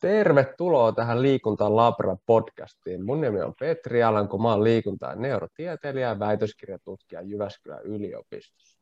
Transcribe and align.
Tervetuloa 0.00 0.92
tähän 0.92 1.22
Liikunta 1.22 1.76
Labra 1.76 2.16
podcastiin. 2.26 3.04
Mun 3.04 3.20
nimi 3.20 3.40
on 3.40 3.54
Petri 3.60 4.02
Alanko, 4.02 4.38
mä 4.38 4.50
oon 4.50 4.64
liikunta- 4.64 5.06
ja 5.06 5.14
neurotieteilijä 5.14 6.08
ja 6.08 6.18
väitöskirjatutkija 6.18 7.22
Jyväskylän 7.22 7.82
yliopistossa. 7.82 8.78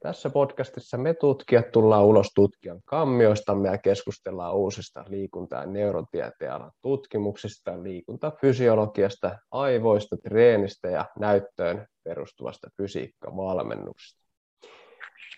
Tässä 0.00 0.30
podcastissa 0.30 0.98
me 0.98 1.14
tutkijat 1.14 1.72
tullaan 1.72 2.04
ulos 2.04 2.26
tutkijan 2.34 2.80
kammioistamme 2.84 3.68
ja 3.68 3.78
keskustellaan 3.78 4.54
uusista 4.54 5.04
liikunta- 5.08 5.56
ja 5.56 5.66
neurotieteen 5.66 6.60
tutkimuksista, 6.82 7.82
liikuntafysiologiasta, 7.82 9.38
aivoista, 9.50 10.16
treenistä 10.16 10.88
ja 10.88 11.04
näyttöön 11.18 11.86
perustuvasta 12.04 12.70
fysiikkavalmennuksesta. 12.76 14.21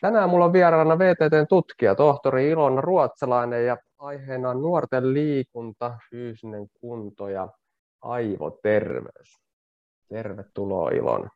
Tänään 0.05 0.30
mulla 0.30 0.45
on 0.45 0.52
vieraana 0.52 0.98
VTTn 0.98 1.46
tutkija, 1.48 1.95
tohtori 1.95 2.50
Ilona 2.50 2.80
Ruotsalainen 2.80 3.66
ja 3.66 3.77
aiheena 3.98 4.50
on 4.50 4.62
nuorten 4.62 5.14
liikunta, 5.14 5.98
fyysinen 6.11 6.67
kunto 6.81 7.29
ja 7.29 7.49
aivoterveys. 8.03 9.40
Tervetuloa 10.09 10.90
Ilona. 10.90 11.29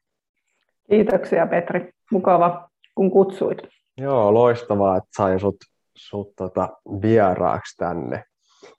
Kiitoksia 0.90 1.46
Petri. 1.46 1.90
Mukava, 2.10 2.68
kun 2.94 3.10
kutsuit. 3.10 3.58
Joo, 3.96 4.34
loistavaa, 4.34 4.96
että 4.96 5.08
sain 5.16 5.40
sut, 5.40 5.56
sut 5.96 6.32
tota, 6.36 6.68
vieraaksi 7.02 7.76
tänne. 7.76 8.24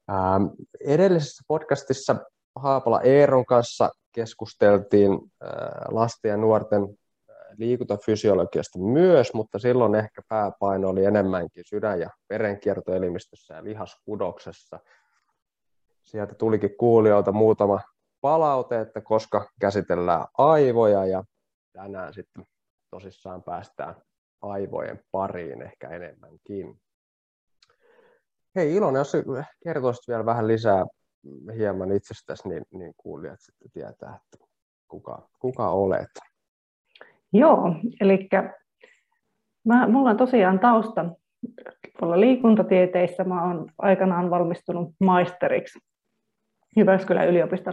Ähm, 0.10 0.46
edellisessä 0.86 1.44
podcastissa 1.48 2.16
Haapala 2.56 3.02
Eeron 3.02 3.46
kanssa 3.46 3.90
keskusteltiin 4.12 5.12
äh, 5.12 5.50
lasten 5.92 6.30
ja 6.30 6.38
nuorten 6.38 6.82
liikuntafysiologiasta 7.58 8.80
myös, 8.80 9.34
mutta 9.34 9.60
silloin 9.60 9.96
ehkä 9.96 10.22
pääpaino 10.30 10.90
oli 10.90 11.06
enemmänkin 11.06 11.64
sydän- 11.66 12.00
ja 12.00 12.10
verenkiertoelimistössä 12.30 13.54
ja 13.54 13.64
lihaskudoksessa. 13.64 14.80
Sieltä 16.04 16.36
tulikin 16.36 16.78
kuulijoilta 16.78 17.32
muutama 17.32 17.80
palaute, 18.22 18.82
että 18.82 19.02
koska 19.02 19.50
käsitellään 19.62 20.26
aivoja 20.38 21.06
ja 21.06 21.24
tänään 21.74 22.14
sitten 22.14 22.46
tosissaan 22.92 23.44
päästään 23.44 23.96
aivojen 24.42 25.00
pariin 25.12 25.62
ehkä 25.62 25.90
enemmänkin. 25.90 26.80
Hei 28.56 28.76
Ilona, 28.76 29.00
jos 29.00 29.14
kertoisit 29.64 30.08
vielä 30.08 30.26
vähän 30.26 30.48
lisää 30.48 30.86
hieman 31.56 31.92
itsestäsi, 31.92 32.50
niin, 32.50 32.64
niin 32.72 32.94
kuulijat 32.98 33.40
sitten 33.40 33.72
tietää, 33.72 34.20
että 34.24 34.46
kuka, 34.88 35.30
kuka 35.40 35.70
olet. 35.70 36.29
Joo, 37.34 37.76
eli 38.02 38.30
minulla 39.66 40.10
on 40.10 40.18
tosiaan 40.18 40.60
tausta 40.60 41.06
tuolla 42.00 42.20
liikuntatieteissä. 42.20 43.24
Mä 43.24 43.44
olen 43.44 43.66
aikanaan 43.78 44.30
valmistunut 44.30 44.90
maisteriksi 45.00 45.80
Jyväskylän, 46.78 47.28
yliopisto, 47.28 47.72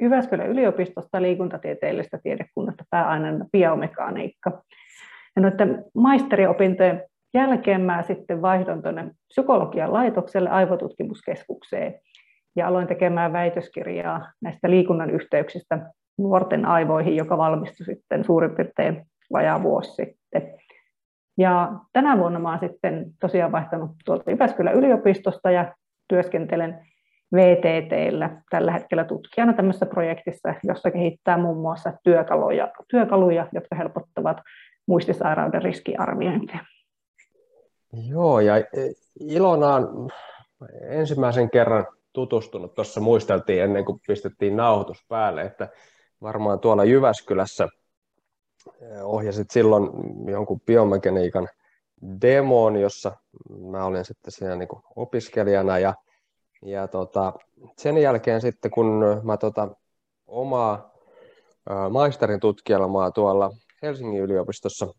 Jyväskylän 0.00 0.48
yliopistosta 0.48 1.22
liikuntatieteellisestä 1.22 2.18
tiedekunnasta 2.22 2.84
pääaineena 2.90 3.44
biomekaniikka. 3.52 4.62
Ja 5.36 5.42
noiden 5.42 5.84
maisteriopintojen 5.94 7.02
jälkeen 7.34 7.80
mä 7.80 8.02
sitten 8.02 8.42
vaihdon 8.42 8.82
tuonne 8.82 9.10
psykologian 9.28 9.92
laitokselle 9.92 10.50
aivotutkimuskeskukseen 10.50 11.94
ja 12.56 12.68
aloin 12.68 12.86
tekemään 12.86 13.32
väitöskirjaa 13.32 14.32
näistä 14.40 14.70
liikunnan 14.70 15.10
yhteyksistä 15.10 15.90
nuorten 16.18 16.66
aivoihin, 16.66 17.16
joka 17.16 17.38
valmistui 17.38 17.86
sitten 17.86 18.24
suurin 18.24 18.54
piirtein 18.54 19.06
vajaa 19.32 19.62
vuosi 19.62 19.90
sitten. 19.90 20.58
Ja 21.38 21.72
tänä 21.92 22.18
vuonna 22.18 22.48
olen 22.48 22.70
sitten 22.70 23.06
tosiaan 23.20 23.52
vaihtanut 23.52 23.90
tuolta 24.04 24.30
Jyväskylän 24.30 24.74
yliopistosta 24.74 25.50
ja 25.50 25.74
työskentelen 26.08 26.86
VTTllä 27.34 28.42
tällä 28.50 28.72
hetkellä 28.72 29.04
tutkijana 29.04 29.52
tämmöisessä 29.52 29.86
projektissa, 29.86 30.54
jossa 30.64 30.90
kehittää 30.90 31.38
muun 31.38 31.56
muassa 31.56 31.92
työkaluja, 32.02 32.72
työkaluja 32.90 33.48
jotka 33.52 33.76
helpottavat 33.76 34.36
muistisairauden 34.86 35.62
riskiarviointia. 35.62 36.58
Joo, 38.08 38.40
ja 38.40 38.54
Ilonaan 39.20 39.88
ensimmäisen 40.88 41.50
kerran 41.50 41.86
tutustunut, 42.12 42.74
tuossa 42.74 43.00
muisteltiin 43.00 43.62
ennen 43.62 43.84
kuin 43.84 44.00
pistettiin 44.06 44.56
nauhoitus 44.56 45.04
päälle, 45.08 45.42
että 45.42 45.68
varmaan 46.22 46.60
tuolla 46.60 46.84
Jyväskylässä 46.84 47.68
ohjasit 49.02 49.50
silloin 49.50 49.90
jonkun 50.30 50.60
biomekaniikan 50.60 51.48
demoon, 52.22 52.76
jossa 52.76 53.16
mä 53.70 53.84
olin 53.84 54.04
sitten 54.04 54.32
siinä 54.32 54.56
niin 54.56 54.68
kuin 54.68 54.82
opiskelijana 54.96 55.78
ja, 55.78 55.94
ja 56.62 56.88
tota, 56.88 57.32
sen 57.76 57.98
jälkeen 57.98 58.40
sitten 58.40 58.70
kun 58.70 59.04
mä 59.22 59.36
tota, 59.36 59.68
omaa 60.26 60.92
maisterin 61.90 62.40
tutkielmaa 62.40 63.10
tuolla 63.10 63.50
Helsingin 63.82 64.22
yliopistossa 64.22 64.94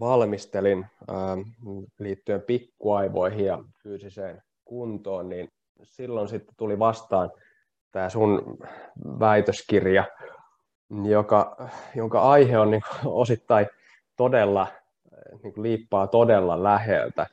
valmistelin 0.00 0.86
liittyen 1.98 2.42
pikkuaivoihin 2.42 3.44
ja 3.44 3.64
fyysiseen 3.82 4.42
kuntoon, 4.64 5.28
niin 5.28 5.48
silloin 5.82 6.28
sitten 6.28 6.54
tuli 6.56 6.78
vastaan 6.78 7.30
tämä 7.92 8.08
sun 8.08 8.58
väitöskirja, 9.20 10.04
joka, 11.04 11.56
jonka 11.94 12.20
aihe 12.20 12.58
on 12.58 12.70
niin 12.70 12.82
osittain 13.04 13.66
todella, 14.16 14.66
niin 15.42 15.54
liippaa 15.56 16.06
todella 16.06 16.62
läheltä. 16.62 17.26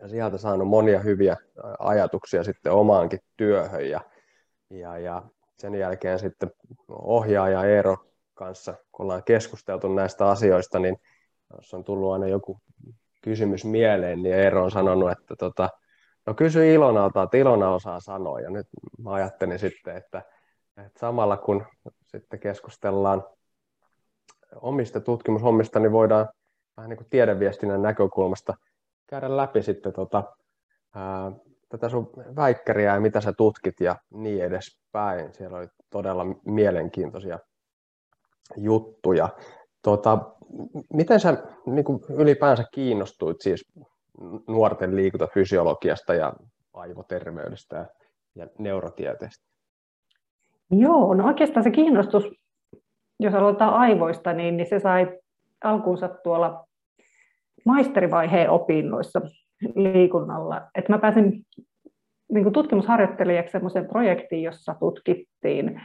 Ja 0.00 0.08
sieltä 0.08 0.38
saanut 0.38 0.68
monia 0.68 1.00
hyviä 1.00 1.36
ajatuksia 1.78 2.44
sitten 2.44 2.72
omaankin 2.72 3.20
työhön. 3.36 3.90
Ja, 3.90 4.00
ja, 4.70 4.98
ja 4.98 5.22
sen 5.56 5.74
jälkeen 5.74 6.18
sitten 6.18 6.50
ohjaaja 6.88 7.64
Eero 7.64 7.96
kanssa, 8.34 8.74
kun 8.92 9.04
ollaan 9.04 9.24
keskusteltu 9.24 9.94
näistä 9.94 10.28
asioista, 10.28 10.78
niin 10.78 10.96
jos 11.56 11.74
on 11.74 11.84
tullut 11.84 12.12
aina 12.12 12.26
joku 12.26 12.60
kysymys 13.22 13.64
mieleen, 13.64 14.22
niin 14.22 14.34
Eero 14.34 14.64
on 14.64 14.70
sanonut, 14.70 15.10
että 15.10 15.36
tota, 15.36 15.68
No 16.30 16.34
kysy 16.34 16.74
Ilonalta, 16.74 17.22
että 17.22 17.36
Ilona 17.36 17.74
osaa 17.74 18.00
sanoa. 18.00 18.40
Ja 18.40 18.50
nyt 18.50 18.66
mä 18.98 19.12
ajattelin 19.12 19.58
sitten, 19.58 19.96
että, 19.96 20.22
että 20.76 21.00
samalla 21.00 21.36
kun 21.36 21.66
sitten 22.06 22.40
keskustellaan 22.40 23.24
omista 24.56 25.00
tutkimushommista, 25.00 25.80
niin 25.80 25.92
voidaan 25.92 26.28
vähän 26.76 26.88
niin 26.88 26.96
kuin 26.96 27.06
tiedeviestinnän 27.10 27.82
näkökulmasta 27.82 28.54
käydä 29.06 29.36
läpi 29.36 29.62
sitten 29.62 29.92
tota, 29.92 30.24
ää, 30.94 31.32
tätä 31.68 31.88
sun 31.88 32.10
väikkäriä 32.36 32.94
ja 32.94 33.00
mitä 33.00 33.20
sä 33.20 33.32
tutkit 33.32 33.80
ja 33.80 33.96
niin 34.10 34.44
edespäin. 34.44 35.34
Siellä 35.34 35.58
oli 35.58 35.68
todella 35.90 36.26
mielenkiintoisia 36.44 37.38
juttuja. 38.56 39.28
Tota, 39.82 40.18
miten 40.92 41.20
sä 41.20 41.42
niin 41.66 41.84
kuin 41.84 42.00
ylipäänsä 42.08 42.64
kiinnostuit 42.72 43.40
siis 43.40 43.64
nuorten 44.48 44.96
liikuntafysiologiasta 44.96 46.14
ja 46.14 46.32
aivoterveydestä 46.74 47.86
ja, 48.34 48.46
neurotieteestä? 48.58 49.44
Joo, 50.70 51.14
no 51.14 51.26
oikeastaan 51.26 51.64
se 51.64 51.70
kiinnostus, 51.70 52.24
jos 53.20 53.34
aloitetaan 53.34 53.74
aivoista, 53.74 54.32
niin, 54.32 54.56
niin 54.56 54.66
se 54.68 54.80
sai 54.80 55.18
alkuunsa 55.64 56.08
tuolla 56.08 56.66
maisterivaiheen 57.64 58.50
opinnoissa 58.50 59.20
liikunnalla. 59.74 60.70
Et 60.74 60.88
mä 60.88 60.98
pääsin 60.98 61.46
niin 62.32 62.52
tutkimusharjoittelijaksi 62.52 63.52
sellaiseen 63.52 63.88
projektiin, 63.88 64.42
jossa 64.42 64.74
tutkittiin 64.80 65.82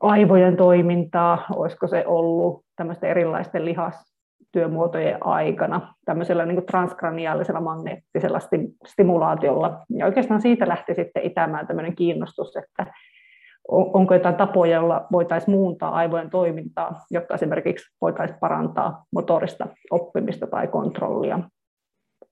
aivojen 0.00 0.56
toimintaa, 0.56 1.46
olisiko 1.56 1.86
se 1.86 2.04
ollut 2.06 2.64
tämmöisten 2.76 3.10
erilaisten 3.10 3.64
lihas, 3.64 4.13
työmuotojen 4.54 5.26
aikana 5.26 5.94
tämmöisellä 6.04 6.46
niin 6.46 6.66
transkraniaalisella 6.66 7.60
magneettisella 7.60 8.38
stimulaatiolla. 8.86 9.84
Ja 9.90 10.06
oikeastaan 10.06 10.42
siitä 10.42 10.68
lähti 10.68 10.94
sitten 10.94 11.22
itämään 11.22 11.66
tämmöinen 11.66 11.96
kiinnostus, 11.96 12.56
että 12.56 12.86
onko 13.68 14.14
jotain 14.14 14.34
tapoja, 14.34 14.76
joilla 14.76 15.06
voitaisiin 15.12 15.54
muuntaa 15.54 15.94
aivojen 15.94 16.30
toimintaa, 16.30 17.04
jotta 17.10 17.34
esimerkiksi 17.34 17.96
voitaisiin 18.00 18.40
parantaa 18.40 19.04
motorista 19.12 19.66
oppimista 19.90 20.46
tai 20.46 20.68
kontrollia. 20.68 21.40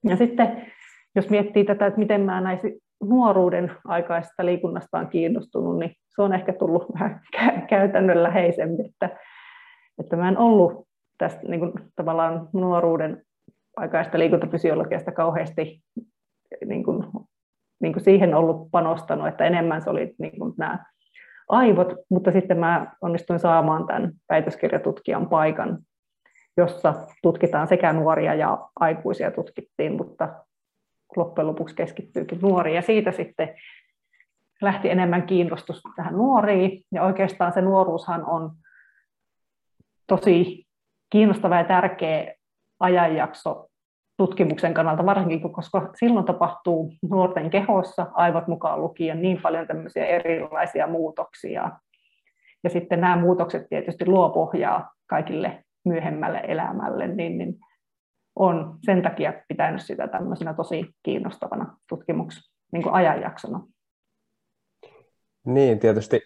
Ja 0.05 0.17
sitten 0.17 0.67
jos 1.15 1.31
miettii 1.31 1.65
tätä, 1.65 1.87
että 1.87 1.99
miten 2.01 2.21
mä 2.21 2.41
näissä 2.41 2.69
nuoruuden 3.05 3.73
aikaisesta 3.85 4.47
liikunnasta 4.47 4.99
on 4.99 5.09
kiinnostunut, 5.09 5.79
niin 5.79 5.95
se 6.09 6.23
on 6.23 6.35
ehkä 6.35 6.53
tullut 6.53 6.87
vähän 6.95 7.21
käytännönläheisemmin, 7.71 8.87
että, 8.87 9.19
että 9.99 10.17
mä 10.17 10.29
en 10.29 10.39
ollut 10.39 10.92
tästä 11.19 11.41
niin 11.49 11.61
kuin, 11.61 11.73
tavallaan 11.97 12.49
nuoruuden 12.53 13.23
aikaista 13.77 14.19
liikuntafysiologiasta 14.19 15.13
kauheasti 15.13 15.83
niin 16.65 16.85
kuin, 16.85 17.05
niin 17.81 17.93
kuin 17.93 18.05
siihen 18.05 18.35
ollut 18.35 18.71
panostanut, 18.71 19.29
että 19.29 19.45
enemmän 19.45 19.83
se 19.83 19.91
oli 19.91 20.15
niin 20.19 20.39
kuin 20.39 20.55
nämä 20.59 20.85
aivot, 21.49 21.95
mutta 22.11 22.33
sitten 22.33 22.59
mä 22.59 22.93
onnistuin 23.01 23.39
saamaan 23.39 23.87
tämän 23.87 24.13
väitöskirjatutkijan 24.29 25.29
paikan, 25.29 25.79
jossa 26.57 26.95
tutkitaan 27.23 27.67
sekä 27.67 27.93
nuoria 27.93 28.35
ja 28.35 28.69
aikuisia 28.81 29.31
tutkittiin, 29.31 29.97
mutta 29.97 30.45
loppujen 31.17 31.47
lopuksi 31.47 31.75
keskittyykin 31.75 32.39
nuoriin. 32.43 32.77
Ja 32.77 32.83
siitä 32.83 33.13
sitten 33.13 33.55
lähti 34.63 34.91
enemmän 34.91 35.23
kiinnostus 35.23 35.83
tähän 35.97 36.15
nuoriin. 36.15 36.85
Ja 36.93 37.03
oikeastaan 37.03 37.53
se 37.53 37.61
nuoruushan 37.61 38.25
on 38.25 38.51
tosi 40.07 40.67
kiinnostava 41.13 41.57
ja 41.57 41.65
tärkeä 41.65 42.35
ajanjakso 42.81 43.67
tutkimuksen 44.17 44.75
kannalta, 44.75 45.07
varsinkin 45.07 45.53
koska 45.53 45.91
silloin 45.95 46.27
tapahtuu 46.27 46.93
nuorten 47.11 47.51
kehossa, 47.51 48.07
aivot 48.15 48.47
mukaan 48.49 48.81
lukien, 48.81 49.23
niin 49.23 49.43
paljon 49.43 49.67
tämmöisiä 49.67 50.07
erilaisia 50.07 50.87
muutoksia. 50.87 51.71
Ja 52.65 52.71
sitten 52.71 53.01
nämä 53.01 53.17
muutokset 53.17 53.67
tietysti 53.69 54.07
luo 54.07 54.31
pohjaa 54.31 54.91
kaikille 55.07 55.65
myöhemmälle 55.85 56.39
elämälle, 56.49 57.07
niin, 57.07 57.39
niin 57.39 57.55
on 58.37 58.79
sen 58.87 59.03
takia 59.03 59.33
pitänyt 59.49 59.83
sitä 59.83 60.09
tämmöisenä 60.09 60.55
tosi 60.55 60.91
kiinnostavana 61.03 61.77
tutkimuksena, 61.89 62.55
niin 62.73 62.93
ajanjaksona. 62.93 63.67
Niin, 65.45 65.79
tietysti 65.79 66.21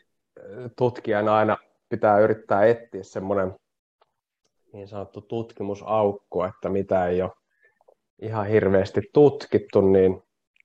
tutkijan 0.77 1.29
aina 1.29 1.57
pitää 1.89 2.19
yrittää 2.19 2.65
etsiä 2.65 3.03
semmoinen 3.03 3.55
niin 4.77 4.89
sanottu 4.89 5.21
tutkimusaukko, 5.21 6.45
että 6.45 6.69
mitä 6.69 7.07
ei 7.07 7.23
ole 7.23 7.31
ihan 8.23 8.47
hirveästi 8.47 9.01
tutkittu, 9.13 9.81
niin 9.81 10.23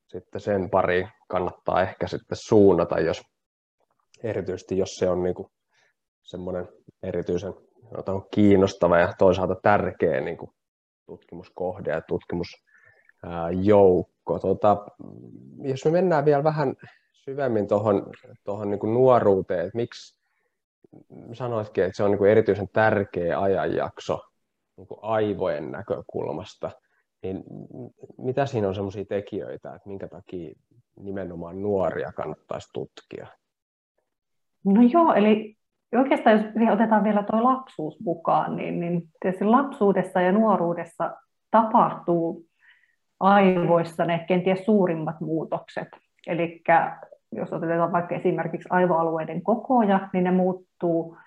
sitten 0.08 0.42
sen 0.42 0.70
pari 0.70 1.08
kannattaa 1.28 1.82
ehkä 1.82 2.08
sitten 2.08 2.38
suunnata, 2.42 3.00
jos 3.00 3.22
erityisesti 4.24 4.78
jos 4.78 4.96
se 4.96 5.10
on 5.10 5.24
niin 5.24 5.36
kuin 5.36 5.48
semmoinen 6.24 6.68
erityisen 7.04 7.54
kiinnostava 8.32 8.98
ja 8.98 9.14
toisaalta 9.18 9.56
tärkeä 9.64 10.22
niin 10.22 10.38
kuin 10.38 10.52
tutkimuskohde 11.06 11.92
ja 11.92 12.02
tutkimusjoukko. 12.02 14.40
Tota, 14.40 14.78
jos 15.64 15.86
me 15.86 15.92
mennään 15.92 16.26
vielä 16.26 16.44
vähän 16.44 16.76
syvemmin 17.14 17.68
tuohon 17.68 18.12
tohon 18.44 18.70
niin 18.70 18.94
nuoruuteen, 18.94 19.66
että 19.66 19.78
miksi 19.78 20.21
sanoitkin, 21.34 21.84
että 21.84 21.98
se 21.98 22.04
on 22.04 22.12
niin 22.12 22.32
erityisen 22.32 22.70
tärkeä 22.74 23.40
ajanjakso 23.40 24.20
niin 24.78 24.88
aivojen 25.02 25.72
näkökulmasta, 25.72 26.72
niin 27.24 27.44
mitä 28.18 28.46
siinä 28.46 28.68
on 28.68 28.76
sellaisia 28.76 29.06
tekijöitä, 29.06 29.76
että 29.76 29.90
minkä 29.90 30.08
takia 30.08 30.54
nimenomaan 31.00 31.62
nuoria 31.62 32.12
kannattaisi 32.12 32.70
tutkia? 32.74 33.28
No 34.66 34.82
joo, 34.82 35.14
eli 35.14 35.58
oikeastaan 35.96 36.38
jos 36.38 36.74
otetaan 36.74 37.04
vielä 37.04 37.24
tuo 37.24 37.44
lapsuus 37.44 38.00
mukaan, 38.00 38.56
niin, 38.56 38.80
niin 38.80 39.02
tietysti 39.20 39.46
lapsuudessa 39.46 40.22
ja 40.22 40.32
nuoruudessa 40.32 41.12
tapahtuu 41.52 42.46
aivoissa 43.20 44.06
ne 44.06 44.26
kenties 44.28 44.66
suurimmat 44.66 45.22
muutokset. 45.22 45.88
Eli 46.28 46.62
jos 47.32 47.54
otetaan 47.54 47.92
vaikka 47.92 48.16
esimerkiksi 48.16 48.70
aivoalueiden 48.72 49.42
kokoja, 49.42 50.10
niin 50.14 50.24
ne 50.24 50.32
muuttuu 50.32 51.18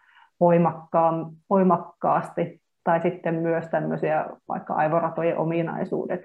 voimakkaasti, 1.51 2.61
tai 2.85 3.01
sitten 3.01 3.35
myös 3.35 3.67
tämmöisiä 3.69 4.27
vaikka 4.49 4.75
aivoratojen 4.75 5.39
ominaisuudet. 5.39 6.21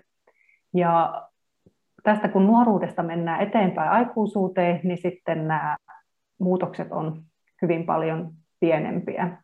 Ja 0.73 1.23
tästä 2.03 2.27
kun 2.27 2.47
nuoruudesta 2.47 3.03
mennään 3.03 3.41
eteenpäin 3.41 3.89
aikuisuuteen, 3.89 4.79
niin 4.83 4.97
sitten 4.97 5.47
nämä 5.47 5.77
muutokset 6.39 6.91
on 6.91 7.21
hyvin 7.61 7.85
paljon 7.85 8.31
pienempiä. 8.59 9.37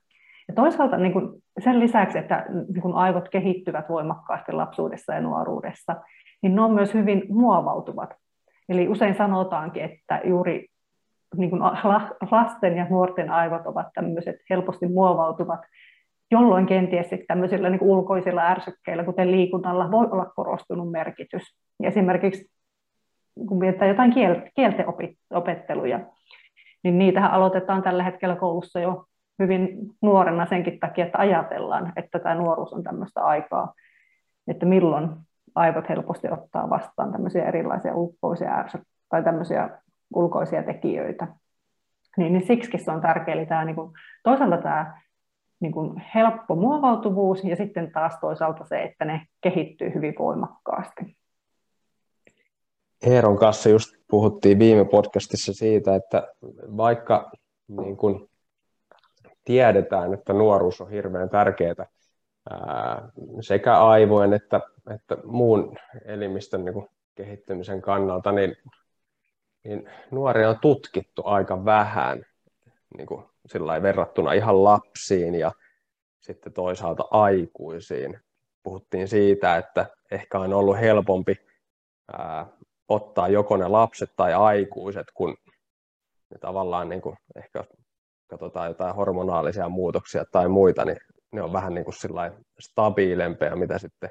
Ja 0.47 0.53
toisaalta 0.53 0.97
niin 0.97 1.13
kuin 1.13 1.43
sen 1.59 1.79
lisäksi, 1.79 2.17
että 2.17 2.45
niin 2.49 2.81
kuin 2.81 2.95
aivot 2.95 3.29
kehittyvät 3.29 3.89
voimakkaasti 3.89 4.51
lapsuudessa 4.51 5.13
ja 5.13 5.21
nuoruudessa, 5.21 5.95
niin 6.41 6.55
ne 6.55 6.61
on 6.61 6.71
myös 6.71 6.93
hyvin 6.93 7.23
muovautuvat. 7.29 8.24
Eli 8.69 8.87
usein 8.87 9.15
sanotaankin, 9.15 9.83
että 9.83 10.21
juuri 10.23 10.67
niin 11.35 11.49
kuin 11.49 11.61
lasten 12.31 12.77
ja 12.77 12.87
nuorten 12.89 13.29
aivot 13.29 13.65
ovat 13.65 13.87
tämmöiset 13.93 14.35
helposti 14.49 14.87
muovautuvat, 14.87 15.59
jolloin 16.31 16.65
kenties 16.65 17.07
tämmöisillä 17.27 17.69
niin 17.69 17.83
ulkoisilla 17.83 18.41
ärsykkeillä, 18.41 19.03
kuten 19.03 19.31
liikunnalla, 19.31 19.91
voi 19.91 20.07
olla 20.11 20.25
korostunut 20.35 20.91
merkitys. 20.91 21.43
Esimerkiksi 21.83 22.45
kun 23.47 23.59
mietitään 23.59 23.89
jotain 23.89 24.13
kielten 24.55 24.85
opetteluja, 25.33 25.99
niin 26.83 26.97
niitähän 26.97 27.31
aloitetaan 27.31 27.83
tällä 27.83 28.03
hetkellä 28.03 28.35
koulussa 28.35 28.79
jo 28.79 29.05
hyvin 29.39 29.77
nuorena 30.01 30.45
senkin 30.45 30.79
takia, 30.79 31.05
että 31.05 31.17
ajatellaan, 31.17 31.93
että 31.95 32.19
tämä 32.19 32.35
nuoruus 32.35 32.73
on 32.73 32.83
tämmöistä 32.83 33.25
aikaa, 33.25 33.73
että 34.47 34.65
milloin 34.65 35.09
aivot 35.55 35.89
helposti 35.89 36.27
ottaa 36.31 36.69
vastaan 36.69 37.11
tämmöisiä 37.11 37.45
erilaisia 37.45 37.95
ulkoisia 37.95 38.65
tai 39.09 39.23
tämmöisiä 39.23 39.69
ulkoisia 40.15 40.63
tekijöitä. 40.63 41.27
Niin, 42.17 42.33
niin 42.33 42.47
siksi 42.47 42.77
se 42.77 42.91
on 42.91 43.01
tärkeää, 43.01 43.37
eli 43.37 43.45
tämä, 43.45 43.65
niin 43.65 43.75
kuin, 43.75 43.91
toisaalta 44.23 44.57
tämä 44.57 45.01
niin 45.59 45.71
kuin 45.71 46.03
helppo 46.15 46.55
muovautuvuus 46.55 47.43
ja 47.43 47.55
sitten 47.55 47.91
taas 47.91 48.17
toisaalta 48.21 48.65
se, 48.65 48.83
että 48.83 49.05
ne 49.05 49.25
kehittyy 49.41 49.93
hyvin 49.93 50.13
voimakkaasti. 50.19 51.17
Eeron 53.05 53.37
kanssa 53.37 53.69
just 53.69 53.95
puhuttiin 54.09 54.59
viime 54.59 54.85
podcastissa 54.85 55.53
siitä, 55.53 55.95
että 55.95 56.27
vaikka 56.77 57.31
niin 57.67 57.97
kuin 57.97 58.29
tiedetään, 59.45 60.13
että 60.13 60.33
nuoruus 60.33 60.81
on 60.81 60.89
hirveän 60.89 61.29
tärkeää 61.29 61.85
sekä 63.41 63.77
aivojen 63.77 64.33
että, 64.33 64.61
että 64.93 65.17
muun 65.23 65.77
elimistön 66.05 66.65
niin 66.65 66.73
kuin 66.73 66.87
kehittymisen 67.15 67.81
kannalta, 67.81 68.31
niin, 68.31 68.55
niin 69.63 69.89
nuoria 70.11 70.49
on 70.49 70.59
tutkittu 70.59 71.21
aika 71.25 71.65
vähän 71.65 72.25
niin 72.97 73.07
kuin 73.07 73.23
verrattuna 73.81 74.33
ihan 74.33 74.63
lapsiin 74.63 75.35
ja 75.35 75.51
sitten 76.21 76.53
toisaalta 76.53 77.03
aikuisiin. 77.11 78.19
Puhuttiin 78.63 79.07
siitä, 79.07 79.57
että 79.57 79.85
ehkä 80.11 80.39
on 80.39 80.53
ollut 80.53 80.79
helpompi 80.79 81.35
ää, 82.17 82.47
ottaa 82.87 83.27
joko 83.27 83.57
ne 83.57 83.67
lapset 83.67 84.09
tai 84.15 84.33
aikuiset, 84.33 85.07
kun 85.13 85.37
ne 86.31 86.37
tavallaan 86.39 86.89
niin 86.89 87.01
kuin, 87.01 87.17
ehkä 87.35 87.63
katsotaan 88.27 88.67
jotain 88.67 88.95
hormonaalisia 88.95 89.69
muutoksia 89.69 90.25
tai 90.31 90.47
muita, 90.47 90.85
niin 90.85 90.97
ne 91.31 91.41
on 91.41 91.53
vähän 91.53 91.73
niin 91.73 91.85
kuin 91.85 91.95
stabiilempia, 92.59 93.55
mitä 93.55 93.77
sitten, 93.77 94.09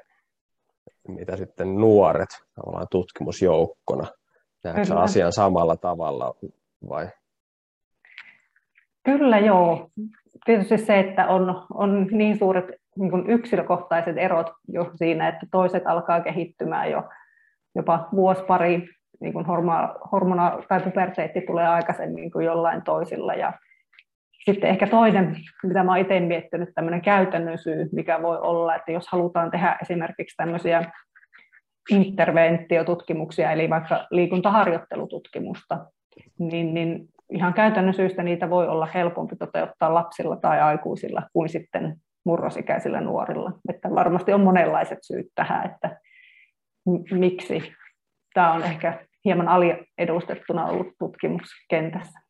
mitä 1.07 1.37
sitten 1.37 1.75
nuoret 1.75 2.29
tavallaan 2.55 2.87
tutkimusjoukkona. 2.91 4.07
Näetkö 4.63 4.99
asian 4.99 5.33
samalla 5.33 5.77
tavalla 5.77 6.35
vai? 6.89 7.09
Kyllä 9.03 9.39
joo. 9.39 9.89
Tietysti 10.45 10.77
se, 10.77 10.99
että 10.99 11.27
on, 11.27 11.65
on 11.73 12.07
niin 12.11 12.37
suuret 12.37 12.65
niin 12.97 13.11
kuin 13.11 13.29
yksilökohtaiset 13.29 14.17
erot 14.17 14.47
jo 14.67 14.91
siinä, 14.95 15.27
että 15.27 15.45
toiset 15.51 15.83
alkaa 15.87 16.21
kehittymään 16.21 16.91
jo 16.91 17.03
jopa 17.75 18.07
vuosi 18.15 18.43
pari, 18.43 18.87
niin 19.19 19.33
kuin 19.33 19.45
hormona, 19.45 19.95
hormona 20.11 20.57
tai 20.69 20.81
puberteetti 20.81 21.41
tulee 21.41 21.67
aikaisemmin 21.67 22.31
kuin 22.31 22.45
jollain 22.45 22.83
toisilla. 22.83 23.33
Ja 23.33 23.53
sitten 24.45 24.69
ehkä 24.69 24.87
toinen, 24.87 25.35
mitä 25.63 25.83
mä 25.83 25.97
itse 25.97 26.19
miettinyt, 26.19 26.69
tämmöinen 26.75 27.01
käytännön 27.01 27.57
syy, 27.57 27.89
mikä 27.91 28.21
voi 28.21 28.37
olla, 28.37 28.75
että 28.75 28.91
jos 28.91 29.07
halutaan 29.07 29.51
tehdä 29.51 29.77
esimerkiksi 29.81 30.37
tämmöisiä 30.37 30.91
interventiotutkimuksia, 31.89 33.51
eli 33.51 33.69
vaikka 33.69 34.07
liikuntaharjoittelututkimusta, 34.11 35.85
niin, 36.39 36.73
niin 36.73 37.07
ihan 37.29 37.53
käytännön 37.53 37.93
syystä 37.93 38.23
niitä 38.23 38.49
voi 38.49 38.67
olla 38.67 38.85
helpompi 38.85 39.35
toteuttaa 39.35 39.93
lapsilla 39.93 40.35
tai 40.35 40.61
aikuisilla 40.61 41.21
kuin 41.33 41.49
sitten 41.49 41.95
murrosikäisillä 42.25 43.01
nuorilla. 43.01 43.51
Että 43.69 43.89
varmasti 43.89 44.33
on 44.33 44.41
monenlaiset 44.41 44.99
syyt 45.01 45.27
tähän, 45.35 45.65
että 45.65 45.99
miksi 47.11 47.73
tämä 48.33 48.53
on 48.53 48.63
ehkä 48.63 49.05
hieman 49.25 49.47
aliedustettuna 49.47 50.65
ollut 50.65 50.87
tutkimuskentässä. 50.99 52.24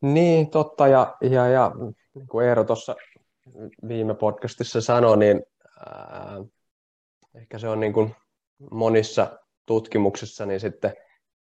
Niin, 0.00 0.50
totta. 0.50 0.88
Ja, 0.88 1.16
ja, 1.20 1.48
ja 1.48 1.72
niin 2.14 2.28
kuin 2.28 2.46
Eero 2.46 2.64
tuossa 2.64 2.96
viime 3.88 4.14
podcastissa 4.14 4.80
sanoi, 4.80 5.16
niin 5.16 5.42
ää, 5.86 6.44
ehkä 7.34 7.58
se 7.58 7.68
on 7.68 7.80
niin 7.80 7.92
kuin 7.92 8.14
monissa 8.70 9.38
tutkimuksissa 9.66 10.46
niin 10.46 10.60
sitten 10.60 10.92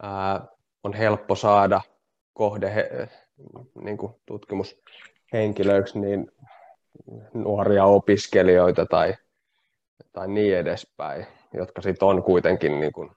ää, 0.02 0.46
on 0.84 0.92
helppo 0.92 1.34
saada 1.34 1.80
kohde 2.32 2.74
he, 2.74 3.08
niin 3.84 3.96
kuin 3.96 4.12
tutkimushenkilöiksi 4.26 5.98
niin 5.98 6.30
nuoria 7.34 7.84
opiskelijoita 7.84 8.86
tai, 8.86 9.14
tai 10.12 10.28
niin 10.28 10.56
edespäin, 10.56 11.26
jotka 11.54 11.82
sitten 11.82 12.08
on 12.08 12.22
kuitenkin 12.22 12.80
niin 12.80 12.92
kuin 12.92 13.10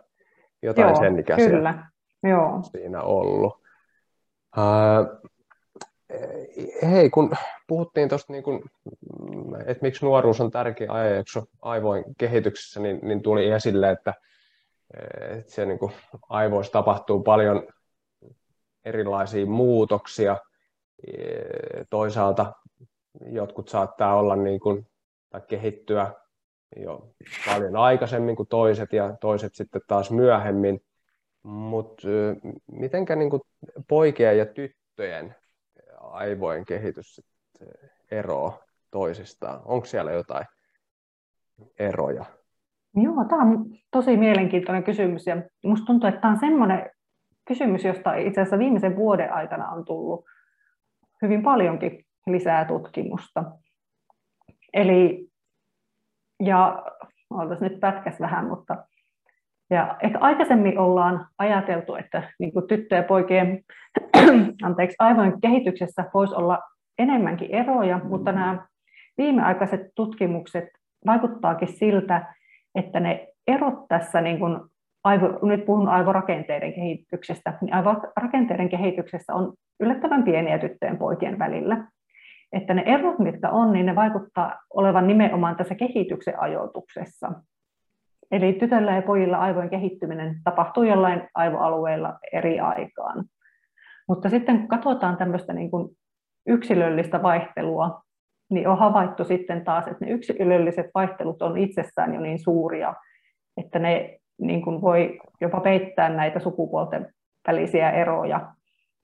jotain 0.62 0.88
Joo, 0.88 0.95
sen 0.95 1.19
ikäisiä? 1.19 1.50
Kyllä, 1.50 1.86
Joo. 2.24 2.62
siinä 2.72 3.01
ollut. 3.01 3.63
Uh, 4.57 5.31
hei, 6.91 7.10
kun 7.10 7.31
puhuttiin 7.67 8.10
tuosta, 8.10 8.33
niin 8.33 8.43
että 9.65 9.81
miksi 9.81 10.05
nuoruus 10.05 10.41
on 10.41 10.51
tärkeä 10.51 10.91
ajanjakso 10.91 11.43
aivojen 11.62 12.03
kehityksessä, 12.17 12.79
niin, 12.79 13.00
niin 13.01 13.22
tuli 13.22 13.51
esille, 13.51 13.91
että, 13.91 14.13
että 15.29 15.51
se 15.51 15.65
niin 15.65 15.79
kuin, 15.79 15.91
aivoissa 16.29 16.74
tapahtuu 16.74 17.24
paljon 17.24 17.67
erilaisia 18.85 19.45
muutoksia. 19.45 20.37
Toisaalta 21.89 22.53
jotkut 23.25 23.69
saattaa 23.69 24.15
olla 24.15 24.35
niin 24.35 24.59
kuin, 24.59 24.87
tai 25.29 25.41
kehittyä 25.47 26.13
jo 26.75 27.07
paljon 27.45 27.75
aikaisemmin 27.75 28.35
kuin 28.35 28.47
toiset 28.47 28.93
ja 28.93 29.17
toiset 29.21 29.55
sitten 29.55 29.81
taas 29.87 30.11
myöhemmin. 30.11 30.81
Mutta 31.43 32.07
mitenkä 32.71 33.15
niin 33.15 33.29
kuin 33.29 33.41
poikien 33.87 34.37
ja 34.37 34.45
tyttöjen 34.45 35.35
aivojen 35.99 36.65
kehitys 36.65 37.21
eroa 38.11 38.63
toisistaan? 38.91 39.61
Onko 39.65 39.85
siellä 39.85 40.11
jotain 40.11 40.45
eroja? 41.79 42.25
Joo, 42.95 43.25
tämä 43.29 43.41
on 43.41 43.65
tosi 43.91 44.17
mielenkiintoinen 44.17 44.83
kysymys 44.83 45.27
ja 45.27 45.35
minusta 45.63 45.85
tuntuu, 45.85 46.09
että 46.09 46.21
tämä 46.21 46.33
on 46.33 46.39
sellainen 46.39 46.89
kysymys, 47.45 47.83
josta 47.83 48.15
itse 48.15 48.41
asiassa 48.41 48.59
viimeisen 48.59 48.95
vuoden 48.95 49.33
aikana 49.33 49.69
on 49.69 49.85
tullut 49.85 50.25
hyvin 51.21 51.43
paljonkin 51.43 52.05
lisää 52.27 52.65
tutkimusta. 52.65 53.43
Eli, 54.73 55.27
ja 56.43 56.83
oltaisiin 57.29 57.71
nyt 57.71 57.79
pätkäs 57.79 58.19
vähän, 58.19 58.47
mutta 58.47 58.85
ja 59.69 59.97
ehkä 60.03 60.19
aikaisemmin 60.19 60.79
ollaan 60.79 61.27
ajateltu, 61.38 61.95
että 61.95 62.31
niin 62.39 62.53
kuin 62.53 62.67
tyttöjen 62.67 63.01
ja 63.01 63.07
poikien 63.07 63.63
anteeksi, 64.63 64.95
aivojen 65.00 65.41
kehityksessä 65.41 66.05
voisi 66.13 66.35
olla 66.35 66.59
enemmänkin 66.97 67.51
eroja, 67.51 68.00
mutta 68.03 68.31
nämä 68.31 68.67
viimeaikaiset 69.17 69.81
tutkimukset 69.95 70.69
vaikuttaakin 71.05 71.67
siltä, 71.67 72.35
että 72.75 73.00
ne 73.00 73.27
erot 73.47 73.88
tässä, 73.88 74.21
niin 74.21 74.39
kuin 74.39 74.59
aivo, 75.03 75.39
nyt 75.41 75.65
puhun 75.65 75.89
aivorakenteiden 75.89 76.74
kehityksestä, 76.74 77.53
niin 77.62 77.74
aivorakenteiden 77.74 78.69
kehityksessä 78.69 79.33
on 79.33 79.53
yllättävän 79.79 80.24
pieniä 80.24 80.60
tyttöjen 80.60 80.98
poikien 80.98 81.39
välillä. 81.39 81.88
Että 82.51 82.74
ne 82.74 82.83
erot, 82.86 83.19
mitkä 83.19 83.50
on, 83.50 83.74
niin 83.74 83.86
ne 83.86 83.95
vaikuttaa 83.95 84.60
olevan 84.74 85.07
nimenomaan 85.07 85.55
tässä 85.55 85.75
kehityksen 85.75 86.39
ajoituksessa. 86.39 87.31
Eli 88.31 88.53
tytöllä 88.53 88.95
ja 88.95 89.01
pojilla 89.01 89.38
aivojen 89.38 89.69
kehittyminen 89.69 90.36
tapahtuu 90.43 90.83
jollain 90.83 91.22
aivoalueella 91.36 92.19
eri 92.33 92.60
aikaan. 92.60 93.25
Mutta 94.07 94.29
sitten 94.29 94.60
kun 94.60 94.67
katsotaan 94.67 95.17
tämmöistä 95.17 95.53
niin 95.53 95.72
kuin 95.72 95.89
yksilöllistä 96.48 97.24
vaihtelua, 97.24 98.01
niin 98.50 98.67
on 98.67 98.77
havaittu 98.77 99.24
sitten 99.24 99.63
taas, 99.63 99.88
että 99.88 100.05
ne 100.05 100.12
yksilölliset 100.12 100.86
vaihtelut 100.95 101.41
on 101.41 101.57
itsessään 101.57 102.13
jo 102.13 102.22
niin 102.22 102.39
suuria, 102.39 102.93
että 103.57 103.79
ne 103.79 104.19
niin 104.41 104.61
kuin 104.61 104.81
voi 104.81 105.19
jopa 105.41 105.59
peittää 105.59 106.09
näitä 106.09 106.39
sukupuolten 106.39 107.13
välisiä 107.47 107.91
eroja. 107.91 108.53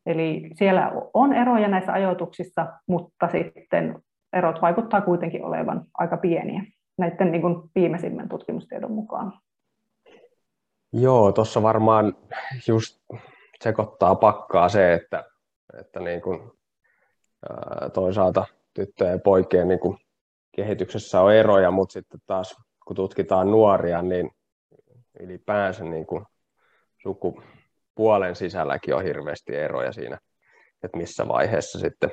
Eli 0.06 0.50
siellä 0.56 0.92
on 1.14 1.34
eroja 1.34 1.68
näissä 1.68 1.94
ajoituksissa, 1.94 2.68
mutta 2.88 3.28
sitten 3.28 4.02
erot 4.34 4.62
vaikuttaa 4.62 5.02
kuitenkin 5.02 5.46
olevan 5.46 5.86
aika 5.94 6.18
pieniä 6.18 6.64
näiden 6.98 7.32
niin 7.32 7.42
kuin 7.42 7.56
viimeisimmän 7.76 8.30
tutkimustiedon 8.30 8.92
mukaan. 8.92 9.34
Joo, 10.94 11.32
tuossa 11.32 11.64
varmaan 11.64 12.16
just 12.68 13.02
sekoittaa 13.62 14.16
pakkaa 14.16 14.70
se, 14.70 14.94
että, 14.94 15.24
että 15.80 16.00
niin 16.00 16.22
kuin, 16.22 16.52
toisaalta 17.94 18.46
tyttöjen 18.74 19.14
ja 19.14 19.20
poikien 19.20 19.68
niin 19.68 19.80
kuin 19.80 19.98
kehityksessä 20.56 21.22
on 21.22 21.34
eroja, 21.34 21.72
mutta 21.72 21.94
sitten 21.94 22.20
taas 22.28 22.58
kun 22.88 22.96
tutkitaan 22.96 23.52
nuoria, 23.52 24.02
niin 24.02 24.32
ylipäänsä 25.20 25.84
niin 25.84 26.06
kuin 26.06 26.26
sukupuolen 27.02 28.36
sisälläkin 28.36 28.96
on 28.96 29.04
hirveästi 29.04 29.56
eroja 29.56 29.92
siinä, 29.92 30.20
että 30.84 30.98
missä 30.98 31.28
vaiheessa 31.28 31.80
sitten 31.80 32.12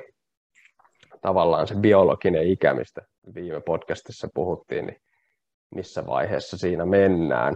tavallaan 1.21 1.67
se 1.67 1.75
biologinen 1.75 2.47
ikä, 2.47 2.73
mistä 2.73 3.01
viime 3.35 3.61
podcastissa 3.61 4.27
puhuttiin, 4.33 4.85
niin 4.87 5.01
missä 5.75 6.05
vaiheessa 6.05 6.57
siinä 6.57 6.85
mennään. 6.85 7.55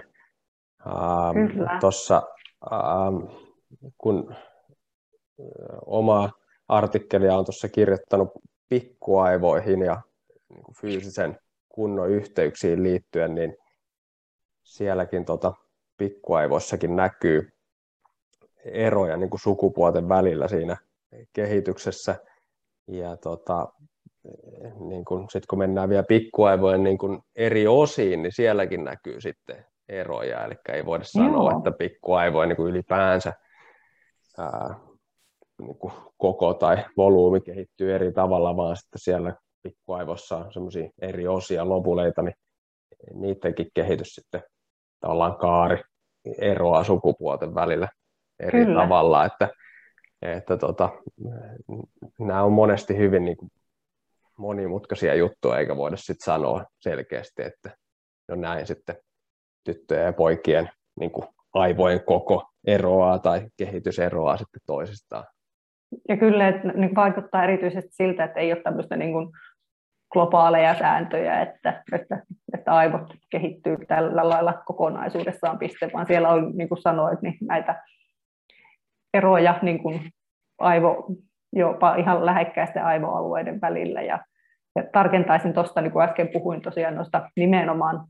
Ähm, 0.87 1.79
Tuossa 1.79 2.21
ähm, 2.73 3.37
kun 3.97 4.35
oma 5.85 6.29
artikkelia 6.67 7.35
on 7.35 7.45
tuossa 7.45 7.69
kirjoittanut 7.69 8.29
pikkuaivoihin 8.69 9.81
ja 9.81 10.01
niin 10.49 10.75
fyysisen 10.81 11.39
kunnon 11.69 12.09
yhteyksiin 12.09 12.83
liittyen, 12.83 13.35
niin 13.35 13.57
sielläkin 14.63 15.25
tota, 15.25 15.53
pikkuaivoissakin 15.97 16.95
näkyy 16.95 17.49
eroja 18.65 19.17
niin 19.17 19.29
kuin 19.29 19.39
sukupuolten 19.39 20.09
välillä 20.09 20.47
siinä 20.47 20.77
kehityksessä. 21.33 22.15
Ja 22.87 23.17
tota, 23.17 23.67
niin 24.79 25.05
kun, 25.05 25.29
sit 25.29 25.45
kun 25.45 25.59
mennään 25.59 25.89
vielä 25.89 26.03
pikkuaivojen 26.03 26.83
niin 26.83 26.97
kun 26.97 27.23
eri 27.35 27.67
osiin, 27.67 28.21
niin 28.21 28.33
sielläkin 28.35 28.83
näkyy 28.83 29.21
sitten 29.21 29.65
eroja. 29.89 30.45
Eli 30.45 30.55
ei 30.73 30.85
voida 30.85 31.03
sanoa, 31.03 31.51
Joo. 31.51 31.57
että 31.57 31.71
pikkuaivoja 31.71 32.47
niin 32.47 32.67
ylipäänsä 32.67 33.33
ää, 34.37 34.75
niin 35.61 35.77
kuin 35.77 35.93
koko 36.17 36.53
tai 36.53 36.85
volyymi 36.97 37.41
kehittyy 37.41 37.95
eri 37.95 38.11
tavalla, 38.11 38.57
vaan 38.57 38.77
sitten 38.77 38.99
siellä 38.99 39.35
pikkuaivossa 39.63 40.37
on 40.37 40.53
semmoisia 40.53 40.89
eri 41.01 41.27
osia, 41.27 41.69
lobuleita, 41.69 42.21
niin 42.21 42.35
niidenkin 43.13 43.67
kehitys 43.73 44.15
sitten 44.15 44.43
tavallaan 44.99 45.37
kaari 45.37 45.83
eroaa 46.37 46.83
sukupuolten 46.83 47.55
välillä 47.55 47.87
eri 48.39 48.65
Kyllä. 48.65 48.81
tavalla, 48.81 49.25
että, 49.25 49.49
että 50.21 50.57
tota, 50.57 50.89
nämä 52.19 52.43
on 52.43 52.51
monesti 52.51 52.97
hyvin 52.97 53.25
niin 53.25 53.37
kuin 53.37 53.51
monimutkaisia 54.37 55.15
juttuja, 55.15 55.57
eikä 55.57 55.77
voida 55.77 55.97
sitten 55.97 56.25
sanoa 56.25 56.65
selkeästi, 56.79 57.41
että 57.43 57.77
no 58.27 58.35
näin 58.35 58.67
sitten 58.67 58.95
tyttöjen 59.63 60.05
ja 60.05 60.13
poikien 60.13 60.69
niin 60.99 61.11
kuin 61.11 61.27
aivojen 61.53 62.05
koko 62.05 62.43
eroaa 62.67 63.19
tai 63.19 63.47
kehitys 63.57 63.99
eroaa 63.99 64.37
sitten 64.37 64.61
toisistaan. 64.65 65.23
Ja 66.09 66.17
kyllä, 66.17 66.47
että 66.47 66.67
niin 66.67 66.95
vaikuttaa 66.95 67.43
erityisesti 67.43 67.91
siltä, 67.91 68.23
että 68.23 68.39
ei 68.39 68.53
ole 68.53 68.61
tämmöistä 68.61 68.95
niin 68.95 69.11
kuin 69.11 69.29
globaaleja 70.11 70.77
sääntöjä, 70.79 71.41
että, 71.41 71.83
että, 71.93 71.95
että 71.95 72.23
aivot 72.71 73.13
kehittyy 73.29 73.77
tällä 73.87 74.29
lailla 74.29 74.53
kokonaisuudessaan 74.65 75.59
piste, 75.59 75.89
vaan 75.93 76.07
siellä 76.07 76.29
on, 76.29 76.51
niin 76.57 76.69
kuin 76.69 76.81
sanoit, 76.81 77.21
niin 77.21 77.37
näitä 77.41 77.83
eroja 79.13 79.59
niin 79.61 79.79
kuin 79.79 80.11
aivo, 80.59 81.07
jopa 81.53 81.95
ihan 81.95 82.25
lähekkäisten 82.25 82.85
aivoalueiden 82.85 83.61
välillä. 83.61 84.01
Ja, 84.01 84.19
ja 84.75 84.83
tarkentaisin 84.93 85.53
tuosta, 85.53 85.81
niin 85.81 85.91
kuin 85.91 86.03
äsken 86.03 86.29
puhuin 86.33 86.61
tosiaan 86.61 86.95
noista 86.95 87.29
nimenomaan 87.35 88.07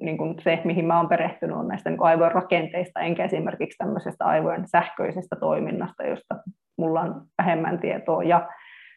niin 0.00 0.18
kuin 0.18 0.34
se, 0.44 0.60
mihin 0.64 0.84
mä 0.84 0.98
olen 0.98 1.08
perehtynyt, 1.08 1.56
on 1.56 1.68
näistä 1.68 1.90
niin 1.90 2.02
aivojen 2.02 2.32
rakenteista, 2.32 3.00
enkä 3.00 3.24
esimerkiksi 3.24 3.78
tämmöisestä 3.78 4.24
aivojen 4.24 4.68
sähköisestä 4.68 5.36
toiminnasta, 5.36 6.04
josta 6.04 6.34
mulla 6.78 7.00
on 7.00 7.22
vähemmän 7.38 7.78
tietoa. 7.78 8.22
Ja 8.22 8.48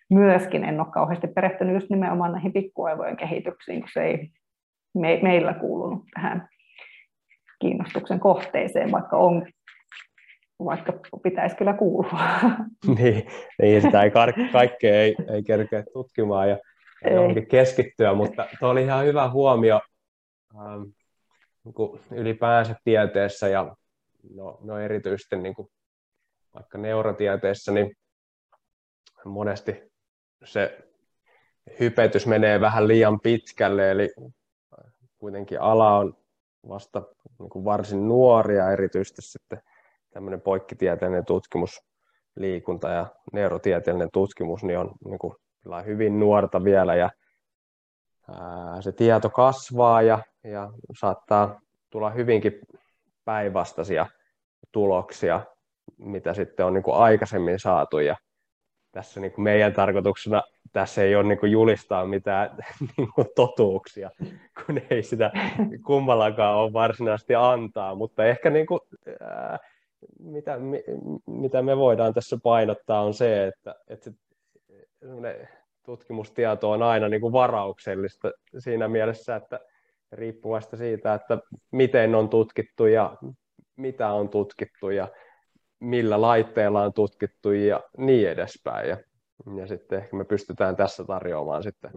myöskin 0.10 0.64
en 0.64 0.80
ole 0.80 0.88
kauheasti 0.94 1.28
perehtynyt 1.28 1.74
just 1.74 1.90
nimenomaan 1.90 2.32
näihin 2.32 2.54
pikkuaivojen 2.54 3.18
kehityksiin, 3.18 3.82
kun 3.82 3.90
se 3.94 4.04
ei 4.04 4.32
me, 4.94 5.20
meillä 5.24 5.54
kuulunut 5.54 6.04
tähän 6.14 6.48
kiinnostuksen 7.60 8.20
kohteeseen, 8.20 8.92
vaikka 8.92 9.18
on 9.18 9.48
vaikka 10.66 10.94
pitäisi 11.24 11.56
kyllä 11.56 11.74
kuulua. 11.74 12.20
niin, 12.98 13.28
niin 13.62 13.82
sitä 13.82 14.04
ei 14.04 14.12
kaikkea 14.52 15.02
ei, 15.02 15.16
ei 15.34 15.44
kerkeä 15.44 15.84
tutkimaan 15.94 16.50
ja 16.50 16.58
ei. 17.06 17.14
johonkin 17.14 17.48
keskittyä, 17.48 18.14
mutta 18.14 18.48
tuo 18.60 18.70
oli 18.70 18.84
ihan 18.84 19.06
hyvä 19.06 19.30
huomio 19.30 19.82
ähm, 20.56 20.82
niin 21.64 22.00
ylipäänsä 22.12 22.76
tieteessä 22.84 23.48
ja 23.48 23.76
no, 24.36 24.60
no 24.64 24.80
erityisesti 24.80 25.36
niin 25.36 25.56
kuin 25.56 25.68
vaikka 26.54 26.78
neurotieteessä, 26.78 27.72
niin 27.72 27.96
monesti 29.26 29.92
se 30.44 30.78
hypetys 31.80 32.28
menee 32.28 32.62
vähän 32.62 32.88
liian 32.88 33.20
pitkälle, 33.20 33.92
eli 33.92 34.10
kuitenkin 35.18 35.62
ala 35.62 35.98
on 35.98 36.18
vasta 36.70 37.04
niin 37.40 37.50
kuin 37.50 37.66
varsin 37.66 38.08
nuoria, 38.08 38.72
erityisesti 38.72 39.22
sitten 39.22 39.62
tämmöinen 40.14 40.42
poikkitieteellinen 40.42 41.26
tutkimus, 41.26 41.82
liikunta 42.36 42.90
ja 42.90 43.06
neurotieteellinen 43.34 44.12
tutkimus, 44.14 44.64
niin 44.64 44.80
on 44.80 44.92
niin 45.06 45.20
kuin, 45.20 45.34
hyvin 45.86 46.20
nuorta 46.20 46.64
vielä 46.64 46.96
ja 46.96 47.10
ää, 48.30 48.82
se 48.82 48.92
tieto 48.92 49.30
kasvaa 49.30 50.02
ja, 50.02 50.20
ja 50.44 50.72
saattaa 51.00 51.60
tulla 51.90 52.10
hyvinkin 52.10 52.62
päinvastaisia 53.26 54.06
tuloksia 54.72 55.42
mitä 55.98 56.34
sitten 56.34 56.66
on 56.66 56.74
niin 56.74 56.84
kuin 56.84 56.98
aikaisemmin 56.98 57.60
saatu. 57.60 58.00
Ja 58.00 58.16
tässä 58.92 59.20
niin 59.20 59.32
kuin 59.32 59.44
meidän 59.44 59.74
tarkoituksena 59.74 60.44
tässä 60.78 61.04
ei 61.04 61.16
ole 61.16 61.28
niin 61.28 61.38
kuin 61.38 61.52
julistaa 61.52 62.06
mitään 62.06 62.58
niin 62.98 63.10
kuin 63.16 63.28
totuuksia, 63.36 64.12
kun 64.66 64.82
ei 64.90 65.04
sitä 65.04 65.32
kummallakaan 65.86 66.56
ole 66.56 66.74
varsinaisesti 66.74 67.36
antaa, 67.36 67.96
mutta 67.96 68.26
ehkä 68.26 68.50
niin 68.50 68.66
kuin, 68.66 68.80
ää, 69.20 69.60
mitä, 70.20 70.58
mi, 70.58 70.84
mitä 71.26 71.62
me 71.62 71.78
voidaan 71.78 72.14
tässä 72.14 72.38
painottaa 72.44 73.02
on 73.02 73.14
se, 73.14 73.48
että, 73.48 73.76
että 73.88 74.12
se, 75.22 75.48
tutkimustieto 75.84 76.72
on 76.72 76.84
aina 76.84 77.10
niin 77.10 77.22
kuin 77.22 77.34
varauksellista 77.34 78.32
siinä 78.60 78.88
mielessä, 78.88 79.36
että 79.36 79.60
riippuvasta 80.12 80.78
siitä, 80.78 81.14
että 81.14 81.38
miten 81.72 82.16
on 82.16 82.30
tutkittu 82.30 82.86
ja 82.86 83.18
mitä 83.76 84.12
on 84.12 84.30
tutkittu 84.30 84.90
ja 84.90 85.08
millä 85.80 86.22
laitteella 86.22 86.84
on 86.84 86.94
tutkittu 86.94 87.52
ja 87.52 87.84
niin 87.98 88.30
edespäin. 88.30 88.90
Ja, 88.90 88.98
ja 89.56 89.68
sitten 89.68 90.00
ehkä 90.00 90.16
me 90.18 90.26
pystytään 90.26 90.76
tässä 90.76 91.04
tarjoamaan 91.04 91.64
sitten 91.64 91.92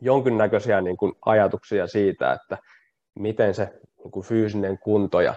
jonkinnäköisiä 0.00 0.80
niin 0.80 0.96
kuin 0.96 1.12
ajatuksia 1.26 1.86
siitä, 1.86 2.32
että 2.32 2.58
miten 3.14 3.54
se 3.54 3.80
niin 3.98 4.10
kuin 4.10 4.26
fyysinen 4.26 4.78
kunto 4.78 5.20
ja 5.20 5.34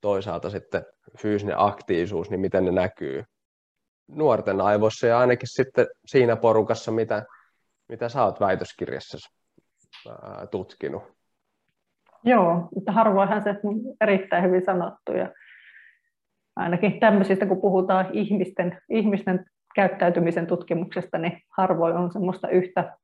toisaalta 0.00 0.50
sitten 0.50 0.86
fyysinen 1.18 1.54
aktiivisuus, 1.58 2.30
niin 2.30 2.40
miten 2.40 2.64
ne 2.64 2.70
näkyy 2.70 3.24
nuorten 4.08 4.60
aivoissa 4.60 5.06
ja 5.06 5.18
ainakin 5.18 5.48
sitten 5.48 5.86
siinä 6.06 6.36
porukassa, 6.36 6.92
mitä, 6.92 7.26
mitä 7.88 8.08
sä 8.08 8.24
oot 8.24 8.40
väitöskirjassa 8.40 9.18
tutkinut. 10.50 11.02
Joo, 12.24 12.68
mutta 12.74 12.92
harvoinhan 12.92 13.42
se 13.42 13.50
on 13.50 13.80
erittäin 14.00 14.44
hyvin 14.44 14.64
sanottu 14.64 15.12
ja 15.12 15.32
ainakin 16.56 17.00
tämmöisistä, 17.00 17.46
kun 17.46 17.60
puhutaan 17.60 18.06
ihmisten, 18.12 18.78
ihmisten 18.88 19.46
käyttäytymisen 19.74 20.46
tutkimuksesta, 20.46 21.18
niin 21.18 21.42
harvoin 21.56 21.96
on 21.96 22.12
semmoista 22.12 22.48
yhtä 22.48 22.96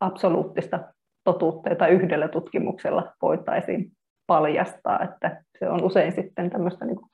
absoluuttista 0.00 0.80
totuutta, 1.24 1.68
jota 1.68 1.86
yhdellä 1.86 2.28
tutkimuksella 2.28 3.12
voitaisiin 3.22 3.92
paljastaa, 4.26 5.02
että 5.02 5.44
se 5.58 5.68
on 5.68 5.84
usein 5.84 6.12
sitten 6.12 6.50
tämmöistä 6.50 6.84
niin 6.84 6.96
kuin 6.96 7.10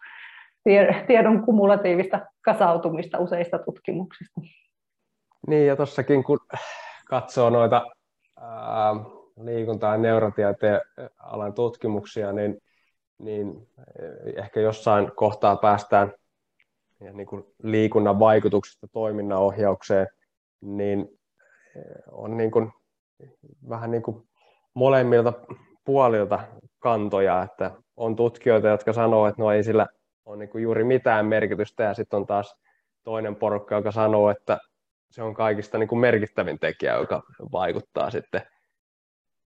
tiedon 1.07 1.45
kumulatiivista 1.45 2.21
kasautumista 2.41 3.19
useista 3.19 3.59
tutkimuksista. 3.59 4.41
Niin, 5.47 5.67
ja 5.67 5.77
tuossakin 5.77 6.25
kun 6.25 6.41
katsoo 7.09 7.51
noita 7.51 7.87
ää, 8.41 8.95
liikunta- 9.41 9.87
ja 9.87 9.97
neurotieteen 9.97 10.81
alan 11.19 11.55
tutkimuksia, 11.55 12.33
niin, 12.33 12.59
niin 13.19 13.69
ehkä 14.37 14.61
jossain 14.61 15.13
kohtaa 15.17 15.57
päästään 15.57 16.13
ja 17.05 17.13
niin 17.13 17.27
kuin 17.27 17.45
liikunnan 17.63 18.19
vaikutuksesta 18.19 18.89
toiminnanohjaukseen, 18.89 20.09
niin 20.61 21.21
on 22.11 22.37
niin 22.37 22.51
kuin, 22.51 22.73
vähän 23.69 23.91
niin 23.91 24.03
kuin 24.03 24.29
molemmilta 24.75 25.33
puolilta 25.85 26.41
kantoja, 26.79 27.43
että 27.43 27.71
on 27.97 28.17
tutkijoita, 28.17 28.69
jotka 28.69 28.93
sanoo, 28.93 29.27
että 29.27 29.43
no 29.43 29.53
ei 29.53 29.65
sillä 29.65 29.87
ole 30.25 30.37
niin 30.37 30.49
kuin 30.49 30.63
juuri 30.63 30.85
mitään 30.85 31.27
merkitystä, 31.27 31.83
ja 31.83 31.95
sitten 31.95 32.17
on 32.17 32.27
taas 32.27 32.57
toinen 33.05 33.37
porukka, 33.37 33.75
joka 33.75 33.93
sanoo, 33.93 34.31
että 34.31 34.59
se 35.11 35.23
on 35.23 35.35
kaikista 35.35 35.79
niin 35.79 35.89
kuin 35.89 35.99
merkittävin 35.99 36.59
tekijä, 36.59 36.95
joka 36.95 37.23
vaikuttaa 37.53 38.11
sitten 38.11 38.43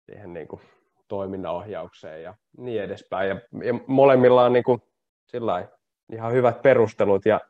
siihen 0.06 0.32
niin 0.32 0.48
kuin 0.48 0.62
toiminnanohjaukseen 1.08 2.22
ja 2.22 2.34
niin 2.58 2.82
edespäin. 2.82 3.28
Ja, 3.28 3.36
ja 3.64 3.74
molemmilla 3.86 4.44
on 4.44 4.52
niin 4.52 4.64
kuin, 4.64 4.82
ihan 6.12 6.32
hyvät 6.32 6.62
perustelut 6.62 7.26
ja, 7.26 7.40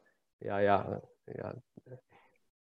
ja, 0.44 0.60
ja, 0.60 0.84
ja 1.38 1.52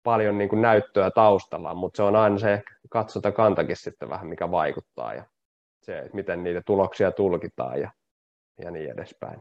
paljon 0.02 0.38
niin 0.38 0.48
kuin 0.48 0.62
näyttöä 0.62 1.10
taustalla, 1.10 1.74
mutta 1.74 1.96
se 1.96 2.02
on 2.02 2.16
aina 2.16 2.38
se 2.38 2.62
katsota 2.90 3.32
kantakin 3.32 3.76
sitten 3.76 4.08
vähän, 4.08 4.26
mikä 4.26 4.50
vaikuttaa 4.50 5.14
ja 5.14 5.24
se, 5.82 5.98
että 5.98 6.14
miten 6.14 6.44
niitä 6.44 6.62
tuloksia 6.66 7.12
tulkitaan 7.12 7.80
ja, 7.80 7.90
ja 8.64 8.70
niin 8.70 8.90
edespäin. 8.90 9.40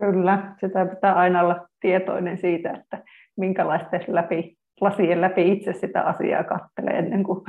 Kyllä, 0.00 0.54
sitä 0.60 0.86
pitää 0.86 1.14
aina 1.14 1.42
olla 1.42 1.68
tietoinen 1.80 2.38
siitä, 2.38 2.70
että 2.70 3.02
minkälaisten 3.36 4.04
läpi, 4.08 4.56
lasien 4.80 5.20
läpi 5.20 5.52
itse 5.52 5.72
sitä 5.72 6.02
asiaa 6.02 6.44
katselee 6.44 6.98
ennen 6.98 7.24
kuin 7.24 7.44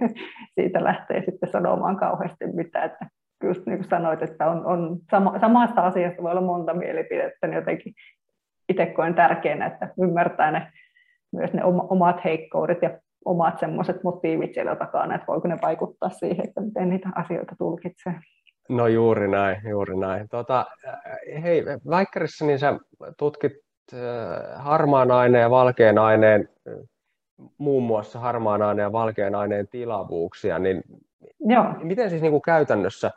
siitä 0.60 0.84
lähtee 0.84 1.22
sitten 1.24 1.50
sanomaan 1.52 1.96
kauheasti 1.96 2.46
mitään. 2.46 2.84
Että 2.84 3.06
just 3.46 3.66
niin 3.66 3.78
kuin 3.78 3.88
sanoit, 3.88 4.22
että 4.22 4.50
on, 4.50 4.66
on 4.66 4.98
sama, 5.10 5.38
samasta 5.40 5.86
asiasta 5.86 6.22
voi 6.22 6.30
olla 6.30 6.40
monta 6.40 6.74
mielipidettä, 6.74 7.46
niin 7.46 7.56
jotenkin 7.56 7.94
itse 8.68 8.86
koen 8.86 9.14
tärkeänä, 9.14 9.66
että 9.66 9.88
ymmärtää 10.02 10.50
ne, 10.50 10.72
myös 11.32 11.52
ne 11.52 11.64
omat 11.64 12.24
heikkoudet 12.24 12.82
ja 12.82 12.98
omat 13.24 13.58
semmoiset 13.58 14.02
motiivit 14.02 14.54
siellä 14.54 14.76
takana, 14.76 15.14
että 15.14 15.26
voiko 15.26 15.48
ne 15.48 15.56
vaikuttaa 15.62 16.10
siihen, 16.10 16.48
että 16.48 16.60
miten 16.60 16.88
niitä 16.88 17.08
asioita 17.14 17.56
tulkitsee. 17.58 18.14
No 18.68 18.86
juuri 18.86 19.28
näin, 19.28 19.56
juuri 19.68 19.96
näin. 19.96 20.28
Tota, 20.28 20.66
hei, 21.42 21.64
Väikkärissä 21.90 22.46
niin 22.46 22.58
sä 22.58 22.78
tutkit 23.18 23.52
äh, 23.94 24.00
harmaan 24.54 25.10
aineen 25.10 25.42
ja 25.42 25.50
valkean 25.50 25.98
aineen, 25.98 26.48
muun 27.58 27.82
muassa 27.82 28.20
harmaan 28.20 28.62
aineen 28.62 28.84
ja 28.84 28.92
valkean 28.92 29.34
aineen 29.34 29.68
tilavuuksia, 29.68 30.58
niin 30.58 30.82
Joo. 31.40 31.64
miten 31.82 32.10
siis 32.10 32.22
niin 32.22 32.32
kuin 32.32 32.42
käytännössä 32.42 33.10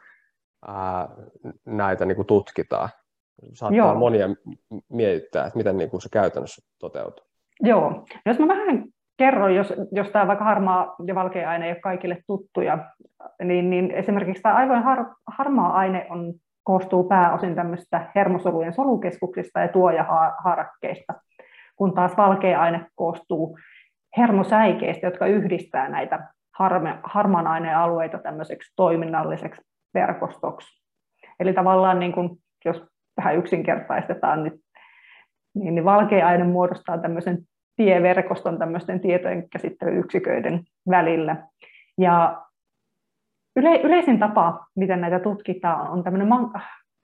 ää, 0.67 1.07
näitä 1.65 2.05
niin 2.05 2.15
kuin 2.15 2.27
tutkitaan? 2.27 2.89
Saattaa 3.53 3.77
Joo. 3.77 3.95
monia 3.95 4.27
mietittää, 4.89 5.45
että 5.45 5.57
miten 5.57 5.77
niin 5.77 5.89
kuin 5.89 6.01
se 6.01 6.09
käytännössä 6.11 6.61
toteutuu. 6.79 7.25
Joo, 7.61 8.05
jos 8.25 8.39
mä 8.39 8.47
vähän 8.47 8.83
kerron, 9.17 9.55
jos, 9.55 9.73
jos 9.91 10.09
tämä 10.09 10.27
vaikka 10.27 10.45
harmaa 10.45 10.95
ja 11.07 11.15
valkea 11.15 11.49
aine 11.49 11.65
ei 11.65 11.71
ole 11.71 11.79
kaikille 11.79 12.17
tuttuja, 12.27 12.77
niin, 13.43 13.69
niin 13.69 13.91
esimerkiksi 13.91 14.43
tämä 14.43 14.55
aivojen 14.55 14.83
har, 14.83 15.05
harmaa 15.27 15.73
aine 15.73 16.07
on, 16.09 16.33
koostuu 16.63 17.03
pääosin 17.03 17.55
tämmöistä 17.55 18.11
hermosolujen 18.15 18.73
solukeskuksista 18.73 19.59
ja 19.59 19.67
tuojahaarakkeista, 19.67 21.13
kun 21.75 21.93
taas 21.93 22.17
valkea 22.17 22.61
aine 22.61 22.85
koostuu 22.95 23.57
hermosäikeistä, 24.17 25.07
jotka 25.07 25.27
yhdistää 25.27 25.89
näitä 25.89 26.27
harme, 26.57 26.99
harmaan 27.03 27.47
aineen 27.47 27.77
alueita 27.77 28.17
tämmöiseksi 28.17 28.73
toiminnalliseksi 28.75 29.61
verkostoksi. 29.95 30.81
Eli 31.39 31.53
tavallaan 31.53 31.99
niin 31.99 32.13
kun, 32.13 32.37
jos 32.65 32.83
vähän 33.17 33.37
yksinkertaistetaan, 33.37 34.43
niin, 34.43 34.53
niin, 35.55 35.75
niin 35.75 35.85
valkea 35.85 36.27
aine 36.27 36.43
muodostaa 36.43 36.97
tämmöisen 36.97 37.37
tieverkoston 37.75 38.59
tämmöisten 38.59 38.99
tietojen 38.99 39.49
käsittelyyksiköiden 39.49 40.63
välillä. 40.89 41.47
Ja 41.97 42.41
yle, 43.55 43.81
yleisin 43.81 44.19
tapa, 44.19 44.67
miten 44.75 45.01
näitä 45.01 45.19
tutkitaan, 45.19 45.89
on 45.89 46.03
tämmöinen 46.03 46.27
man, 46.27 46.51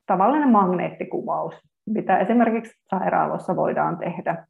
tavallinen 0.06 0.50
magneettikuvaus, 0.50 1.56
mitä 1.86 2.18
esimerkiksi 2.18 2.82
sairaaloissa 2.90 3.56
voidaan 3.56 3.98
tehdä. 3.98 4.46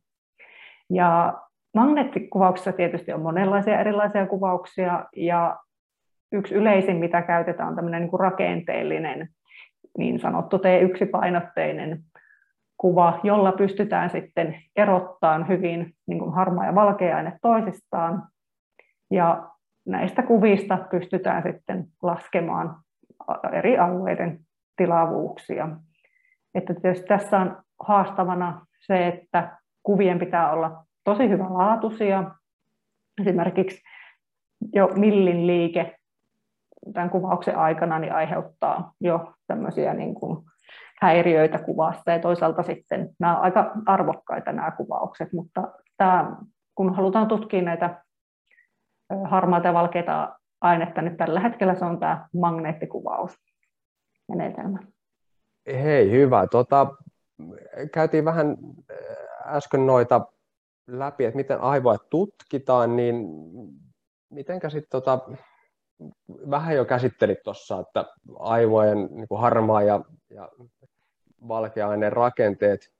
Ja 0.90 1.34
magneettikuvauksessa 1.76 2.72
tietysti 2.72 3.14
on 3.14 3.22
monenlaisia 3.22 3.80
erilaisia 3.80 4.26
kuvauksia, 4.26 5.06
ja 5.16 5.58
yksi 6.32 6.56
yleisin, 6.56 6.96
mitä 6.96 7.22
käytetään, 7.22 7.70
on 7.70 7.76
tämmöinen 7.76 8.02
niin 8.02 8.20
rakenteellinen, 8.20 9.30
niin 9.98 10.20
sanottu 10.20 10.58
T1-painotteinen 10.58 12.04
kuva, 12.78 13.20
jolla 13.24 13.52
pystytään 13.52 14.10
sitten 14.10 14.62
erottamaan 14.76 15.48
hyvin 15.48 15.96
niin 16.08 16.20
kuin 16.20 16.34
harmaa 16.34 16.66
ja 16.66 16.76
valkea 16.76 17.18
aine 17.18 17.38
toisistaan. 17.42 18.24
Ja 19.12 19.50
näistä 19.86 20.24
kuvista 20.24 20.78
pystytään 20.92 21.44
sitten 21.44 21.86
laskemaan 22.02 22.76
eri 23.54 23.78
alueiden 23.78 24.40
tilavuuksia. 24.76 25.70
Että 26.56 26.74
tässä 27.08 27.40
on 27.40 27.58
haastavana 27.80 28.66
se, 28.80 29.08
että 29.08 29.58
kuvien 29.84 30.20
pitää 30.20 30.52
olla 30.52 30.86
tosi 31.04 31.30
hyvälaatuisia. 31.30 32.32
Esimerkiksi 33.22 33.82
jo 34.74 34.88
millin 34.96 35.48
liike 35.48 35.96
tämän 36.94 37.10
kuvauksen 37.10 37.58
aikana 37.58 38.00
niin 38.00 38.14
aiheuttaa 38.14 38.94
jo 39.02 39.34
tämmöisiä 39.48 39.94
niin 39.94 40.16
kuin 40.16 40.46
häiriöitä 41.02 41.60
kuvasta 41.60 42.12
ja 42.12 42.20
toisaalta 42.20 42.64
sitten 42.64 43.10
nämä 43.20 43.40
aika 43.40 43.72
arvokkaita 43.86 44.52
nämä 44.52 44.72
kuvaukset, 44.72 45.34
mutta 45.34 45.72
tämä, 45.98 46.36
kun 46.76 46.96
halutaan 46.96 47.28
tutkia 47.28 47.62
näitä 47.62 48.04
harmaita 49.24 49.68
ja 49.68 49.74
valkeita 49.74 50.36
ainetta, 50.62 51.02
niin 51.02 51.18
tällä 51.18 51.40
hetkellä 51.40 51.76
se 51.76 51.86
on 51.86 52.00
tämä 52.00 52.28
magneettikuvaus 52.34 53.36
menetelmä. 54.30 54.80
Hei, 55.68 56.12
hyvä. 56.12 56.48
Tota, 56.48 56.88
käytiin 57.94 58.26
vähän 58.26 58.58
äsken 59.46 59.86
noita 59.86 60.26
läpi, 60.88 61.26
että 61.26 61.38
miten 61.38 61.62
aivoja 61.62 61.98
tutkitaan, 62.10 62.96
niin 62.96 63.16
mitenkä 64.30 64.70
sitten 64.70 64.90
tota, 64.90 65.20
vähän 66.50 66.76
jo 66.76 66.86
käsittelit 66.86 67.44
tuossa, 67.44 67.80
että 67.80 68.06
aivojen 68.40 68.98
niin 69.12 69.28
harmaa 69.38 69.84
ja, 69.84 70.02
ja 70.30 70.50
valkeaineen 71.48 72.14
rakenteet 72.14 72.94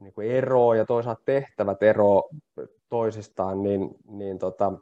niin 0.00 0.12
kuin 0.12 0.30
eroa 0.30 0.76
ja 0.76 0.84
toisaalta 0.84 1.22
tehtävät 1.24 1.82
eroa 1.82 2.22
toisistaan, 2.88 3.62
niin, 3.62 3.90
niin 4.08 4.38
tota, 4.38 4.72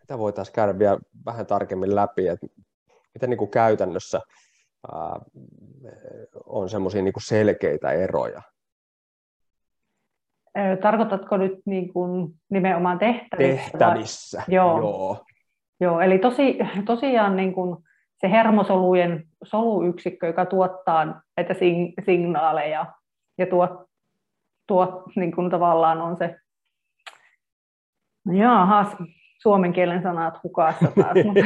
mitä 0.00 0.18
voitaisiin 0.18 0.54
käydä 0.54 0.78
vielä 0.78 0.98
vähän 1.26 1.46
tarkemmin 1.46 1.94
läpi, 1.94 2.28
että 2.28 2.46
miten 3.14 3.30
niin 3.30 3.38
kuin 3.38 3.50
käytännössä 3.50 4.20
ää, 4.92 5.20
on 6.46 6.70
semmoisia 6.70 7.02
niin 7.02 7.12
selkeitä 7.22 7.92
eroja? 7.92 8.42
Tarkoitatko 10.82 11.36
nyt 11.36 11.60
niin 11.64 11.92
kuin 11.92 12.34
nimenomaan 12.50 12.98
tehtävissä? 12.98 13.62
Tehtävissä, 13.62 14.38
vai? 14.38 14.54
Joo. 14.54 14.78
Joo. 14.78 15.24
Joo, 15.82 16.00
eli 16.00 16.18
tosi, 16.18 16.58
tosiaan 16.84 17.36
niin 17.36 17.52
kuin 17.52 17.76
se 18.18 18.30
hermosolujen 18.30 19.26
soluyksikkö, 19.44 20.26
joka 20.26 20.46
tuottaa 20.46 21.22
näitä 21.36 21.54
signaaleja 22.04 22.86
ja 23.38 23.46
tuo, 23.46 23.86
tuo 24.66 25.02
niin 25.16 25.32
kuin 25.32 25.50
tavallaan 25.50 26.00
on 26.00 26.16
se, 26.16 26.36
jaahas, 28.32 28.96
suomen 29.38 29.72
kielen 29.72 30.02
sanat 30.02 30.42
hukassa 30.42 30.92
taas, 31.00 31.24
mutta 31.24 31.40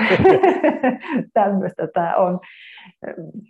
tämmöistä 1.35 1.87
tämä 1.95 2.17
on. 2.17 2.41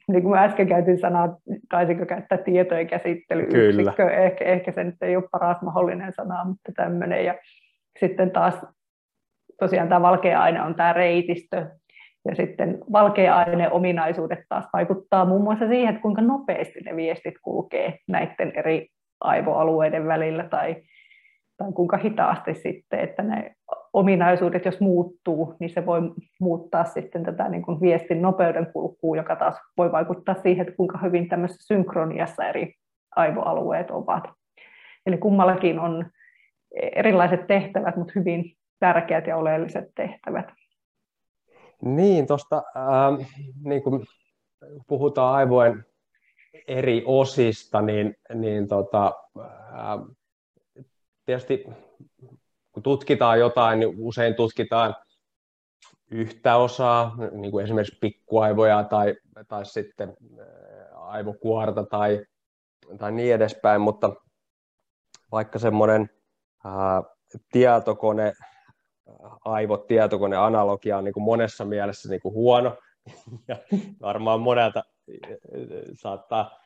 Niin 0.08 0.22
kuin 0.22 0.34
mä 0.34 0.44
äsken 0.44 0.68
käytin 0.68 1.00
sanaa, 1.00 1.36
taisinko 1.70 2.06
käyttää 2.06 2.38
tietojen 2.38 2.86
käsittelyyksikkö, 2.86 4.10
ehkä, 4.10 4.44
ehkä 4.44 4.72
se 4.72 4.84
nyt 4.84 5.02
ei 5.02 5.16
ole 5.16 5.28
paras 5.30 5.62
mahdollinen 5.62 6.12
sana, 6.12 6.44
mutta 6.44 6.72
tämmöinen. 6.76 7.24
Ja 7.24 7.34
sitten 8.00 8.30
taas 8.30 8.54
tosiaan 9.60 9.88
tämä 9.88 10.02
valkea 10.02 10.42
aine 10.42 10.62
on 10.62 10.74
tämä 10.74 10.92
reitistö, 10.92 11.66
ja 12.28 12.34
sitten 12.34 12.78
valkea 12.92 13.36
aine 13.36 13.70
ominaisuudet 13.70 14.38
taas 14.48 14.64
vaikuttaa 14.72 15.24
muun 15.24 15.42
muassa 15.42 15.68
siihen, 15.68 15.88
että 15.88 16.02
kuinka 16.02 16.22
nopeasti 16.22 16.80
ne 16.80 16.96
viestit 16.96 17.34
kulkee 17.42 17.98
näiden 18.08 18.52
eri 18.56 18.88
aivoalueiden 19.20 20.06
välillä 20.06 20.44
tai, 20.44 20.76
tai 21.56 21.72
kuinka 21.72 21.96
hitaasti 21.96 22.54
sitten, 22.54 23.00
että 23.00 23.22
ne 23.22 23.54
ominaisuudet, 23.92 24.64
jos 24.64 24.80
muuttuu, 24.80 25.54
niin 25.60 25.70
se 25.70 25.86
voi 25.86 26.00
muuttaa 26.40 26.84
sitten 26.84 27.22
tätä 27.22 27.48
niin 27.48 27.62
kuin 27.62 27.80
viestin 27.80 28.22
nopeuden 28.22 28.72
kulkua, 28.72 29.16
joka 29.16 29.36
taas 29.36 29.60
voi 29.76 29.92
vaikuttaa 29.92 30.34
siihen, 30.34 30.66
että 30.66 30.76
kuinka 30.76 30.98
hyvin 30.98 31.28
tämmöisessä 31.28 31.74
synkroniassa 31.74 32.44
eri 32.44 32.74
aivoalueet 33.16 33.90
ovat. 33.90 34.24
Eli 35.06 35.18
kummallakin 35.18 35.78
on 35.78 36.06
erilaiset 36.96 37.46
tehtävät, 37.46 37.96
mutta 37.96 38.12
hyvin 38.16 38.44
tärkeät 38.78 39.26
ja 39.26 39.36
oleelliset 39.36 39.84
tehtävät. 39.94 40.46
Niin, 41.82 42.26
tuosta 42.26 42.56
äh, 42.56 43.26
niin 43.64 43.82
kun 43.82 44.06
puhutaan 44.86 45.34
aivojen 45.34 45.84
eri 46.68 47.02
osista, 47.06 47.82
niin, 47.82 48.16
niin 48.34 48.68
tota, 48.68 49.14
äh, 49.38 50.16
tietysti 51.24 51.64
kun 52.72 52.82
tutkitaan 52.82 53.38
jotain, 53.38 53.80
niin 53.80 53.94
usein 53.98 54.34
tutkitaan 54.34 54.94
yhtä 56.10 56.56
osaa, 56.56 57.16
niin 57.32 57.50
kuin 57.50 57.64
esimerkiksi 57.64 57.98
pikkuaivoja 58.00 58.84
tai, 58.84 59.14
tai 59.48 59.66
sitten 59.66 60.08
äh, 60.08 60.46
aivokuorta 60.94 61.84
tai, 61.84 62.26
tai 62.98 63.12
niin 63.12 63.34
edespäin, 63.34 63.80
mutta 63.80 64.12
vaikka 65.32 65.58
semmoinen 65.58 66.10
ää, 66.64 67.02
äh, 69.08 69.14
tietokone, 69.14 69.40
aivot 69.44 69.86
tietokoneanalogia 69.86 70.98
on 70.98 71.04
niin 71.04 71.14
kuin 71.14 71.24
monessa 71.24 71.64
mielessä 71.64 72.08
niin 72.08 72.20
kuin 72.20 72.34
huono, 72.34 72.76
ja 73.48 73.56
varmaan 74.02 74.40
monelta 74.40 74.84
saattaa, 75.94 76.60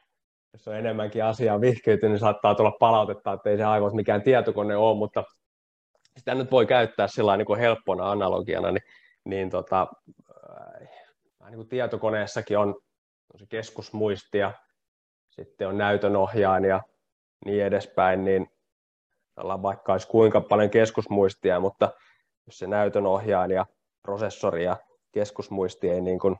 jos 0.52 0.68
on 0.68 0.76
enemmänkin 0.76 1.24
asiaa 1.24 1.60
vihkiytynyt, 1.60 2.12
niin 2.12 2.20
saattaa 2.20 2.54
tulla 2.54 2.76
palautetta, 2.80 3.32
että 3.32 3.50
ei 3.50 3.56
se 3.56 3.64
aivot 3.64 3.92
mikään 3.92 4.22
tietokone 4.22 4.76
ole, 4.76 4.96
mutta 4.96 5.24
sitä 6.16 6.34
nyt 6.34 6.50
voi 6.50 6.66
käyttää 6.66 7.06
sillä 7.08 7.36
niin 7.36 7.46
kuin 7.46 7.60
helppona 7.60 8.10
analogiana, 8.10 8.70
niin, 8.70 8.82
niin, 9.24 9.50
tota, 9.50 9.86
niin 11.44 11.56
kuin 11.56 11.68
tietokoneessakin 11.68 12.58
on, 12.58 12.68
on 13.32 13.38
se 13.38 13.46
keskusmuisti 13.46 14.38
ja 14.38 14.52
sitten 15.30 15.68
on 15.68 15.78
näytönohjaaja 15.78 16.66
ja 16.66 16.82
niin 17.44 17.64
edespäin, 17.64 18.24
niin 18.24 18.50
vaikka 19.36 19.92
olisi 19.92 20.08
kuinka 20.08 20.40
paljon 20.40 20.70
keskusmuistia, 20.70 21.60
mutta 21.60 21.90
jos 22.46 22.58
se 22.58 22.66
näytönohjaaja 22.66 23.54
ja 23.54 23.66
prosessori 24.02 24.64
ja 24.64 24.76
keskusmuisti 25.12 25.90
ei 25.90 26.00
niin 26.00 26.18
kuin 26.18 26.36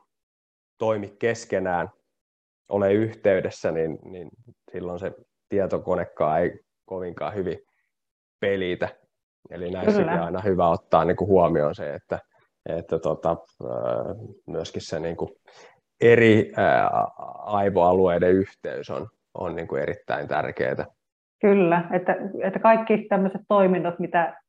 toimi 0.77 1.15
keskenään, 1.19 1.89
ole 2.69 2.93
yhteydessä, 2.93 3.71
niin, 3.71 3.99
niin 4.03 4.29
silloin 4.71 4.99
se 4.99 5.11
tietokonekaan 5.49 6.41
ei 6.41 6.59
kovinkaan 6.85 7.35
hyvin 7.35 7.57
pelitä. 8.39 8.89
Eli 9.49 9.71
näissäkin 9.71 10.09
on 10.09 10.19
aina 10.19 10.41
hyvä 10.41 10.69
ottaa 10.69 11.05
niin 11.05 11.17
kuin 11.17 11.27
huomioon 11.27 11.75
se, 11.75 11.93
että, 11.93 12.19
että 12.69 12.99
tota, 12.99 13.37
myöskin 14.47 14.81
se 14.81 14.99
niin 14.99 15.17
kuin 15.17 15.29
eri 16.01 16.51
aivoalueiden 17.37 18.31
yhteys 18.31 18.89
on, 18.89 19.07
on 19.33 19.55
niin 19.55 19.67
kuin 19.67 19.81
erittäin 19.81 20.27
tärkeää. 20.27 20.85
Kyllä, 21.41 21.89
että, 21.93 22.15
että 22.43 22.59
kaikki 22.59 23.05
tämmöiset 23.09 23.41
toiminnot, 23.47 23.99
mitä 23.99 24.41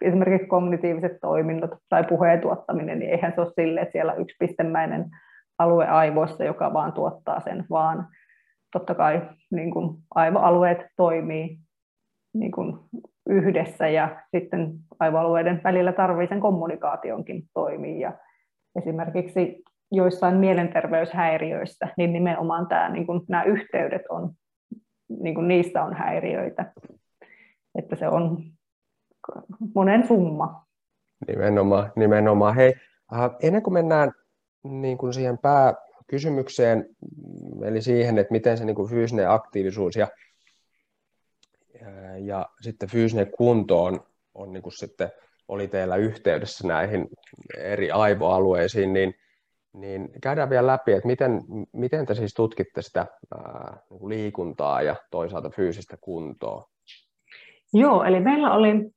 esimerkiksi 0.00 0.46
kognitiiviset 0.46 1.12
toiminnot 1.20 1.70
tai 1.88 2.04
puheen 2.04 2.40
tuottaminen, 2.40 2.98
niin 2.98 3.10
eihän 3.10 3.32
se 3.34 3.40
ole 3.40 3.52
sille, 3.60 3.80
että 3.80 3.92
siellä 3.92 4.12
on 4.12 4.20
yksi 4.20 4.36
pistemäinen 4.38 5.04
alue 5.58 5.86
aivoissa, 5.86 6.44
joka 6.44 6.72
vaan 6.72 6.92
tuottaa 6.92 7.40
sen, 7.40 7.64
vaan 7.70 8.08
totta 8.72 8.94
kai 8.94 9.22
niin 9.50 9.70
kuin 9.70 9.96
aivoalueet 10.14 10.86
toimii 10.96 11.58
niin 12.34 12.52
kuin 12.52 12.78
yhdessä 13.28 13.88
ja 13.88 14.22
sitten 14.36 14.72
aivoalueiden 15.00 15.60
välillä 15.64 15.92
tarvii 15.92 16.26
sen 16.26 16.40
kommunikaationkin 16.40 17.42
toimii. 17.54 18.00
Ja 18.00 18.12
esimerkiksi 18.78 19.62
joissain 19.92 20.36
mielenterveyshäiriöissä, 20.36 21.88
niin 21.96 22.12
nimenomaan 22.12 22.66
tämä, 22.66 22.88
niin 22.88 23.06
kuin 23.06 23.20
nämä 23.28 23.42
yhteydet 23.42 24.02
on, 24.08 24.30
niin 25.20 25.34
kuin 25.34 25.48
niissä 25.48 25.84
on 25.84 25.94
häiriöitä. 25.94 26.72
Että 27.78 27.96
se 27.96 28.08
on 28.08 28.38
monen 29.74 30.06
summa. 30.06 30.66
Nimenomaan, 31.28 31.92
nimenomaan. 31.96 32.54
Hei, 32.54 32.74
äh, 33.14 33.30
ennen 33.42 33.62
kuin 33.62 33.74
mennään 33.74 34.12
niin 34.64 34.98
kuin 34.98 35.14
siihen 35.14 35.38
pääkysymykseen, 35.38 36.96
eli 37.64 37.82
siihen, 37.82 38.18
että 38.18 38.32
miten 38.32 38.58
se 38.58 38.64
niin 38.64 38.76
kuin 38.76 38.90
fyysinen 38.90 39.30
aktiivisuus 39.30 39.96
ja, 39.96 40.08
ja 42.18 42.46
sitten 42.60 42.88
fyysinen 42.88 43.32
kunto 43.36 43.84
on, 43.84 44.00
on 44.34 44.52
niin 44.52 44.62
kuin 44.62 44.72
sitten, 44.72 45.12
oli 45.48 45.68
teillä 45.68 45.96
yhteydessä 45.96 46.68
näihin 46.68 47.08
eri 47.58 47.90
aivoalueisiin, 47.90 48.92
niin, 48.92 49.14
niin 49.72 50.08
käydään 50.22 50.50
vielä 50.50 50.66
läpi, 50.66 50.92
että 50.92 51.06
miten, 51.06 51.40
miten 51.72 52.06
te 52.06 52.14
siis 52.14 52.34
tutkitte 52.34 52.82
sitä 52.82 53.06
ää, 53.38 53.78
niin 53.90 54.00
kuin 54.00 54.08
liikuntaa 54.08 54.82
ja 54.82 54.96
toisaalta 55.10 55.50
fyysistä 55.50 55.96
kuntoa? 56.00 56.68
Joo, 57.72 58.04
eli 58.04 58.20
meillä 58.20 58.54
oli 58.54 58.90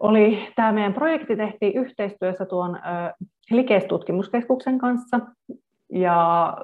oli, 0.00 0.48
tämä 0.56 0.72
meidän 0.72 0.94
projekti 0.94 1.36
tehtiin 1.36 1.76
yhteistyössä 1.76 2.46
tuon 2.46 2.78
Likes-tutkimuskeskuksen 3.50 4.78
kanssa 4.78 5.20
ja 5.92 6.56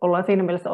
ollaan 0.00 0.24
siinä 0.24 0.42
mielessä 0.42 0.70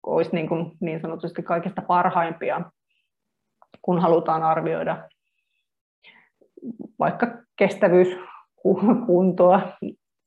olisi 0.06 0.30
niin, 0.32 0.48
kuin 0.48 0.72
niin 0.80 1.00
sanotusti 1.00 1.42
kaikista 1.42 1.82
parhaimpia, 1.82 2.70
kun 3.82 4.00
halutaan 4.00 4.42
arvioida 4.42 5.08
vaikka 6.98 7.26
kestävyyskuntoa 7.56 9.60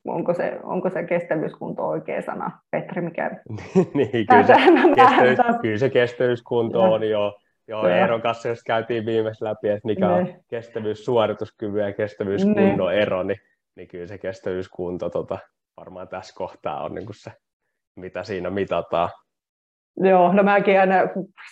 onko 0.08 0.34
se, 0.34 0.60
onko 0.64 0.90
se 0.90 1.04
kestävyyskunto 1.04 1.88
oikea 1.88 2.22
sana, 2.22 2.52
Petri, 2.72 3.02
mikä... 3.02 3.32
niin, 3.94 4.28
kyllä, 4.28 4.44
se, 4.44 4.54
kestävyys, 4.96 5.40
kyllä 5.62 5.78
se 5.78 5.90
kestävyyskunto 5.90 6.82
on 6.82 7.10
jo. 7.10 7.40
Joo, 7.70 7.88
Eeron 7.88 8.22
kanssa 8.22 8.48
jos 8.48 8.64
käytiin 8.64 9.06
viimeksi 9.06 9.44
läpi, 9.44 9.70
että 9.70 9.88
mikä 9.88 10.10
on 10.10 10.24
niin. 10.24 10.40
kestävyyssuorituskyvyn 10.48 11.86
ja 11.86 11.94
kestävyyskunnon 11.94 12.90
niin. 12.90 13.02
ero, 13.02 13.24
niin, 13.24 13.40
niin 13.76 13.88
kyllä 13.88 14.08
se 14.08 14.18
kestävyyskunto 14.18 15.10
tota, 15.10 15.40
varmaan 15.78 16.08
tässä 16.08 16.34
kohtaa 16.38 16.84
on 16.84 16.96
niin 16.96 17.06
kuin 17.06 17.16
se, 17.16 17.32
mitä 17.96 18.24
siinä 18.24 18.50
mitataan. 18.50 19.10
Joo, 19.98 20.34
no 20.34 20.44
mäkin 20.44 20.80
aina, 20.80 20.96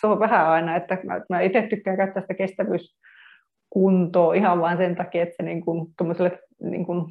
se 0.02 0.08
on 0.08 0.20
vähän 0.20 0.48
aina, 0.48 0.76
että 0.76 0.98
mä, 1.04 1.22
mä 1.30 1.42
itse 1.42 1.62
tykkään 1.62 1.98
käyttää 1.98 2.22
sitä 2.22 2.34
kestävyyskuntoa 2.34 4.34
ihan 4.34 4.62
vain 4.62 4.78
sen 4.78 4.96
takia, 4.96 5.24
että 5.24 5.36
se 5.38 5.44
niin 5.44 5.66
kuin, 5.66 5.88
niin 6.62 6.86
kuin, 6.86 7.06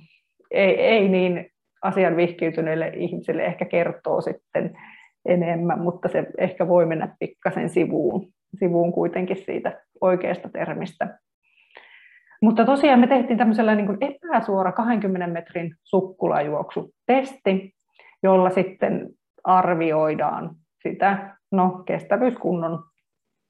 ei, 0.55 0.81
ei 0.81 1.09
niin 1.09 1.47
asian 1.83 2.17
vihkiytyneille 2.17 2.93
ihmisille 2.97 3.45
ehkä 3.45 3.65
kertoo 3.65 4.21
sitten 4.21 4.79
enemmän, 5.25 5.81
mutta 5.81 6.09
se 6.09 6.27
ehkä 6.39 6.69
voi 6.69 6.87
mennä 6.87 7.17
pikkasen 7.19 7.69
sivuun, 7.69 8.29
sivuun 8.59 8.93
kuitenkin 8.93 9.37
siitä 9.37 9.81
oikeasta 10.01 10.49
termistä. 10.49 11.19
Mutta 12.43 12.65
tosiaan 12.65 13.01
me 13.01 13.07
tehtiin 13.07 13.39
tämmöisellä 13.39 13.75
niin 13.75 13.87
kuin 13.87 13.99
epäsuora 14.01 14.73
20 14.73 15.27
metrin 15.27 15.75
sukkulajuoksutesti, 15.85 17.75
jolla 18.23 18.51
sitten 18.51 19.09
arvioidaan 19.45 20.51
sitä 20.83 21.37
no, 21.53 21.83
kestävyyskunnon 21.87 22.85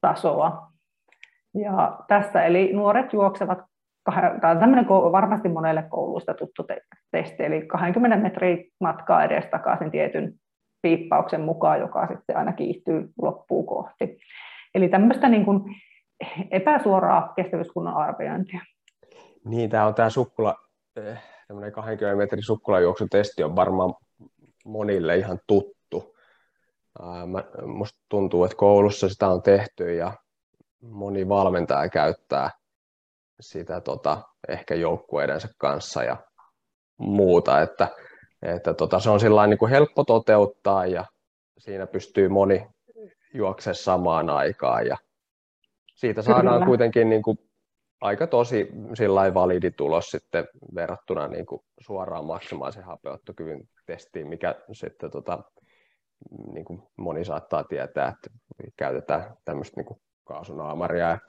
tasoa. 0.01 0.67
Ja 1.63 1.99
tässä 2.07 2.43
eli 2.43 2.73
nuoret 2.73 3.13
juoksevat, 3.13 3.59
tämä 4.41 4.51
on 4.51 4.59
tämmöinen 4.59 4.87
varmasti 4.87 5.49
monelle 5.49 5.83
koulusta 5.89 6.33
tuttu 6.33 6.65
testi, 7.11 7.43
eli 7.43 7.67
20 7.67 8.17
metriä 8.17 8.57
matkaa 8.79 9.23
edes 9.23 9.45
takaisin 9.45 9.91
tietyn 9.91 10.33
piippauksen 10.81 11.41
mukaan, 11.41 11.79
joka 11.79 12.07
sitten 12.07 12.37
aina 12.37 12.53
kiihtyy 12.53 13.09
loppuun 13.21 13.65
kohti. 13.65 14.17
Eli 14.75 14.89
tämmöistä 14.89 15.29
niin 15.29 15.45
kuin 15.45 15.61
epäsuoraa 16.51 17.33
kestävyyskunnan 17.35 17.93
arviointia. 17.93 18.61
Niin, 19.45 19.69
tämä 19.69 19.85
on 19.85 19.95
tämä 19.95 20.09
sukkula, 20.09 20.55
eh, 20.95 21.19
tämmöinen 21.47 21.71
20 21.71 22.17
metrin 22.17 22.43
sukkulajuoksutesti 22.43 23.43
on 23.43 23.55
varmaan 23.55 23.93
monille 24.65 25.17
ihan 25.17 25.39
tuttu. 25.47 26.15
Mä, 27.25 27.43
musta 27.65 27.99
tuntuu, 28.09 28.43
että 28.43 28.57
koulussa 28.57 29.09
sitä 29.09 29.27
on 29.27 29.41
tehty 29.41 29.95
ja 29.95 30.13
moni 30.81 31.29
valmentaja 31.29 31.89
käyttää 31.89 32.49
sitä 33.39 33.81
tota, 33.81 34.21
ehkä 34.47 34.75
joukkueidensa 34.75 35.47
kanssa 35.57 36.03
ja 36.03 36.17
muuta, 36.97 37.61
että, 37.61 37.87
että 38.41 38.73
tota, 38.73 38.99
se 38.99 39.09
on 39.09 39.19
niin 39.49 39.57
kuin 39.57 39.71
helppo 39.71 40.03
toteuttaa 40.03 40.85
ja 40.85 41.05
siinä 41.57 41.87
pystyy 41.87 42.29
moni 42.29 42.67
juokse 43.33 43.73
samaan 43.73 44.29
aikaan 44.29 44.87
ja 44.87 44.97
siitä 45.95 46.21
saadaan 46.21 46.55
Kyllä. 46.55 46.65
kuitenkin 46.65 47.09
niin 47.09 47.23
kuin 47.23 47.37
aika 48.01 48.27
tosi 48.27 48.67
sillä 48.93 49.33
validi 49.33 49.71
tulos 49.71 50.11
sitten 50.11 50.47
verrattuna 50.75 51.27
niin 51.27 51.45
kuin 51.45 51.61
suoraan 51.79 52.25
maksimaalisen 52.25 52.83
hapeuttokyvyn 52.83 53.69
testiin, 53.85 54.27
mikä 54.27 54.55
sitten 54.71 55.11
tota, 55.11 55.43
niin 56.53 56.65
kuin 56.65 56.83
moni 56.97 57.25
saattaa 57.25 57.63
tietää, 57.63 58.07
että 58.07 58.29
käytetään 58.77 59.37
tämmöistä 59.45 59.79
niin 59.79 59.85
kuin 59.85 60.01
kaasunaamaria 60.23 61.09
ja 61.09 61.19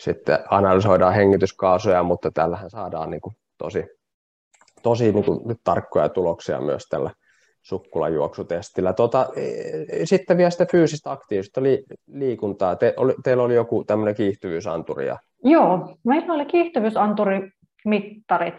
sitten 0.00 0.38
analysoidaan 0.50 1.14
hengityskaasuja, 1.14 2.02
mutta 2.02 2.30
tällähän 2.30 2.70
saadaan 2.70 3.10
niin 3.10 3.20
kuin 3.20 3.34
tosi, 3.58 3.84
tosi 4.82 5.12
niin 5.12 5.24
kuin 5.24 5.40
tarkkoja 5.64 6.08
tuloksia 6.08 6.60
myös 6.60 6.86
tällä 6.88 7.10
sukkulajuoksutestillä. 7.62 8.92
Tota, 8.92 9.26
e, 9.36 9.42
e, 9.88 10.06
sitten 10.06 10.36
vielä 10.36 10.50
sitä 10.50 10.66
fyysistä 10.70 11.12
aktiivista 11.12 11.62
li, 11.62 11.84
liikuntaa. 12.12 12.76
Te, 12.76 12.94
oli, 12.96 13.14
teillä 13.24 13.42
oli 13.42 13.54
joku 13.54 13.84
tämmöinen 13.84 14.14
kiihtyvyysanturi. 14.14 15.06
Ja... 15.06 15.18
Joo, 15.44 15.96
meillä 16.04 16.34
oli 16.34 16.44
kiihtyvyysanturimittarit, 16.44 18.54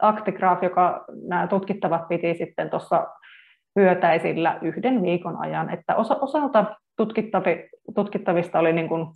Actigraph, 0.00 0.64
joka 0.64 1.04
nämä 1.28 1.46
tutkittavat 1.46 2.08
piti 2.08 2.34
sitten 2.34 2.70
tuossa 2.70 3.06
hyötäisillä 3.76 4.58
yhden 4.62 5.02
viikon 5.02 5.36
ajan. 5.36 5.70
Että 5.70 5.96
osa, 5.96 6.16
osalta 6.20 6.76
tutkittavi, 6.96 7.68
tutkittavista 7.94 8.58
oli, 8.58 8.72
niin 8.72 8.88
kuin, 8.88 9.06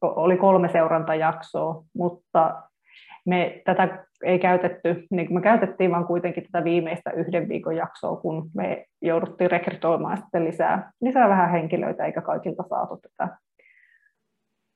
oli 0.00 0.36
kolme 0.36 0.68
seurantajaksoa, 0.68 1.84
mutta 1.94 2.62
me 3.26 3.62
tätä 3.64 4.06
ei 4.24 4.38
käytetty, 4.38 5.06
niin 5.10 5.34
me 5.34 5.40
käytettiin 5.40 5.90
vaan 5.90 6.06
kuitenkin 6.06 6.42
tätä 6.42 6.64
viimeistä 6.64 7.10
yhden 7.10 7.48
viikon 7.48 7.76
jaksoa, 7.76 8.16
kun 8.16 8.50
me 8.54 8.86
jouduttiin 9.02 9.50
rekrytoimaan 9.50 10.16
sitten 10.16 10.44
lisää, 10.44 10.92
lisää 11.00 11.28
vähän 11.28 11.50
henkilöitä, 11.50 12.04
eikä 12.04 12.20
kaikilta 12.20 12.64
saatu 12.68 12.96
tätä 12.96 13.36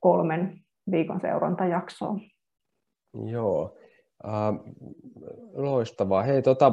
kolmen 0.00 0.60
viikon 0.90 1.20
seurantajaksoa. 1.20 2.16
Joo, 3.24 3.76
äh, 4.24 4.54
loistavaa. 5.52 6.22
Hei, 6.22 6.42
tota, 6.42 6.72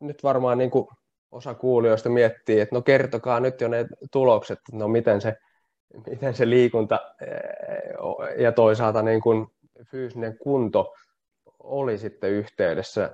nyt 0.00 0.22
varmaan 0.22 0.58
niin 0.58 0.70
kuin 0.70 0.86
osa 1.30 1.54
kuulijoista 1.54 2.08
miettii, 2.08 2.60
että 2.60 2.76
no 2.76 2.82
kertokaa 2.82 3.40
nyt 3.40 3.60
jo 3.60 3.68
ne 3.68 3.86
tulokset, 4.12 4.58
no 4.72 4.88
miten 4.88 5.20
se, 5.20 5.36
miten 6.06 6.34
se 6.34 6.50
liikunta 6.50 7.00
ja 8.38 8.52
toisaalta 8.52 9.02
niin 9.02 9.20
kuin 9.20 9.46
fyysinen 9.90 10.38
kunto 10.38 10.94
oli 11.58 11.98
sitten 11.98 12.30
yhteydessä 12.30 13.10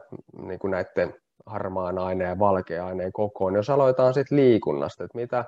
niin 0.46 0.58
kuin 0.58 0.70
näiden 0.70 1.14
harmaan 1.46 1.98
aineen 1.98 2.30
ja 2.30 2.38
valkean 2.38 2.86
aineen 2.86 3.12
kokoon. 3.12 3.54
Jos 3.54 3.70
aloitetaan 3.70 4.14
sitten 4.14 4.38
liikunnasta, 4.38 5.04
että 5.04 5.18
mitä, 5.18 5.44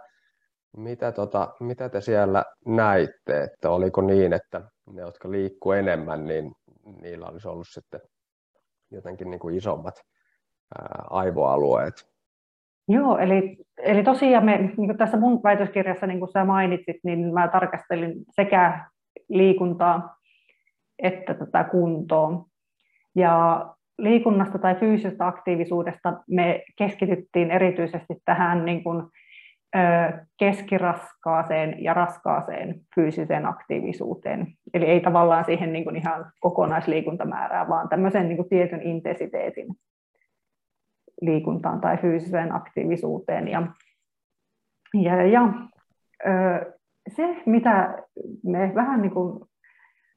mitä, 0.77 1.13
tota, 1.13 1.55
mitä 1.61 1.89
te 1.89 2.01
siellä 2.01 2.45
näitte, 2.67 3.43
että 3.43 3.71
oliko 3.71 4.01
niin, 4.01 4.33
että 4.33 4.63
ne, 4.93 5.03
jotka 5.03 5.31
liikkuu 5.31 5.73
enemmän, 5.73 6.25
niin 6.25 6.53
niillä 7.03 7.27
olisi 7.27 7.49
ollut 7.49 7.67
sitten 7.71 8.01
jotenkin 8.91 9.31
niin 9.31 9.41
kuin 9.41 9.57
isommat 9.57 9.95
ää, 10.79 11.05
aivoalueet. 11.11 12.16
Joo, 12.89 13.19
eli, 13.19 13.57
eli 13.79 14.03
tosiaan 14.03 14.45
me, 14.45 14.59
niin 14.59 14.75
kuin 14.75 14.99
tässä 14.99 15.17
mun 15.17 15.43
väitöskirjassa, 15.43 16.07
niin 16.07 16.19
kuin 16.19 16.33
sä 16.33 16.45
mainitsit, 16.45 16.97
niin 17.05 17.35
mä 17.35 17.49
tarkastelin 17.49 18.15
sekä 18.31 18.85
liikuntaa 19.29 20.17
että 21.03 21.35
tätä 21.35 21.65
kuntoa. 21.65 22.45
Ja 23.15 23.67
liikunnasta 23.99 24.59
tai 24.59 24.75
fyysisestä 24.75 25.27
aktiivisuudesta 25.27 26.15
me 26.31 26.63
keskityttiin 26.79 27.51
erityisesti 27.51 28.15
tähän 28.25 28.65
niin 28.65 28.85
kuin, 28.85 29.03
keskiraskaaseen 30.39 31.85
ja 31.85 31.95
raskaaseen 31.95 32.81
fyysiseen 32.95 33.47
aktiivisuuteen. 33.47 34.47
Eli 34.75 34.85
ei 34.85 35.01
tavallaan 35.01 35.45
siihen 35.45 35.73
niin 35.73 35.85
kuin 35.85 35.97
ihan 35.97 36.33
kokonaisliikuntamäärään, 36.41 37.69
vaan 37.69 37.89
tämmöisen 37.89 38.29
niin 38.29 38.37
kuin 38.37 38.49
tietyn 38.49 38.83
intensiteetin 38.83 39.67
liikuntaan 41.21 41.81
tai 41.81 41.97
fyysiseen 41.97 42.55
aktiivisuuteen. 42.55 43.49
Ja, 43.49 43.67
ja, 44.95 45.27
ja 45.27 45.49
se, 47.17 47.43
mitä 47.47 48.03
me 48.45 48.73
vähän 48.75 49.03
niin 49.03 49.13
kuin 49.13 49.41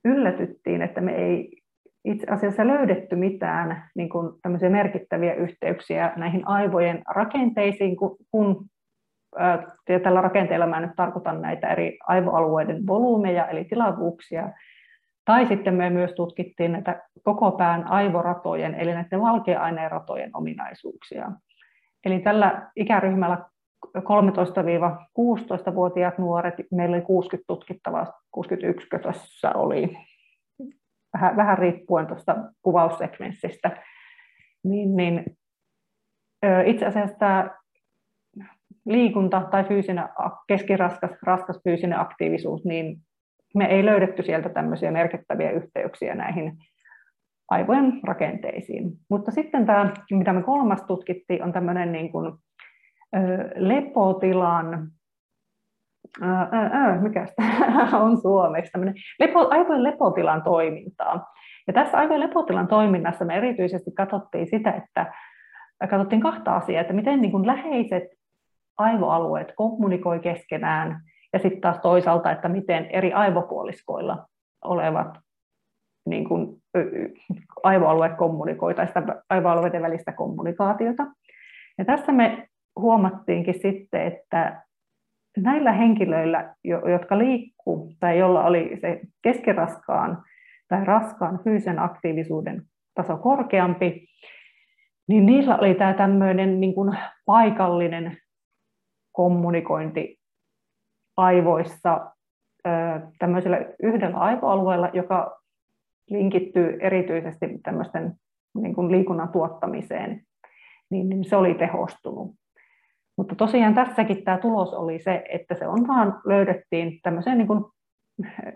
yllätyttiin, 0.05 0.81
että 0.81 1.01
me 1.01 1.15
ei 1.15 1.61
itse 2.05 2.27
asiassa 2.29 2.67
löydetty 2.67 3.15
mitään 3.15 3.89
niin 3.95 4.09
kuin 4.09 4.33
merkittäviä 4.69 5.33
yhteyksiä 5.33 6.13
näihin 6.15 6.47
aivojen 6.47 7.01
rakenteisiin, 7.07 7.97
kun, 7.97 8.17
kun 8.31 8.65
ja 9.89 9.99
tällä 10.03 10.21
rakenteella 10.21 10.67
mä 10.67 10.79
nyt 10.79 10.95
tarkoitan 10.95 11.41
näitä 11.41 11.67
eri 11.67 11.97
aivoalueiden 12.07 12.87
volyymeja, 12.87 13.47
eli 13.47 13.65
tilavuuksia, 13.65 14.49
tai 15.29 15.47
sitten 15.47 15.75
me 15.75 15.89
myös 15.89 16.11
tutkittiin 16.11 16.71
näitä 16.71 17.01
koko 17.23 17.51
pään 17.51 17.87
aivoratojen, 17.87 18.75
eli 18.75 18.93
näiden 18.93 19.21
valkeaineen 19.21 19.91
ratojen 19.91 20.31
ominaisuuksia. 20.33 21.31
Eli 22.05 22.19
tällä 22.19 22.71
ikäryhmällä 22.75 23.45
13-16-vuotiaat 23.97 26.17
nuoret, 26.17 26.53
meillä 26.71 26.95
oli 26.95 27.05
60 27.05 27.47
tutkittavaa, 27.47 28.13
61 28.31 28.87
tuossa 29.01 29.51
oli, 29.51 29.97
vähän, 31.13 31.35
vähän 31.35 31.57
riippuen 31.57 32.07
tuosta 32.07 32.35
kuvaussekvenssistä, 32.61 33.83
niin, 34.63 34.95
niin 34.95 35.25
itse 36.65 36.85
asiassa 36.85 37.17
tämä 37.17 37.49
liikunta 38.85 39.47
tai 39.51 39.63
fyysinen, 39.63 40.05
keskiraskas 40.47 41.11
raskas 41.23 41.59
fyysinen 41.63 41.99
aktiivisuus, 41.99 42.65
niin 42.65 42.97
me 43.55 43.65
ei 43.65 43.85
löydetty 43.85 44.23
sieltä 44.23 44.49
tämmöisiä 44.49 44.91
merkittäviä 44.91 45.51
yhteyksiä 45.51 46.15
näihin 46.15 46.57
aivojen 47.49 47.99
rakenteisiin. 48.03 48.91
Mutta 49.09 49.31
sitten 49.31 49.65
tämä, 49.65 49.93
mitä 50.11 50.33
me 50.33 50.43
kolmas 50.43 50.81
tutkittiin, 50.81 51.43
on 51.43 51.53
tämmöinen 51.53 51.91
niin 51.91 52.11
kuin, 52.11 52.33
ö, 53.15 53.19
lepotilan, 53.55 54.91
mikä 57.01 57.27
on 58.03 58.21
suomeksi, 58.21 58.71
tämmöinen 58.71 58.95
lepo, 59.19 59.47
aivojen 59.49 59.83
lepotilan 59.83 60.43
toimintaa. 60.43 61.33
Ja 61.67 61.73
tässä 61.73 61.97
aivojen 61.97 62.21
lepotilan 62.21 62.67
toiminnassa 62.67 63.25
me 63.25 63.37
erityisesti 63.37 63.91
katsottiin 63.91 64.47
sitä, 64.49 64.71
että 64.71 65.13
katsottiin 65.89 66.21
kahta 66.21 66.55
asiaa, 66.55 66.81
että 66.81 66.93
miten 66.93 67.21
niin 67.21 67.31
kuin 67.31 67.47
läheiset 67.47 68.03
aivoalueet 68.77 69.53
kommunikoi 69.55 70.19
keskenään 70.19 71.01
ja 71.33 71.39
sitten 71.39 71.61
taas 71.61 71.79
toisaalta, 71.79 72.31
että 72.31 72.49
miten 72.49 72.85
eri 72.85 73.13
aivopuoliskoilla 73.13 74.27
olevat 74.63 75.17
niin 76.05 76.27
kuin, 76.27 76.57
aivoalueet 77.63 78.17
kommunikoi 78.17 78.75
tai 78.75 78.87
sitä 78.87 79.03
aivoalueiden 79.29 79.81
välistä 79.81 80.11
kommunikaatiota. 80.11 81.07
Ja 81.77 81.85
tässä 81.85 82.11
me 82.11 82.47
huomattiinkin 82.79 83.61
sitten, 83.61 84.01
että 84.01 84.61
näillä 85.37 85.71
henkilöillä, 85.71 86.55
jotka 86.91 87.17
liikkuu 87.17 87.93
tai 87.99 88.19
jolla 88.19 88.43
oli 88.45 88.77
se 88.81 88.99
keskiraskaan 89.21 90.23
tai 90.67 90.85
raskaan 90.85 91.39
fyysisen 91.43 91.79
aktiivisuuden 91.79 92.61
taso 92.95 93.17
korkeampi, 93.17 94.05
niin 95.07 95.25
niillä 95.25 95.57
oli 95.57 95.75
tämä 95.75 95.93
tämmöinen 95.93 96.59
niin 96.59 96.75
kuin 96.75 96.97
paikallinen 97.25 98.17
kommunikointi 99.11 100.18
aivoissa 101.19 102.11
tämmöisellä 103.19 103.57
yhdellä 103.83 104.17
aivoalueella, 104.17 104.89
joka 104.93 105.39
linkittyy 106.09 106.77
erityisesti 106.81 107.59
tämmöisten 107.63 108.13
niin 108.53 108.75
kuin 108.75 108.91
liikunnan 108.91 109.29
tuottamiseen, 109.29 110.21
niin, 110.89 111.09
niin 111.09 111.23
se 111.23 111.35
oli 111.35 111.53
tehostunut. 111.53 112.31
Mutta 113.17 113.35
tosiaan 113.35 113.75
tässäkin 113.75 114.23
tämä 114.23 114.37
tulos 114.37 114.73
oli 114.73 114.99
se, 114.99 115.23
että 115.29 115.55
se 115.55 115.67
on 115.67 115.87
vaan 115.87 116.21
löydettiin 116.25 116.99
tämmöiseen 117.03 117.37
niin 117.37 117.47
kuin, 117.47 117.65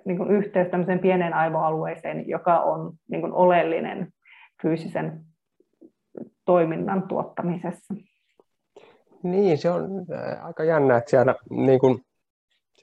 niin 0.05 0.17
kuin 0.17 0.31
yhteys 0.31 0.67
tämmöiseen 0.67 0.99
pieneen 0.99 1.33
aivoalueeseen, 1.33 2.29
joka 2.29 2.59
on 2.59 2.93
niin 3.11 3.21
kuin 3.21 3.33
oleellinen 3.33 4.07
fyysisen 4.61 5.19
toiminnan 6.45 7.07
tuottamisessa. 7.07 7.93
Niin, 9.23 9.57
se 9.57 9.69
on 9.69 9.89
aika 10.43 10.63
jännä, 10.63 10.97
että 10.97 11.09
siellä 11.09 11.35
niin 11.49 11.79
kuin, 11.79 12.01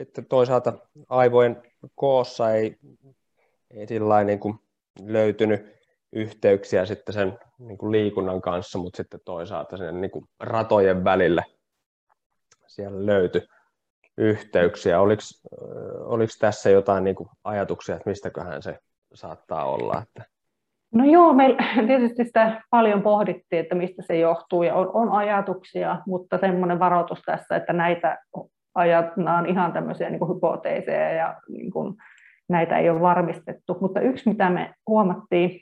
sitten 0.04 0.26
toisaalta 0.26 0.72
aivojen 1.08 1.62
koossa 1.94 2.50
ei, 2.50 2.76
ei 3.70 3.86
sillä 3.86 4.24
niin 4.24 4.40
kuin 4.40 4.54
löytynyt 5.06 5.80
yhteyksiä 6.12 6.86
sitten 6.86 7.12
sen 7.12 7.38
niin 7.58 7.78
kuin 7.78 7.92
liikunnan 7.92 8.40
kanssa, 8.40 8.78
mutta 8.78 8.96
sitten 8.96 9.20
toisaalta 9.24 9.76
sen 9.76 10.00
niin 10.00 10.10
kuin 10.10 10.24
ratojen 10.40 11.04
välillä 11.04 11.42
siellä 12.66 13.06
löytyi 13.06 13.42
yhteyksiä. 14.18 15.00
Oliko, 15.00 15.22
oliko 16.04 16.32
tässä 16.40 16.70
jotain 16.70 17.04
niin 17.04 17.16
kuin 17.16 17.28
ajatuksia, 17.44 17.96
että 17.96 18.10
mistäköhän 18.10 18.62
se 18.62 18.78
saattaa 19.14 19.64
olla? 19.64 20.02
Että... 20.02 20.30
No 20.94 21.04
joo, 21.04 21.32
me 21.32 21.56
tietysti 21.86 22.24
sitä 22.24 22.62
paljon 22.70 23.02
pohdittiin, 23.02 23.60
että 23.60 23.74
mistä 23.74 24.02
se 24.02 24.18
johtuu 24.18 24.62
ja 24.62 24.74
on, 24.74 24.90
on 24.92 25.12
ajatuksia, 25.12 25.98
mutta 26.06 26.38
semmoinen 26.38 26.78
varoitus 26.78 27.22
tässä, 27.26 27.56
että 27.56 27.72
näitä 27.72 28.18
ajatellaan 28.74 29.46
ihan 29.46 29.72
tämmöisiä 29.72 30.10
niin 30.10 30.18
kuin 30.18 30.34
hypoteeseja 30.34 31.12
ja 31.12 31.34
niin 31.48 31.70
kuin, 31.70 31.94
näitä 32.48 32.78
ei 32.78 32.90
ole 32.90 33.00
varmistettu. 33.00 33.78
Mutta 33.80 34.00
yksi, 34.00 34.28
mitä 34.28 34.50
me 34.50 34.74
huomattiin, 34.86 35.60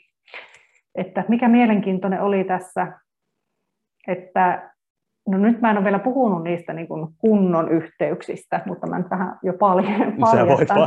että 0.95 1.25
mikä 1.29 1.49
mielenkiintoinen 1.49 2.23
oli 2.23 2.45
tässä, 2.45 2.93
että 4.09 4.71
no 5.29 5.39
nyt 5.39 5.61
mä 5.61 5.71
en 5.71 5.77
ole 5.77 5.85
vielä 5.85 5.99
puhunut 5.99 6.45
niistä 6.45 6.73
niin 6.73 6.89
kuin 6.89 7.09
kunnon 7.19 7.73
yhteyksistä, 7.73 8.61
mutta 8.67 8.87
mä 8.87 8.99
nyt 8.99 9.11
vähän 9.11 9.39
jo 9.43 9.53
paljon 9.53 10.13
paljastan. 10.21 10.87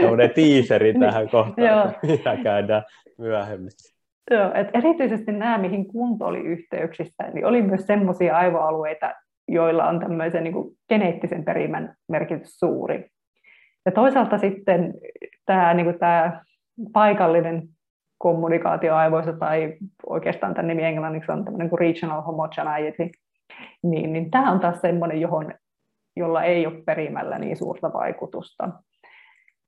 Sä 0.00 0.10
voit 0.10 0.34
tiiseri 0.34 0.94
tähän 0.94 1.28
kohtaan, 1.28 1.94
mitä 2.02 2.36
käydään 2.36 2.82
myöhemmin. 3.18 3.70
Joo, 4.30 4.52
että 4.54 4.78
erityisesti 4.78 5.32
nämä, 5.32 5.58
mihin 5.58 5.86
kunto 5.86 6.26
oli 6.26 6.38
yhteyksissä, 6.38 7.22
niin 7.34 7.46
oli 7.46 7.62
myös 7.62 7.86
semmoisia 7.86 8.36
aivoalueita, 8.36 9.14
joilla 9.48 9.88
on 9.88 10.00
tämmöisen 10.00 10.44
niin 10.44 10.54
kuin 10.54 10.74
geneettisen 10.88 11.44
perimän 11.44 11.94
merkitys 12.08 12.58
suuri. 12.58 13.06
Ja 13.86 13.92
toisaalta 13.92 14.38
sitten 14.38 14.94
tämä, 15.46 15.74
niin 15.74 15.86
kuin 15.86 15.98
tämä 15.98 16.44
paikallinen 16.92 17.68
kommunikaatio 18.18 18.94
aivoissa, 18.94 19.32
tai 19.32 19.76
oikeastaan 20.06 20.54
tämän 20.54 20.68
nimi 20.68 20.84
englanniksi 20.84 21.32
on 21.32 21.44
tämmöinen 21.44 21.70
kuin 21.70 21.80
regional 21.80 22.22
homogeneity, 22.22 23.10
niin, 23.82 24.12
niin 24.12 24.30
tämä 24.30 24.52
on 24.52 24.60
taas 24.60 24.80
semmoinen, 24.80 25.20
johon, 25.20 25.54
jolla 26.16 26.42
ei 26.42 26.66
ole 26.66 26.82
perimällä 26.86 27.38
niin 27.38 27.56
suurta 27.56 27.92
vaikutusta. 27.92 28.68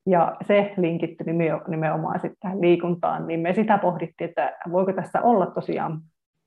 Ja 0.07 0.37
se 0.47 0.75
linkittyi 0.77 1.27
nimenomaan 1.69 2.21
sitten 2.21 2.39
tähän 2.41 2.61
liikuntaan, 2.61 3.27
niin 3.27 3.41
me 3.41 3.53
sitä 3.55 3.79
pohdittiin, 3.79 4.29
että 4.29 4.57
voiko 4.73 4.93
tässä 4.93 5.23
olla 5.23 5.47
tosiaan 5.47 6.01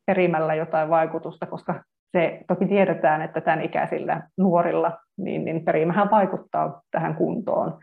perimällä 0.05 0.55
jotain 0.55 0.89
vaikutusta, 0.89 1.45
koska 1.45 1.83
se 2.13 2.41
toki 2.47 2.65
tiedetään, 2.65 3.21
että 3.21 3.41
tämän 3.41 3.61
ikäisillä 3.61 4.29
nuorilla 4.37 4.97
niin, 5.17 5.45
niin 5.45 5.65
perimähän 5.65 6.11
vaikuttaa 6.11 6.81
tähän 6.91 7.15
kuntoon. 7.15 7.79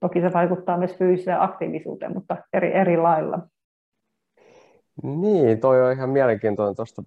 Toki 0.00 0.20
se 0.20 0.32
vaikuttaa 0.32 0.78
myös 0.78 0.98
fyysiseen 0.98 1.40
aktiivisuuteen, 1.40 2.14
mutta 2.14 2.36
eri, 2.52 2.74
eri 2.74 2.96
lailla. 2.96 3.38
Niin, 5.02 5.60
toi 5.60 5.86
on 5.86 5.92
ihan 5.92 6.10
mielenkiintoinen. 6.10 6.76
Tuosta 6.76 7.02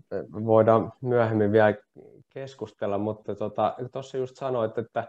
voidaan 0.45 0.93
myöhemmin 1.01 1.51
vielä 1.51 1.73
keskustella, 2.29 2.97
mutta 2.97 3.35
tuossa 3.35 3.49
tota, 3.49 4.17
just 4.17 4.35
sanoit, 4.35 4.77
että, 4.77 5.07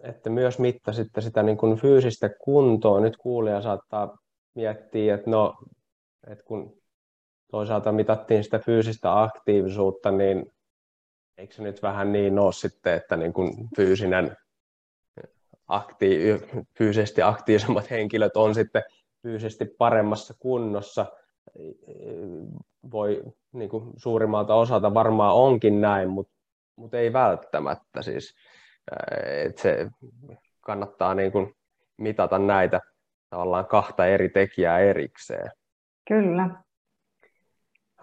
että 0.00 0.30
myös 0.30 0.58
mittasitte 0.58 1.20
sitä 1.20 1.42
niin 1.42 1.56
kuin 1.56 1.76
fyysistä 1.76 2.30
kuntoa. 2.44 3.00
Nyt 3.00 3.16
kuulija 3.16 3.62
saattaa 3.62 4.18
miettiä, 4.54 5.14
että 5.14 5.30
no, 5.30 5.54
että 6.26 6.44
kun 6.44 6.72
toisaalta 7.50 7.92
mitattiin 7.92 8.44
sitä 8.44 8.58
fyysistä 8.58 9.22
aktiivisuutta, 9.22 10.10
niin 10.10 10.52
eikö 11.38 11.54
se 11.54 11.62
nyt 11.62 11.82
vähän 11.82 12.12
niin 12.12 12.38
ole 12.38 12.52
sitten, 12.52 12.94
että 12.94 13.16
niin 13.16 13.32
kuin 13.32 13.68
fyysinen 13.76 14.36
akti- 15.68 16.64
fyysisesti 16.78 17.22
aktiivisemmat 17.22 17.90
henkilöt 17.90 18.36
on 18.36 18.54
sitten 18.54 18.82
fyysisesti 19.22 19.64
paremmassa 19.64 20.34
kunnossa. 20.38 21.06
Voi 22.90 23.22
niin 23.52 23.70
kuin 23.70 23.92
suurimmalta 23.96 24.54
osalta 24.54 24.94
varmaan 24.94 25.34
onkin 25.34 25.80
näin, 25.80 26.08
mutta, 26.08 26.32
mutta 26.76 26.98
ei 26.98 27.12
välttämättä. 27.12 28.02
Siis, 28.02 28.34
että 29.46 29.62
se 29.62 29.90
kannattaa 30.60 31.14
niin 31.14 31.32
kuin 31.32 31.56
mitata 31.96 32.38
näitä 32.38 32.80
tavallaan 33.30 33.66
kahta 33.66 34.06
eri 34.06 34.28
tekijää 34.28 34.78
erikseen. 34.78 35.50
Kyllä. 36.08 36.62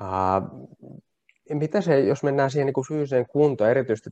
Uh, 0.02 0.70
mitä 1.54 1.82
se, 1.82 2.00
jos 2.00 2.24
mennään 2.24 2.52
siihen 2.52 2.66
niin 2.66 2.88
fyysiseen 2.88 3.26
kuntoon, 3.28 3.70
erityisesti 3.70 4.10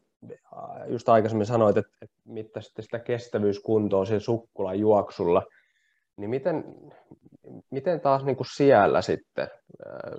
just 0.87 1.09
aikaisemmin 1.09 1.45
sanoit, 1.45 1.77
että, 1.77 1.91
että 2.01 2.15
mittasitte 2.25 2.81
sitä 2.81 2.99
kestävyyskuntoa 2.99 4.05
siinä 4.05 4.19
sukkulan 4.19 4.79
juoksulla, 4.79 5.43
niin 6.17 6.29
miten, 6.29 6.63
miten 7.69 7.99
taas 7.99 8.25
niin 8.25 8.35
kuin 8.35 8.47
siellä 8.55 9.01
sitten, 9.01 9.47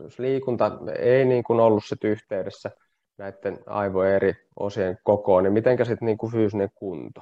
jos 0.02 0.18
liikunta 0.18 0.78
ei 0.98 1.24
niin 1.24 1.44
kuin 1.44 1.60
ollut 1.60 1.84
sit 1.84 2.04
yhteydessä 2.04 2.70
näiden 3.18 3.58
aivojen 3.66 4.14
eri 4.14 4.34
osien 4.56 4.98
kokoon, 5.02 5.44
niin 5.44 5.52
miten 5.52 5.86
sitten 5.86 6.06
niin 6.06 6.18
kuin 6.18 6.32
fyysinen 6.32 6.68
kunto? 6.74 7.20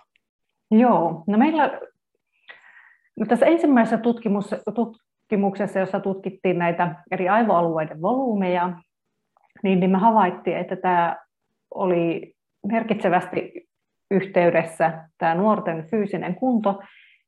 Joo, 0.70 1.24
no 1.26 1.38
meillä 1.38 1.80
no 3.20 3.26
tässä 3.26 3.46
ensimmäisessä 3.46 3.98
tutkimus, 3.98 4.50
tutkimuksessa, 4.74 5.78
jossa 5.78 6.00
tutkittiin 6.00 6.58
näitä 6.58 6.94
eri 7.10 7.28
aivoalueiden 7.28 8.02
volyymeja, 8.02 8.72
niin, 9.62 9.80
niin 9.80 9.90
me 9.90 9.98
havaittiin, 9.98 10.56
että 10.56 10.76
tämä 10.76 11.16
oli 11.74 12.34
merkitsevästi 12.66 13.68
yhteydessä 14.10 15.08
tämä 15.18 15.34
nuorten 15.34 15.86
fyysinen 15.90 16.34
kunto 16.34 16.82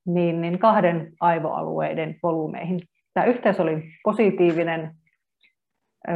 niin, 0.06 0.40
niin 0.40 0.58
kahden 0.58 1.12
aivoalueiden 1.20 2.16
volyymeihin. 2.22 2.80
Tämä 3.14 3.26
yhteys 3.26 3.60
oli 3.60 3.82
positiivinen 4.04 4.94
ö, 6.08 6.12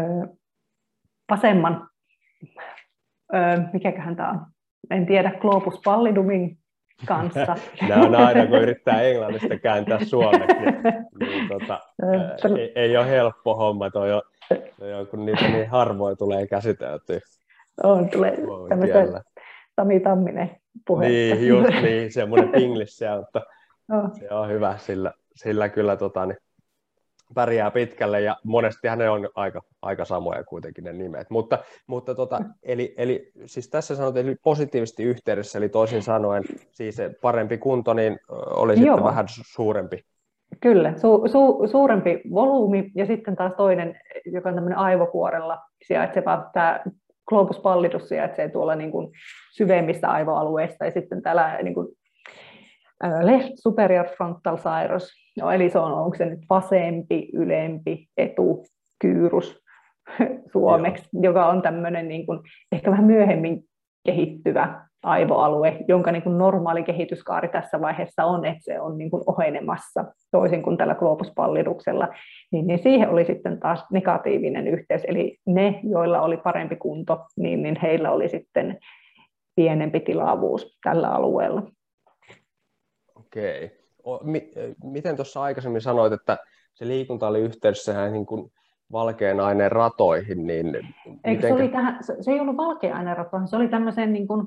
vasemman, 1.31 1.89
ö, 3.35 3.39
mikäköhän 3.73 4.17
tämä 4.17 4.31
on, 4.31 4.47
en 4.91 5.07
tiedä, 5.07 5.33
globus 5.41 5.81
pallidumin 5.85 6.59
kanssa. 7.07 7.57
Nämä 7.89 8.03
on 8.03 8.15
aina, 8.15 8.47
kun 8.47 8.63
yrittää 8.63 9.03
englannista 9.03 9.59
kääntää 9.59 10.05
suomeksi, 10.05 10.57
niin, 10.57 10.83
niin 11.19 11.49
tota, 11.49 11.81
ei, 12.59 12.73
ei 12.75 12.97
ole 12.97 13.11
helppo 13.11 13.57
homma. 13.57 13.91
Toi 13.91 14.13
on, 14.13 14.23
on, 14.81 15.07
kun 15.07 15.27
niitä 15.27 15.49
niin 15.49 15.69
harvoin 15.69 16.19
tulee 16.19 16.47
käsiteltyä. 16.47 17.21
On, 17.83 18.09
tulee 18.11 18.39
tämmöistä 18.68 19.22
Tami 19.76 20.01
Tamminen 20.01 20.57
puhetta. 20.87 21.12
Niin, 21.12 21.49
just 21.49 21.70
niin, 21.83 22.12
semmoinen 22.12 22.49
pinglis 22.49 23.01
mutta 23.18 23.43
oh. 23.97 24.11
se 24.18 24.31
on 24.31 24.49
hyvä, 24.49 24.79
sillä, 24.79 25.12
sillä 25.35 25.68
kyllä 25.68 25.97
tota, 25.97 26.26
niin, 26.26 26.39
pärjää 27.35 27.70
pitkälle 27.70 28.20
ja 28.20 28.37
monesti 28.45 28.89
ne 28.97 29.11
on 29.11 29.29
aika, 29.35 29.62
aika 29.83 30.05
samoja 30.05 30.45
kuitenkin 30.45 30.85
ne 30.85 30.93
nimet. 30.93 31.31
Mutta, 31.31 31.59
mutta 31.87 32.14
tota, 32.14 32.41
eli, 32.62 32.95
eli 32.97 33.33
siis 33.47 33.70
tässä 33.70 33.97
sanot, 33.97 34.16
eli 34.16 34.37
positiivisesti 34.43 35.03
yhteydessä, 35.03 35.59
eli 35.59 35.68
toisin 35.68 36.03
sanoen 36.03 36.43
siis 36.70 36.97
se 36.97 37.11
parempi 37.22 37.59
kunto 37.59 37.95
niin 37.95 38.18
oli 38.29 38.72
Joo. 38.72 38.97
sitten 38.97 39.05
vähän 39.05 39.26
suurempi. 39.29 40.05
Kyllä, 40.61 40.93
su, 40.97 41.23
su, 41.27 41.69
suurempi 41.71 42.21
volyymi 42.31 42.91
ja 42.95 43.07
sitten 43.07 43.37
taas 43.37 43.53
toinen, 43.57 44.01
joka 44.25 44.49
on 44.49 44.55
tämmöinen 44.55 44.79
aivokuorella 44.79 45.59
sijaitseva, 45.87 46.51
tämä 46.53 46.81
globus 47.29 47.59
pallidus 47.59 48.09
sijaitsee 48.09 48.49
tuolla 48.49 48.75
niin 48.75 48.91
kuin 48.91 49.11
syvemmissä 49.53 50.09
aivoalueista 50.09 50.85
ja 50.85 50.91
sitten 50.91 51.23
täällä 51.23 51.59
niin 51.63 51.75
kuin 51.75 51.89
left 53.23 53.53
superior 53.55 54.07
frontal 54.17 54.59
gyrus, 54.59 55.13
no, 55.39 55.51
eli 55.51 55.71
se 55.71 55.79
on, 55.79 55.93
onko 55.93 56.17
se 56.17 56.25
nyt 56.25 56.41
vasempi, 56.51 57.29
ylempi, 57.33 58.09
etukyyrus 58.17 59.65
suomeksi, 60.53 61.09
Joo. 61.13 61.23
joka 61.23 61.47
on 61.47 61.63
tämmöinen 61.63 62.09
niin 62.09 62.27
kuin, 62.27 62.41
ehkä 62.73 62.91
vähän 62.91 63.05
myöhemmin 63.05 63.65
kehittyvä 64.07 64.88
aivoalue, 65.03 65.76
jonka 65.88 66.12
niin 66.12 66.22
kuin 66.22 66.38
normaali 66.38 66.82
kehityskaari 66.82 67.49
tässä 67.49 67.80
vaiheessa 67.80 68.24
on, 68.24 68.44
että 68.44 68.62
se 68.62 68.80
on 68.80 68.99
niin 68.99 69.11
kuin 69.11 69.22
ohenemassa, 69.26 70.05
toisin 70.30 70.62
kuin 70.62 70.76
tällä 70.76 70.94
globuspalliduksella, 70.94 72.09
niin, 72.53 72.66
niin 72.66 72.78
siihen 72.78 73.09
oli 73.11 73.24
sitten 73.24 73.61
taas 73.61 73.84
negatiivinen 73.92 74.68
yhteys. 74.68 75.03
Eli 75.05 75.38
ne, 75.46 75.80
joilla 75.82 76.20
oli 76.20 76.36
parempi 76.36 76.76
kunto, 76.76 77.26
niin, 77.36 77.62
niin 77.62 77.78
heillä 77.82 78.11
oli 78.11 78.28
sitten 78.28 78.78
pienempi 79.57 80.01
tilavuus 80.01 80.78
tällä 80.82 81.09
alueella. 81.09 81.62
Okei. 83.14 83.70
Miten 84.84 85.16
tuossa 85.16 85.42
aikaisemmin 85.42 85.80
sanoit, 85.80 86.12
että 86.12 86.38
se 86.74 86.86
liikunta 86.86 87.28
oli 87.28 87.40
yhteydessä 87.40 88.11
niin 88.11 88.26
kuin 88.26 88.53
valkean 88.92 89.40
aineen 89.40 89.72
ratoihin, 89.72 90.46
niin 90.46 90.94
Eikö 91.24 91.49
se, 91.49 91.55
oli 91.55 91.68
tähän, 91.68 91.99
se 92.20 92.30
ei 92.30 92.40
ollut 92.40 92.57
valkean 92.57 92.96
aineen 92.96 93.16
ratoihin, 93.16 93.49
se 93.49 93.57
oli 93.57 93.68
tämmöisen 93.68 94.12
niin 94.12 94.28
kuin, 94.28 94.46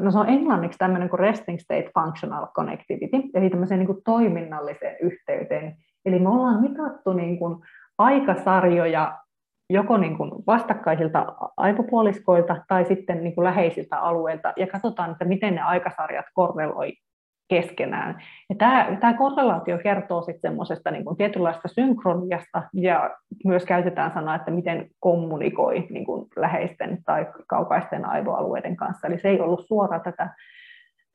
no 0.00 0.10
se 0.10 0.18
on 0.18 0.28
englanniksi 0.28 0.78
tämmöinen 0.78 1.08
kuin 1.08 1.20
resting 1.20 1.58
state 1.58 1.90
functional 1.94 2.46
connectivity, 2.46 3.30
eli 3.34 3.50
tämmöiseen 3.50 3.78
niin 3.78 3.86
kuin 3.86 4.02
toiminnalliseen 4.04 4.96
yhteyteen. 5.02 5.76
Eli 6.04 6.18
me 6.18 6.28
ollaan 6.28 6.60
mitattu 6.60 7.12
niin 7.12 7.38
kuin 7.38 7.56
aikasarjoja 7.98 9.18
joko 9.70 9.96
niin 9.96 10.16
kuin 10.16 10.30
vastakkaisilta 10.46 11.26
aivopuoliskoilta 11.56 12.56
tai 12.68 12.84
sitten 12.84 13.24
niin 13.24 13.34
kuin 13.34 13.44
läheisiltä 13.44 13.98
alueilta 13.98 14.52
ja 14.56 14.66
katsotaan, 14.66 15.10
että 15.10 15.24
miten 15.24 15.54
ne 15.54 15.60
aikasarjat 15.60 16.26
korreloi 16.34 16.92
keskenään. 17.52 18.22
Ja 18.48 18.56
tämä, 18.56 18.96
tämä 19.00 19.14
korrelaatio 19.14 19.78
kertoo 19.78 20.22
sitten 20.22 20.50
semmoisesta 20.50 20.90
niin 20.90 21.04
kuin 21.04 21.16
tietynlaista 21.16 21.68
synkroniasta 21.68 22.62
ja 22.74 23.16
myös 23.44 23.64
käytetään 23.64 24.12
sanaa, 24.14 24.34
että 24.34 24.50
miten 24.50 24.90
kommunikoi 25.00 25.86
niin 25.90 26.04
kuin 26.04 26.28
läheisten 26.36 26.98
tai 27.04 27.26
kaukaisten 27.46 28.04
aivoalueiden 28.04 28.76
kanssa. 28.76 29.06
Eli 29.06 29.18
se 29.18 29.28
ei 29.28 29.40
ollut 29.40 29.66
suora 29.66 30.00
tätä 30.00 30.34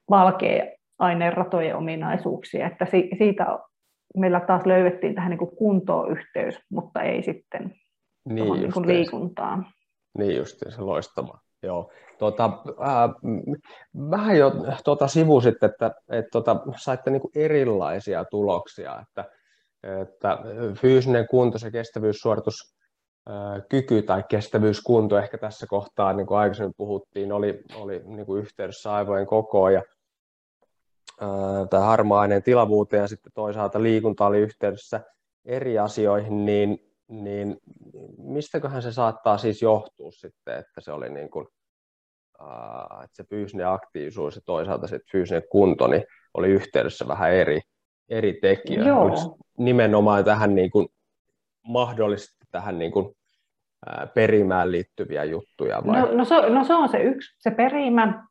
valkea 0.09 0.65
aineen 0.99 1.33
ratojen 1.33 1.75
ominaisuuksia, 1.75 2.67
että 2.67 2.85
siitä 3.17 3.45
meillä 4.17 4.39
taas 4.39 4.65
löydettiin 4.65 5.15
tähän 5.15 5.29
niin 5.29 5.37
kuin 5.39 5.55
kuntoon 5.57 6.11
yhteys, 6.11 6.59
mutta 6.71 7.01
ei 7.01 7.23
sitten 7.23 7.73
niin, 8.29 8.53
niin 8.53 8.73
kuin 8.73 8.87
liikuntaan. 8.87 9.65
Niin 10.17 10.35
just, 10.35 10.57
se 10.69 10.81
loistava. 10.81 11.39
Joo. 11.63 11.91
Tuota, 12.19 12.45
äh, 12.81 13.09
vähän 14.11 14.37
jo 14.37 14.51
tuota 14.83 15.07
sivusit, 15.07 15.63
että, 15.63 15.91
että 16.09 16.29
tuota, 16.31 16.55
saitte 16.77 17.11
niin 17.11 17.21
erilaisia 17.35 18.25
tuloksia, 18.25 19.01
että, 19.01 19.25
että 20.01 20.37
fyysinen 20.81 21.27
kunto, 21.27 21.57
se 21.57 21.71
kestävyyssuoritus, 21.71 22.77
kyky 23.69 24.01
tai 24.01 24.23
kestävyyskunto 24.29 25.17
ehkä 25.17 25.37
tässä 25.37 25.65
kohtaa, 25.69 26.13
niin 26.13 26.27
kuin 26.27 26.37
aikaisemmin 26.37 26.73
puhuttiin, 26.77 27.31
oli, 27.31 27.61
oli 27.75 28.01
niin 28.05 28.25
kuin 28.25 28.41
yhteydessä 28.41 28.93
aivojen 28.93 29.27
kokoon 29.27 29.73
ja 29.73 29.81
tai 31.69 31.81
harmaa-aineen 31.81 32.43
tilavuuteen 32.43 33.01
ja 33.01 33.07
sitten 33.07 33.31
toisaalta 33.35 33.83
liikunta 33.83 34.25
oli 34.25 34.39
yhteydessä 34.39 35.01
eri 35.45 35.79
asioihin, 35.79 36.45
niin 36.45 36.79
niin 37.07 37.57
mistäköhän 38.17 38.81
se 38.81 38.91
saattaa 38.91 39.37
siis 39.37 39.61
johtua 39.61 40.11
sitten, 40.11 40.59
että 40.59 40.81
se 40.81 40.91
oli 40.91 41.09
niin 41.09 41.29
kuin, 41.29 41.47
äh, 41.47 41.56
että 43.03 43.15
se 43.15 43.23
fyysinen 43.23 43.67
aktiivisuus 43.67 44.35
ja 44.35 44.41
toisaalta 44.45 44.87
se 44.87 44.99
fyysinen 45.11 45.43
kunto 45.51 45.87
niin 45.87 46.03
oli 46.33 46.47
yhteydessä 46.47 47.07
vähän 47.07 47.33
eri, 47.33 47.61
eri 48.09 48.33
tekijä. 48.41 48.83
Joo. 48.83 49.37
Nimenomaan 49.57 50.25
tähän 50.25 50.55
niin 50.55 50.71
kuin, 50.71 50.87
mahdollisesti 51.67 52.45
tähän 52.51 52.79
niin 52.79 52.91
kuin, 52.91 53.15
perimään 54.13 54.71
liittyviä 54.71 55.23
juttuja? 55.23 55.81
Vai? 55.87 56.01
No, 56.01 56.09
no, 56.11 56.25
se, 56.25 56.49
no 56.49 56.63
se 56.63 56.73
on 56.73 56.89
se 56.89 56.97
yksi, 56.97 57.35
se 57.39 57.51
perimä. 57.51 58.23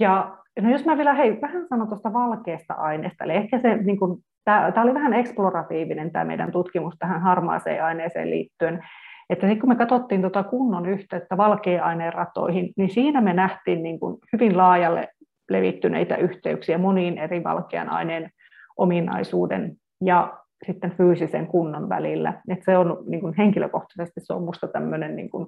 Ja 0.00 0.38
no 0.60 0.70
jos 0.70 0.84
mä 0.84 0.96
vielä 0.96 1.14
hei, 1.14 1.40
vähän 1.40 1.66
sanon 1.68 1.88
tuosta 1.88 2.12
valkeasta 2.12 2.74
aineesta, 2.74 3.24
eli 3.24 3.32
ehkä 3.32 3.58
se 3.58 3.76
niin 3.76 3.98
kuin, 3.98 4.22
Tämä, 4.46 4.72
tämä 4.72 4.84
oli 4.84 4.94
vähän 4.94 5.14
eksploratiivinen 5.14 6.12
tämä 6.12 6.24
meidän 6.24 6.52
tutkimus 6.52 6.94
tähän 6.98 7.20
harmaaseen 7.20 7.84
aineeseen 7.84 8.30
liittyen. 8.30 8.84
Että 9.30 9.46
sitten 9.46 9.60
kun 9.60 9.68
me 9.68 9.76
katsottiin 9.76 10.20
tuota 10.20 10.42
kunnon 10.42 10.86
yhteyttä 10.86 11.36
valkea-aineen 11.36 12.12
ratoihin, 12.12 12.72
niin 12.76 12.90
siinä 12.90 13.20
me 13.20 13.32
nähtiin 13.32 13.82
niin 13.82 14.00
kuin 14.00 14.18
hyvin 14.32 14.56
laajalle 14.56 15.08
levittyneitä 15.50 16.16
yhteyksiä 16.16 16.78
moniin 16.78 17.18
eri 17.18 17.44
valkean 17.44 17.88
aineen 17.88 18.30
ominaisuuden 18.76 19.76
ja 20.04 20.38
sitten 20.66 20.92
fyysisen 20.96 21.46
kunnon 21.46 21.88
välillä. 21.88 22.42
Et 22.48 22.62
se 22.64 22.78
on 22.78 23.04
niin 23.06 23.20
kuin 23.20 23.34
henkilökohtaisesti 23.38 24.20
se 24.20 24.32
on 24.32 24.42
minusta 24.42 24.68
tämmöinen 24.68 25.16
niin 25.16 25.30
kuin 25.30 25.46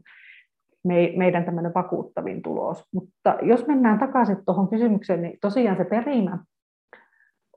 me, 0.85 1.13
meidän 1.17 1.45
tämmöinen 1.45 1.75
vakuuttavin 1.75 2.43
tulos. 2.43 2.85
Mutta 2.95 3.37
jos 3.43 3.67
mennään 3.67 3.99
takaisin 3.99 4.45
tuohon 4.45 4.69
kysymykseen, 4.69 5.23
niin 5.23 5.39
tosiaan 5.41 5.77
se 5.77 5.85
perimä 5.85 6.39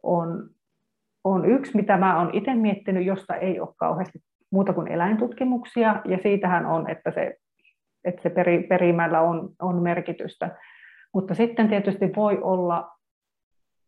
on 0.03 0.49
on 1.23 1.45
yksi, 1.45 1.75
mitä 1.75 1.97
mä 1.97 2.21
olen 2.21 2.35
itse 2.35 2.55
miettinyt, 2.55 3.05
josta 3.05 3.35
ei 3.35 3.59
ole 3.59 3.69
kauheasti 3.77 4.19
muuta 4.51 4.73
kuin 4.73 4.87
eläintutkimuksia, 4.87 6.01
ja 6.05 6.17
siitähän 6.17 6.65
on, 6.65 6.89
että 6.89 7.11
se, 7.11 7.37
että 8.03 8.21
se 8.21 8.29
peri, 8.29 8.63
perimällä 8.63 9.21
on, 9.21 9.49
on 9.61 9.83
merkitystä. 9.83 10.57
Mutta 11.13 11.33
sitten 11.33 11.69
tietysti 11.69 12.11
voi 12.15 12.37
olla 12.41 12.91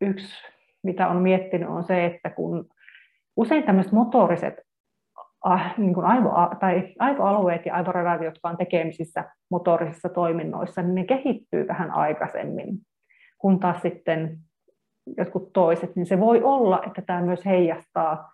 yksi, 0.00 0.44
mitä 0.82 1.08
on 1.08 1.16
miettinyt, 1.16 1.68
on 1.68 1.84
se, 1.84 2.04
että 2.04 2.30
kun 2.30 2.66
usein 3.36 3.62
tämmöiset 3.62 3.92
motoriset 3.92 4.54
ah, 5.44 5.78
niin 5.78 5.94
kuin 5.94 6.06
aivo, 6.06 6.30
tai 6.60 6.94
aivoalueet 6.98 7.66
ja 7.66 7.74
aivoradat, 7.74 8.22
jotka 8.22 8.48
on 8.48 8.56
tekemisissä 8.56 9.24
motorisissa 9.50 10.08
toiminnoissa, 10.08 10.82
niin 10.82 10.94
ne 10.94 11.04
kehittyy 11.04 11.68
vähän 11.68 11.90
aikaisemmin, 11.90 12.78
kun 13.38 13.60
taas 13.60 13.82
sitten 13.82 14.38
jotkut 15.16 15.52
toiset, 15.52 15.96
niin 15.96 16.06
se 16.06 16.20
voi 16.20 16.42
olla, 16.42 16.82
että 16.86 17.02
tämä 17.02 17.22
myös 17.22 17.44
heijastaa 17.46 18.33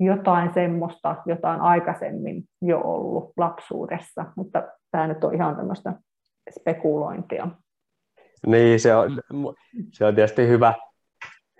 jotain 0.00 0.54
semmoista, 0.54 1.16
jota 1.26 1.50
on 1.50 1.60
aikaisemmin 1.60 2.44
jo 2.62 2.80
ollut 2.80 3.32
lapsuudessa, 3.36 4.24
mutta 4.36 4.62
tämä 4.90 5.06
nyt 5.06 5.24
on 5.24 5.34
ihan 5.34 5.56
tämmöistä 5.56 5.92
spekulointia. 6.60 7.48
Niin, 8.46 8.80
se 8.80 8.94
on, 8.94 9.22
se 9.92 10.04
on 10.04 10.14
tietysti 10.14 10.48
hyvä, 10.48 10.74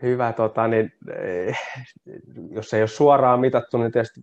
hyvä 0.02 0.32
tota, 0.32 0.68
niin, 0.68 0.92
eh, 1.14 1.58
jos 2.50 2.74
ei 2.74 2.82
ole 2.82 2.88
suoraan 2.88 3.40
mitattu, 3.40 3.78
niin 3.78 3.92
tietysti 3.92 4.20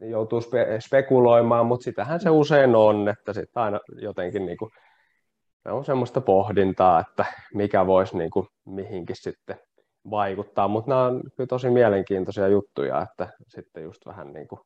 joutuu 0.00 0.40
spe, 0.40 0.80
spekuloimaan, 0.80 1.66
mutta 1.66 1.84
sitähän 1.84 2.20
se 2.20 2.30
usein 2.30 2.76
on, 2.76 3.08
että 3.08 3.32
sitten 3.32 3.62
aina 3.62 3.80
jotenkin 4.00 4.46
niin 4.46 4.58
kuin, 4.58 4.70
on 5.64 5.84
semmoista 5.84 6.20
pohdintaa, 6.20 7.00
että 7.00 7.24
mikä 7.54 7.86
voisi 7.86 8.18
niin 8.18 8.30
kuin 8.30 8.46
mihinkin 8.66 9.16
sitten 9.16 9.56
vaikuttaa, 10.10 10.68
mutta 10.68 10.90
nämä 10.90 11.04
on 11.04 11.22
kyllä 11.36 11.48
tosi 11.48 11.70
mielenkiintoisia 11.70 12.48
juttuja, 12.48 13.02
että 13.02 13.28
sitten 13.48 13.82
just 13.82 14.06
vähän 14.06 14.32
niin 14.32 14.48
kuin 14.48 14.60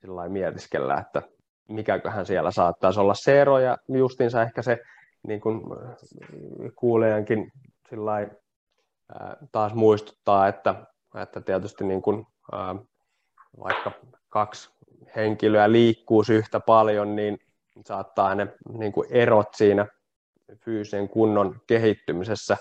sillä 0.00 0.28
mietiskellä, 0.28 0.94
että 0.94 1.22
mikäköhän 1.68 2.26
siellä 2.26 2.50
saattaisi 2.50 3.00
olla 3.00 3.14
se 3.14 3.40
ero 3.40 3.58
ja 3.58 3.78
justiinsa 3.88 4.42
ehkä 4.42 4.62
se 4.62 4.78
niin 5.26 5.40
kuin 5.40 5.60
kuulijankin 6.76 7.52
sillä 7.88 8.28
taas 9.52 9.74
muistuttaa, 9.74 10.48
että, 10.48 10.74
että 11.22 11.40
tietysti 11.40 11.84
niin 11.84 12.02
kuin, 12.02 12.26
vaikka 13.60 13.92
kaksi 14.28 14.70
henkilöä 15.16 15.72
liikkuisi 15.72 16.34
yhtä 16.34 16.60
paljon, 16.60 17.16
niin 17.16 17.38
saattaa 17.86 18.34
ne 18.34 18.46
niin 18.78 18.92
kuin 18.92 19.08
erot 19.10 19.48
siinä 19.54 19.86
fyysisen 20.64 21.08
kunnon 21.08 21.60
kehittymisessä 21.66 22.56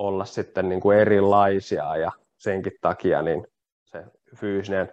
olla 0.00 0.24
sitten 0.24 0.68
niin 0.68 0.80
kuin 0.80 0.98
erilaisia 0.98 1.96
ja 1.96 2.12
senkin 2.38 2.72
takia 2.80 3.22
niin 3.22 3.46
se 3.84 4.04
fyysinen 4.36 4.92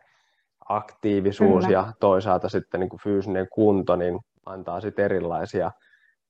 aktiivisuus 0.70 1.66
Kyllä. 1.66 1.78
ja 1.78 1.94
toisaalta 2.00 2.50
sitten 2.50 2.80
niin 2.80 2.90
kuin 2.90 3.00
fyysinen 3.00 3.48
kunto 3.54 3.96
niin 3.96 4.20
antaa 4.46 4.82
sitten 4.82 5.06
erilaisia 5.06 5.72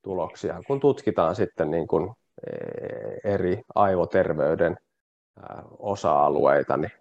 tuloksia, 0.02 0.60
kun 0.66 0.80
tutkitaan 0.80 1.34
sitten 1.34 1.70
niin 1.70 1.86
kuin 1.86 2.14
e, 2.46 2.56
eri 3.34 3.62
aivoterveyden 3.74 4.76
osa-alueita. 5.78 6.76
Niin. 6.76 6.92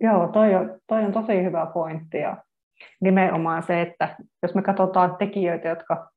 Joo, 0.00 0.28
toi 0.28 0.54
on, 0.54 0.80
toi 0.86 1.04
on 1.04 1.12
tosi 1.12 1.44
hyvä 1.44 1.66
pointti 1.74 2.18
ja 2.18 2.36
nimenomaan 3.00 3.62
se, 3.62 3.80
että 3.80 4.16
jos 4.42 4.54
me 4.54 4.62
katsotaan 4.62 5.16
tekijöitä, 5.16 5.68
jotka 5.68 6.10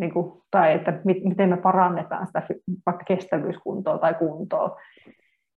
niin 0.00 0.12
kuin, 0.12 0.42
tai 0.50 0.74
että 0.74 1.00
miten 1.04 1.48
me 1.48 1.56
parannetaan 1.56 2.26
sitä 2.26 2.42
vaikka 2.86 3.04
kestävyyskuntoa 3.04 3.98
tai 3.98 4.14
kuntoa, 4.14 4.80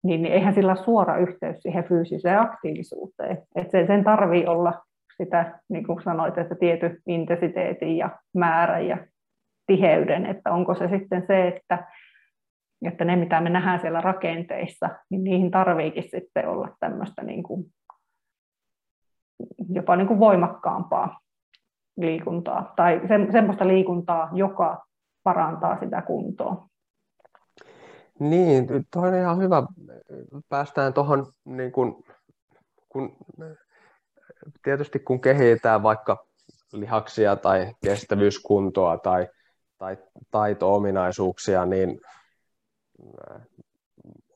niin, 0.05 0.23
niin 0.23 0.35
eihän 0.35 0.55
sillä 0.55 0.73
ole 0.73 0.85
suora 0.85 1.19
yhteys 1.19 1.63
siihen 1.63 1.85
fyysiseen 1.85 2.41
aktiivisuuteen. 2.41 3.39
Et 3.55 3.71
se, 3.71 3.87
sen 3.87 4.05
tarvii 4.05 4.47
olla 4.47 4.83
sitä, 5.17 5.59
niin 5.69 5.87
kuin 5.87 6.03
sanoit, 6.03 6.39
että 6.39 6.55
tietty 6.55 7.03
intensiteetin 7.07 7.97
ja 7.97 8.19
määrän 8.35 8.87
ja 8.87 8.99
tiheyden, 9.67 10.27
että 10.27 10.53
onko 10.53 10.75
se 10.75 10.89
sitten 10.89 11.25
se, 11.27 11.49
että, 11.49 11.87
että 12.87 13.05
ne 13.05 13.17
mitä 13.17 13.41
me 13.41 13.51
nähdään 13.51 13.81
siellä 13.81 14.01
rakenteissa, 14.01 14.91
niin 15.11 15.25
niihin 15.25 15.51
tarviikin 15.51 16.11
sitten 16.11 16.49
olla 16.49 16.69
tämmöistä 16.81 17.23
niin 17.23 17.43
kuin, 17.43 17.65
jopa 19.69 19.97
niin 19.97 20.09
kuin 20.09 20.21
voimakkaampaa 20.21 21.24
liikuntaa 21.97 22.73
tai 22.77 23.01
se, 23.09 23.33
semmoista 23.33 23.69
liikuntaa, 23.69 24.29
joka 24.33 24.87
parantaa 25.23 25.81
sitä 25.81 26.03
kuntoa. 26.03 26.69
Niin, 28.21 28.67
tuo 28.93 29.03
on 29.03 29.15
ihan 29.15 29.39
hyvä. 29.39 29.63
Päästään 30.49 30.95
tuohon, 30.95 31.27
niin 31.45 31.73
kun, 31.73 32.05
kun, 32.89 33.17
tietysti 34.63 34.99
kun 34.99 35.21
kehitetään 35.21 35.83
vaikka 35.83 36.27
lihaksia 36.73 37.37
tai 37.37 37.75
kestävyyskuntoa 37.85 38.99
tai, 38.99 39.29
tai 39.79 39.97
taito-ominaisuuksia, 40.31 41.67
niin 41.67 42.01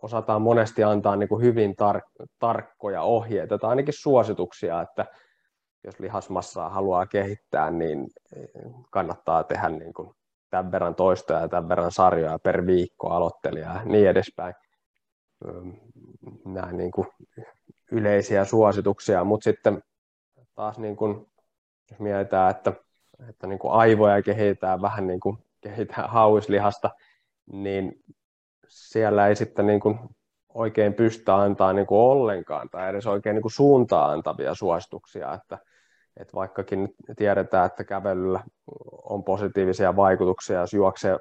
osataan 0.03 0.43
monesti 0.43 0.85
antaa 0.85 1.17
niin 1.17 1.29
kuin 1.29 1.43
hyvin 1.43 1.75
tar- 1.83 2.27
tarkkoja 2.39 3.03
ohjeita 3.03 3.59
tai 3.59 3.71
ainakin 3.71 3.95
suosituksia, 3.97 4.81
että 4.81 5.07
jos 5.85 6.01
lihasmassaa 6.01 6.69
haluaa 6.69 7.07
kehittää, 7.07 7.71
niin 7.71 8.07
kannattaa 8.91 9.45
tehdä 9.45 9.69
niin 9.69 9.95
kuin 9.95 10.15
tämän 10.51 10.73
verran 10.73 10.95
toistoja 10.95 11.41
ja 11.41 11.49
tämän 11.49 11.69
verran 11.69 11.93
sarjoja 11.93 12.39
per 12.39 12.67
viikko 12.67 13.09
aloittelija 13.09 13.75
ja 13.75 13.85
niin 13.85 14.09
edespäin. 14.09 14.55
Nämä 16.45 16.73
niin 16.73 16.91
kuin 16.91 17.09
yleisiä 17.93 18.45
suosituksia, 18.45 19.25
mutta 19.25 19.45
sitten 19.45 19.83
taas 20.55 20.79
niin 20.79 20.97
kuin, 20.97 21.27
jos 21.91 22.01
mietitään, 22.01 22.51
että, 22.51 22.73
että 23.29 23.47
niin 23.47 23.59
kuin 23.59 23.73
aivoja 23.73 24.23
kehitetään 24.23 24.83
vähän 24.83 25.07
niin 25.07 25.21
kuin 25.21 25.39
kehitetään 25.61 26.11
hauislihasta, 26.11 26.91
niin 27.53 28.05
siellä 28.69 29.27
ei 29.27 29.37
sitten 29.37 29.67
niin 29.67 29.81
kuin 29.81 29.99
oikein 30.55 30.95
pystytä 30.95 31.37
antaa 31.37 31.73
niin 31.73 31.87
kuin 31.87 31.99
ollenkaan 31.99 32.69
tai 32.71 32.89
edes 32.89 33.07
oikein 33.07 33.35
niin 33.35 33.43
kuin 33.43 33.53
suuntaa 33.53 34.11
antavia 34.11 34.55
suosituksia, 34.55 35.35
että, 35.35 35.59
että 36.17 36.35
vaikkakin 36.35 36.89
tiedetään, 37.17 37.67
että 37.67 37.85
kävelyllä 37.85 38.41
on 39.03 39.25
positiivisia 39.25 39.97
vaikutuksia, 39.97 40.61
jos 40.61 40.73
juoksee, 40.73 41.19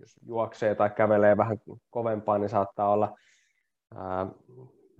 jos 0.00 0.14
juoksee 0.26 0.74
tai 0.74 0.90
kävelee 0.90 1.36
vähän 1.36 1.58
kovempaa, 1.90 2.38
niin 2.38 2.48
saattaa 2.48 2.88
olla 2.90 3.16
ää, 3.96 4.26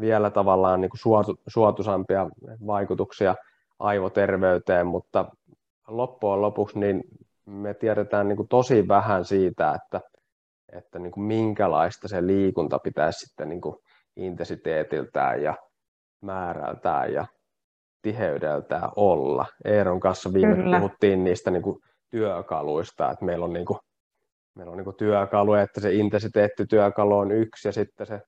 vielä 0.00 0.30
tavallaan 0.30 0.80
niin 0.80 0.90
kuin 0.90 1.00
suotu, 1.00 1.40
suotusampia 1.46 2.26
vaikutuksia 2.66 3.34
aivoterveyteen, 3.78 4.86
mutta 4.86 5.24
loppujen 5.88 6.42
lopuksi 6.42 6.78
niin 6.78 7.02
me 7.46 7.74
tiedetään 7.74 8.28
niin 8.28 8.36
kuin 8.36 8.48
tosi 8.48 8.88
vähän 8.88 9.24
siitä, 9.24 9.74
että, 9.74 10.00
että 10.72 10.98
niin 10.98 11.12
kuin 11.12 11.24
minkälaista 11.24 12.08
se 12.08 12.26
liikunta 12.26 12.78
pitäisi 12.78 13.18
sitten 13.18 13.48
niin 13.48 13.60
kuin 13.60 13.76
intensiteetiltään 14.16 15.42
ja 15.42 15.54
määrältään 16.22 17.12
ja 17.12 17.26
tiheydeltään 18.02 18.90
olla. 18.96 19.46
Eeron 19.64 20.00
kanssa 20.00 20.32
viime 20.32 20.54
Kyllä. 20.54 20.78
puhuttiin 20.78 21.24
niistä 21.24 21.50
niin 21.50 21.62
kuin 21.62 21.78
työkaluista, 22.10 23.10
että 23.10 23.24
meillä 23.24 23.44
on, 23.44 23.52
niin 23.52 23.66
kuin, 23.66 23.78
meillä 24.54 24.70
on 24.70 24.76
niin 24.76 24.84
kuin 24.84 24.96
työkaluja, 24.96 25.62
että 25.62 25.80
se 25.80 25.92
intensiteettityökalu 25.94 27.18
on 27.18 27.32
yksi 27.32 27.68
ja 27.68 27.72
sitten 27.72 28.06
se 28.06 28.20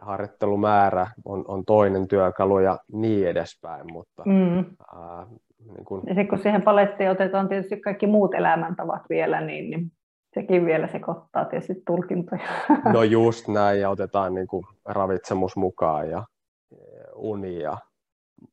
harjoittelumäärä 0.00 1.06
on, 1.24 1.44
on 1.48 1.64
toinen 1.64 2.08
työkalu 2.08 2.58
ja 2.58 2.78
niin 2.92 3.28
edespäin. 3.28 3.92
Mutta, 3.92 4.22
mm. 4.26 4.64
ää, 4.94 5.26
niin 5.58 5.84
kun... 5.84 6.02
Ja 6.06 6.14
sitten 6.14 6.28
kun 6.28 6.38
siihen 6.38 6.62
palettiin 6.62 7.10
otetaan 7.10 7.48
tietysti 7.48 7.80
kaikki 7.80 8.06
muut 8.06 8.34
elämäntavat 8.34 9.02
vielä, 9.10 9.40
niin, 9.40 9.70
niin 9.70 9.90
sekin 10.36 10.66
vielä 10.66 10.86
sekoittaa 10.86 11.44
tietysti 11.44 11.82
tulkintoja. 11.86 12.42
No 12.92 13.02
just 13.02 13.48
näin, 13.48 13.80
ja 13.80 13.90
otetaan 13.90 14.34
niin 14.34 14.46
kuin 14.46 14.64
ravitsemus 14.84 15.56
mukaan 15.56 16.10
ja 16.10 16.24
uni 17.14 17.58
ja 17.58 17.78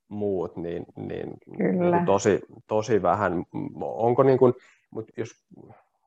muut, 0.08 0.58
niin, 0.58 0.86
niin, 0.96 1.34
Kyllä. 1.58 1.96
niin 1.96 2.06
tosi, 2.06 2.42
tosi 2.68 3.02
vähän. 3.02 3.44
Onko 3.82 4.24
niin 4.24 4.40
kuin, 4.40 4.54
mutta 4.92 5.14
jos 5.18 5.30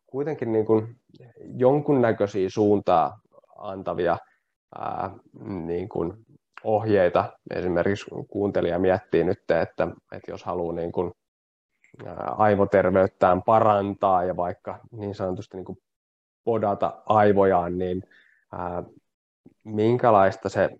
kuitenkin 0.06 0.52
niin 0.52 0.66
kuin 0.66 0.96
jonkunnäköisiä 1.40 2.48
suuntaa 2.50 3.20
antavia 3.58 4.16
ää, 4.78 5.10
niin 5.44 5.88
kuin 5.88 6.12
ohjeita, 6.64 7.32
esimerkiksi 7.54 8.06
kuuntelija 8.28 8.78
miettii 8.78 9.24
nyt, 9.24 9.38
että, 9.38 9.88
että 10.12 10.30
jos 10.30 10.44
haluaa 10.44 10.74
niin 10.74 10.92
kuin, 10.92 11.12
aivoterveyttään 12.36 13.42
parantaa 13.42 14.24
ja 14.24 14.36
vaikka 14.36 14.80
niin 14.92 15.14
sanotusti 15.14 15.56
niin 15.56 15.64
kuin 15.64 15.78
podata 16.44 17.02
aivojaan, 17.06 17.78
niin 17.78 18.02
ää, 18.52 18.82
minkälaista 19.64 20.48
se 20.48 20.70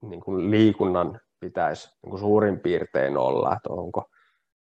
niin 0.00 0.20
kuin 0.20 0.50
liikunnan 0.50 1.20
pitäisi 1.40 1.88
niin 2.02 2.10
kuin 2.10 2.20
suurin 2.20 2.60
piirtein 2.60 3.16
olla, 3.16 3.52
että 3.56 3.68
onko 3.72 4.10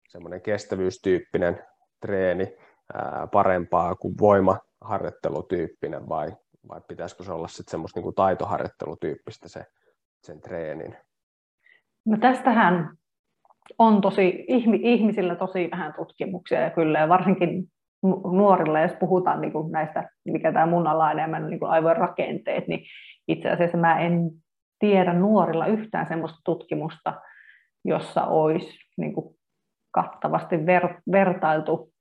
semmoinen 0.09 0.41
kestävyystyyppinen 0.41 1.65
treeni 2.01 2.57
ää, 2.93 3.27
parempaa 3.27 3.95
kuin 3.95 4.15
voimaharjoittelutyyppinen 4.19 6.09
vai, 6.09 6.31
vai 6.69 6.81
pitäisikö 6.87 7.23
se 7.23 7.31
olla 7.31 7.47
sitten 7.47 7.71
semmoista 7.71 7.97
niin 7.97 8.03
kuin 8.03 8.15
taitoharjoittelutyyppistä 8.15 9.49
se, 9.49 9.65
sen 10.23 10.41
treenin? 10.41 10.97
No 12.05 12.17
tästähän 12.17 12.98
on 13.79 14.01
tosi, 14.01 14.45
ihmisillä 14.81 15.35
tosi 15.35 15.69
vähän 15.71 15.93
tutkimuksia 15.93 16.61
ja 16.61 16.69
kyllä, 16.69 16.99
ja 16.99 17.09
varsinkin 17.09 17.63
nuorilla, 18.31 18.79
jos 18.79 18.93
puhutaan 18.99 19.41
niin 19.41 19.51
kuin 19.51 19.71
näistä, 19.71 20.09
mikä 20.25 20.51
tämä 20.51 20.65
mun 20.65 20.87
ala 20.87 21.11
enemmän 21.11 21.49
niin 21.49 21.59
kuin 21.59 21.71
aivojen 21.71 21.97
rakenteet, 21.97 22.67
niin 22.67 22.85
itse 23.27 23.49
asiassa 23.49 23.77
mä 23.77 23.99
en 23.99 24.31
tiedä 24.79 25.13
nuorilla 25.13 25.65
yhtään 25.65 26.07
sellaista 26.07 26.39
tutkimusta, 26.45 27.13
jossa 27.85 28.23
olisi 28.23 28.79
niin 28.97 29.13
kuin 29.13 29.35
kattavasti 29.91 30.65
ver, 30.65 30.87
vertailtu 31.11 31.91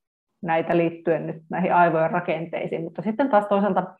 näitä 0.43 0.77
liittyen 0.77 1.27
nyt 1.27 1.37
näihin 1.51 1.75
aivojen 1.75 2.11
rakenteisiin, 2.11 2.85
mutta 2.85 3.03
sitten 3.03 3.29
taas 3.29 3.47
toisaalta 3.47 3.95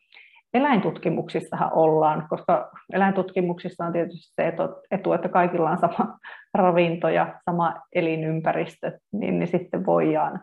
eläintutkimuksissahan 0.53 1.73
ollaan, 1.73 2.27
koska 2.29 2.71
eläintutkimuksissa 2.93 3.85
on 3.85 3.93
tietysti 3.93 4.33
se 4.35 4.53
etu, 4.91 5.13
että 5.13 5.29
kaikilla 5.29 5.69
on 5.69 5.77
sama 5.77 6.19
ravinto 6.53 7.09
ja 7.09 7.39
sama 7.45 7.81
elinympäristö, 7.95 8.99
niin, 9.11 9.39
niin 9.39 9.47
sitten 9.47 9.85
voidaan, 9.85 10.41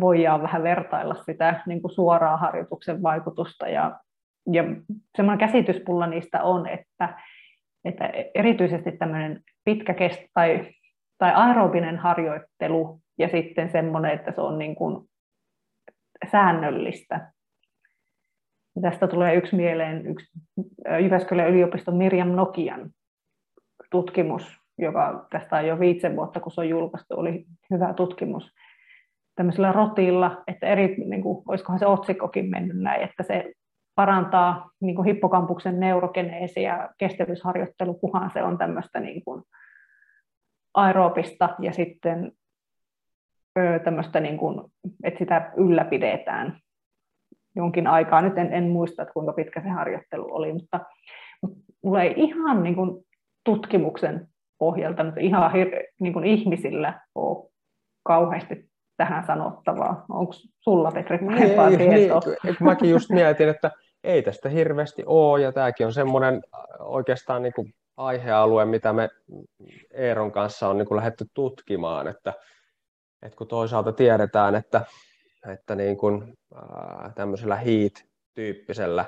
voidaan 0.00 0.42
vähän 0.42 0.62
vertailla 0.62 1.14
sitä 1.14 1.62
niin 1.66 1.82
kuin 1.82 1.92
suoraa 1.92 2.36
harjoituksen 2.36 3.02
vaikutusta 3.02 3.68
ja 3.68 4.00
ja 4.52 4.64
semmoinen 5.16 5.48
käsitys 5.48 5.82
niistä 6.10 6.42
on, 6.42 6.66
että, 6.66 7.18
että 7.84 8.12
erityisesti 8.34 8.92
tämmöinen 8.92 9.42
pitkä 9.64 9.94
kest, 9.94 10.20
tai, 10.34 10.72
tai 11.18 11.32
aerobinen 11.34 11.98
harjoittelu 11.98 13.00
ja 13.18 13.28
sitten 13.28 13.70
semmoinen, 13.70 14.10
että 14.10 14.32
se 14.32 14.40
on 14.40 14.58
niin 14.58 14.74
kuin 14.74 15.08
säännöllistä. 16.30 17.32
Tästä 18.82 19.08
tulee 19.08 19.34
yksi 19.34 19.56
mieleen 19.56 20.06
yksi 20.06 20.26
Jyväskylän 21.02 21.48
yliopiston 21.48 21.96
Mirjam 21.96 22.28
Nokian 22.28 22.90
tutkimus, 23.90 24.58
joka 24.78 25.26
tästä 25.30 25.56
on 25.56 25.66
jo 25.66 25.80
viitsen 25.80 26.16
vuotta, 26.16 26.40
kun 26.40 26.52
se 26.52 26.60
on 26.60 26.68
julkaistu, 26.68 27.14
oli 27.14 27.44
hyvä 27.70 27.94
tutkimus 27.94 28.54
tämmöisellä 29.34 29.72
rotilla, 29.72 30.42
että 30.46 30.66
eri, 30.66 30.96
niin 30.96 31.22
kuin, 31.22 31.42
olisikohan 31.48 31.78
se 31.78 31.86
otsikkokin 31.86 32.50
mennyt 32.50 32.76
näin, 32.76 33.02
että 33.02 33.22
se 33.22 33.52
parantaa 33.94 34.70
niin 34.80 34.96
kuin 34.96 35.06
hippokampuksen 35.06 35.80
neurogeneesi 35.80 36.62
ja 36.62 36.90
kestävyysharjoittelu, 36.98 37.94
kuhan 37.94 38.30
se 38.30 38.42
on 38.42 38.58
tämmöistä 38.58 39.00
niin 39.00 39.24
kuin 39.24 39.42
aerobista 40.74 41.48
ja 41.60 41.72
sitten 41.72 42.32
tämmöistä, 43.84 44.20
niin 44.20 44.38
kuin, 44.38 44.72
että 45.04 45.18
sitä 45.18 45.52
ylläpidetään 45.56 46.58
jonkin 47.56 47.86
aikaa. 47.86 48.22
Nyt 48.22 48.38
en, 48.38 48.52
en 48.52 48.64
muista, 48.64 49.02
että 49.02 49.14
kuinka 49.14 49.32
pitkä 49.32 49.62
se 49.62 49.68
harjoittelu 49.68 50.34
oli, 50.34 50.52
mutta, 50.52 50.80
mutta 51.42 51.58
mulla 51.84 52.02
ei 52.02 52.14
ihan 52.16 52.62
niin 52.62 52.74
kuin 52.74 53.04
tutkimuksen 53.44 54.28
pohjalta, 54.58 55.04
mutta 55.04 55.20
ihan 55.20 55.52
niin 56.00 56.12
kuin 56.12 56.24
ihmisillä 56.24 57.00
ole 57.14 57.50
kauheasti 58.02 58.68
tähän 58.96 59.26
sanottavaa. 59.26 60.04
Onko 60.08 60.32
sulla, 60.60 60.92
Petri, 60.92 61.18
parempaa 61.18 61.70
niin, 61.70 61.78
tietoa? 61.78 62.20
Niin, 62.44 62.56
mäkin 62.60 62.90
just 62.90 63.10
mietin, 63.10 63.48
että 63.48 63.70
ei 64.04 64.22
tästä 64.22 64.48
hirveästi 64.48 65.02
ole, 65.06 65.42
ja 65.42 65.52
tämäkin 65.52 65.86
on 65.86 65.92
semmoinen 65.92 66.34
äh, 66.34 66.60
oikeastaan 66.80 67.42
niin 67.42 67.52
kuin 67.52 67.74
aihealue, 67.96 68.64
mitä 68.64 68.92
me 68.92 69.08
Eeron 69.90 70.32
kanssa 70.32 70.68
on 70.68 70.78
niin 70.78 70.88
kuin 70.88 70.96
lähdetty 70.96 71.24
tutkimaan, 71.34 72.08
että, 72.08 72.32
että 73.22 73.36
kun 73.36 73.48
toisaalta 73.48 73.92
tiedetään, 73.92 74.54
että, 74.54 74.84
että 75.48 75.74
niin 75.74 75.96
kuin, 75.96 76.38
ää, 76.54 77.12
tämmöisellä 77.14 77.56
HEAT-tyyppisellä 77.56 79.04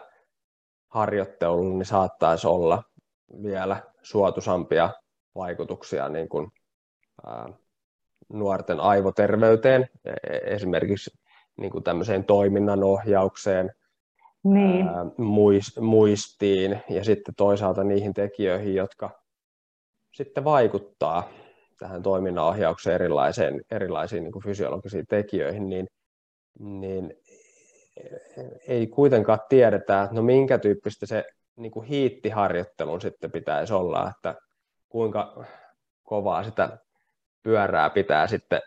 harjoittelulla 0.88 1.74
niin 1.78 1.86
saattaisi 1.86 2.46
olla 2.46 2.82
vielä 3.42 3.82
suotusampia 4.02 4.90
vaikutuksia 5.34 6.08
niin 6.08 6.28
kuin, 6.28 6.52
ää, 7.26 7.48
nuorten 8.28 8.80
aivoterveyteen, 8.80 9.88
e-, 10.04 10.10
e-, 10.10 10.54
esimerkiksi 10.54 11.10
niin 11.56 11.72
kuin 11.72 11.84
tämmöiseen 11.84 12.24
toiminnan 12.24 12.84
ohjaukseen, 12.84 13.72
niin. 14.44 14.88
ää, 14.88 15.06
muistiin 15.80 16.82
ja 16.88 17.04
sitten 17.04 17.34
toisaalta 17.34 17.84
niihin 17.84 18.14
tekijöihin, 18.14 18.74
jotka 18.74 19.10
sitten 20.12 20.44
vaikuttaa 20.44 21.28
tähän 21.78 22.02
toiminnanohjaukseen 22.02 22.94
erilaisiin, 22.94 23.60
erilaisiin 23.70 24.22
niin 24.22 24.32
kuin 24.32 24.42
fysiologisiin 24.42 25.06
tekijöihin, 25.08 25.68
niin, 25.68 25.86
niin 26.58 27.14
ei 28.68 28.86
kuitenkaan 28.86 29.38
tiedetä, 29.48 30.02
että 30.02 30.14
no 30.14 30.22
minkä 30.22 30.58
tyyppistä 30.58 31.06
se 31.06 31.24
niin 31.56 31.72
kuin 31.72 31.86
hiittiharjoittelun 31.86 33.00
sitten 33.00 33.32
pitäisi 33.32 33.74
olla, 33.74 34.10
että 34.16 34.34
kuinka 34.88 35.44
kovaa 36.02 36.44
sitä 36.44 36.78
pyörää 37.42 37.90
pitää 37.90 38.26
sitten 38.26 38.60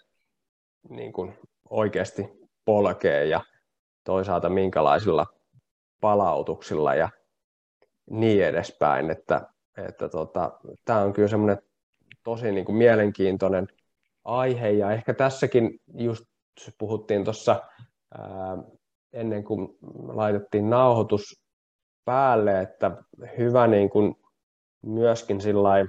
niin 0.90 1.14
kuin 1.14 1.38
oikeasti 1.70 2.30
polkea 2.66 3.24
ja 3.24 3.42
toisaalta 4.04 4.50
minkälaisilla 4.50 5.26
palautuksilla 6.02 6.96
ja 6.96 7.10
niin 8.10 8.46
edespäin, 8.46 9.12
että, 9.12 9.48
että 9.88 10.10
tota, 10.10 10.60
tämä 10.86 11.00
on 11.00 11.14
kyllä 11.14 11.28
semmoinen 11.28 11.58
tosi 12.24 12.52
niin 12.52 12.66
kuin 12.66 12.76
mielenkiintoinen 12.76 13.68
aihe 14.24 14.70
ja 14.70 14.92
ehkä 14.92 15.14
tässäkin 15.14 15.80
just 15.94 16.26
puhuttiin 16.78 17.24
tuossa 17.24 17.64
ennen 19.14 19.44
kuin 19.44 19.78
laitettiin 20.08 20.70
nauhoitus 20.70 21.44
päälle, 22.06 22.62
että 22.62 22.92
hyvä 23.38 23.68
niin 23.68 23.90
kuin 23.90 24.16
myöskin 24.82 25.42
sillai, 25.42 25.86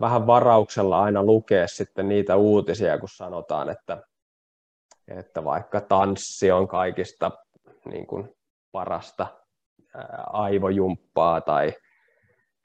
vähän 0.00 0.26
varauksella 0.26 1.02
aina 1.02 1.22
lukea 1.22 1.68
sitten 1.68 2.08
niitä 2.08 2.36
uutisia, 2.36 2.98
kun 2.98 3.08
sanotaan, 3.08 3.70
että, 3.70 4.02
että 5.08 5.44
vaikka 5.44 5.80
tanssi 5.80 6.50
on 6.50 6.68
kaikista 6.68 7.30
niin 7.84 8.06
kuin 8.06 8.36
parasta 8.72 9.26
aivojumppaa 10.32 11.40
tai 11.40 11.72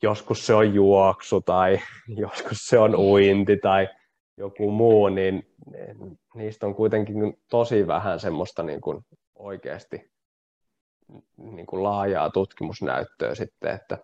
joskus 0.03 0.45
se 0.45 0.53
on 0.53 0.74
juoksu 0.74 1.41
tai 1.41 1.80
joskus 2.24 2.57
se 2.57 2.80
on 2.80 2.95
uinti 2.95 3.57
tai 3.57 3.88
joku 4.38 4.72
muu, 4.72 5.09
niin 5.09 5.47
niistä 6.36 6.66
on 6.66 6.76
kuitenkin 6.76 7.40
tosi 7.50 7.88
vähän 7.88 8.20
semmoista 8.20 8.64
niin 8.64 8.82
kuin 8.82 9.06
oikeasti 9.36 10.12
niin 11.38 11.66
kuin 11.66 11.84
laajaa 11.84 12.30
tutkimusnäyttöä 12.30 13.36
sitten, 13.36 13.76
että 13.76 13.98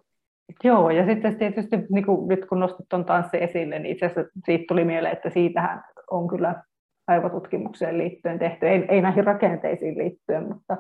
Joo, 0.64 0.90
ja 0.90 1.06
sitten 1.06 1.38
tietysti 1.38 1.78
niin 1.90 2.06
kuin 2.06 2.28
nyt 2.28 2.46
kun 2.46 2.60
nostit 2.60 2.86
tuon 2.90 3.06
tanssi 3.06 3.44
esille, 3.44 3.80
niin 3.80 3.94
itse 3.94 4.06
asiassa 4.06 4.32
siitä 4.46 4.64
tuli 4.68 4.84
mieleen, 4.84 5.14
että 5.14 5.30
siitähän 5.30 5.84
on 6.12 6.28
kyllä 6.28 6.64
aivotutkimukseen 7.08 7.98
liittyen 7.98 8.40
tehty, 8.40 8.68
ei, 8.68 8.86
ei 8.90 9.02
näihin 9.02 9.24
rakenteisiin 9.24 9.98
liittyen, 9.98 10.48
mutta 10.48 10.78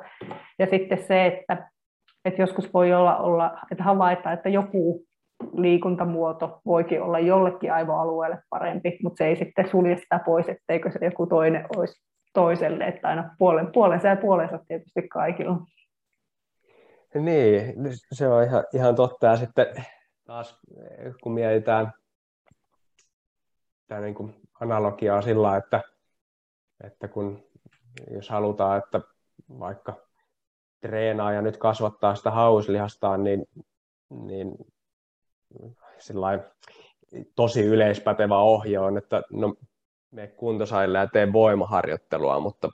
ja 0.59 0.65
sitten 0.65 1.03
se, 1.03 1.25
että, 1.25 1.69
että 2.25 2.41
joskus 2.41 2.73
voi 2.73 2.93
olla, 2.93 3.17
olla 3.17 3.59
että 3.71 3.83
havaita, 3.83 4.31
että 4.31 4.49
joku 4.49 5.05
liikuntamuoto 5.53 6.61
voikin 6.65 7.01
olla 7.01 7.19
jollekin 7.19 7.73
aivoalueelle 7.73 8.43
parempi, 8.49 8.99
mutta 9.03 9.17
se 9.17 9.27
ei 9.27 9.35
sitten 9.35 9.69
sulje 9.69 9.97
sitä 9.97 10.19
pois, 10.25 10.49
etteikö 10.49 10.91
se 10.91 11.05
joku 11.05 11.27
toinen 11.27 11.67
olisi 11.75 12.03
toiselle, 12.33 12.83
että 12.83 13.07
aina 13.07 13.35
puolen, 13.37 13.71
puolensa 13.71 14.07
ja 14.07 14.15
puolensa 14.15 14.59
tietysti 14.67 15.07
kaikilla. 15.07 15.57
Niin, 17.13 17.75
se 18.11 18.27
on 18.27 18.43
ihan, 18.43 18.63
ihan 18.73 18.95
totta. 18.95 19.25
Ja 19.25 19.35
sitten 19.35 19.65
taas 20.25 20.61
kun 21.23 21.31
mietitään 21.31 21.91
tämä 23.87 24.01
niin 24.01 24.35
analogiaa 24.59 25.21
sillä, 25.21 25.57
että, 25.57 25.81
että 26.83 27.07
kun 27.07 27.43
jos 28.11 28.29
halutaan, 28.29 28.77
että 28.77 29.01
vaikka 29.59 29.93
treenaa 30.81 31.33
ja 31.33 31.41
nyt 31.41 31.57
kasvattaa 31.57 32.15
sitä 32.15 32.31
hauslihastaan, 32.31 33.23
niin, 33.23 33.45
niin 34.09 34.55
tosi 37.35 37.61
yleispätevä 37.65 38.37
ohje 38.37 38.79
on, 38.79 38.97
että 38.97 39.23
no, 39.31 39.55
me 40.11 40.27
kuntosaille 40.27 40.97
ja 40.97 41.07
tee 41.07 41.33
voimaharjoittelua, 41.33 42.39
mutta 42.39 42.69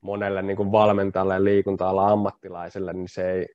monelle 0.00 0.42
niin 0.42 0.56
kuin 0.56 0.72
valmentajalle 0.72 1.34
ja 1.34 1.44
liikunta 1.44 1.90
ammattilaiselle, 1.90 2.92
niin 2.92 3.08
se 3.08 3.32
ei, 3.32 3.46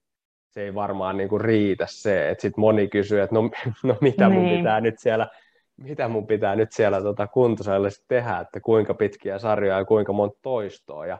se 0.50 0.62
ei 0.62 0.76
varmaan 0.76 1.18
niin 1.18 1.30
kuin 1.30 1.42
riitä 1.42 1.86
se, 1.90 2.30
että 2.30 2.42
sitten 2.42 2.62
moni 2.62 2.88
kysyy, 2.88 3.22
että 3.22 3.36
no, 3.36 3.50
no 3.84 3.98
mitä 4.02 4.30
mun 4.30 4.44
niin. 4.44 4.58
pitää 4.58 4.82
nyt 4.82 5.00
siellä 5.00 5.28
mitä 5.78 6.08
mun 6.08 6.28
pitää 6.28 6.56
nyt 6.56 6.72
siellä 6.72 7.02
tota 7.02 7.28
kuntosalilla 7.28 7.90
tehdä, 8.08 8.40
että 8.40 8.60
kuinka 8.60 8.94
pitkiä 8.94 9.40
sarjoja 9.40 9.78
ja 9.78 9.86
kuinka 9.86 10.14
monta 10.14 10.40
toistoa. 10.42 11.06
Ja 11.06 11.18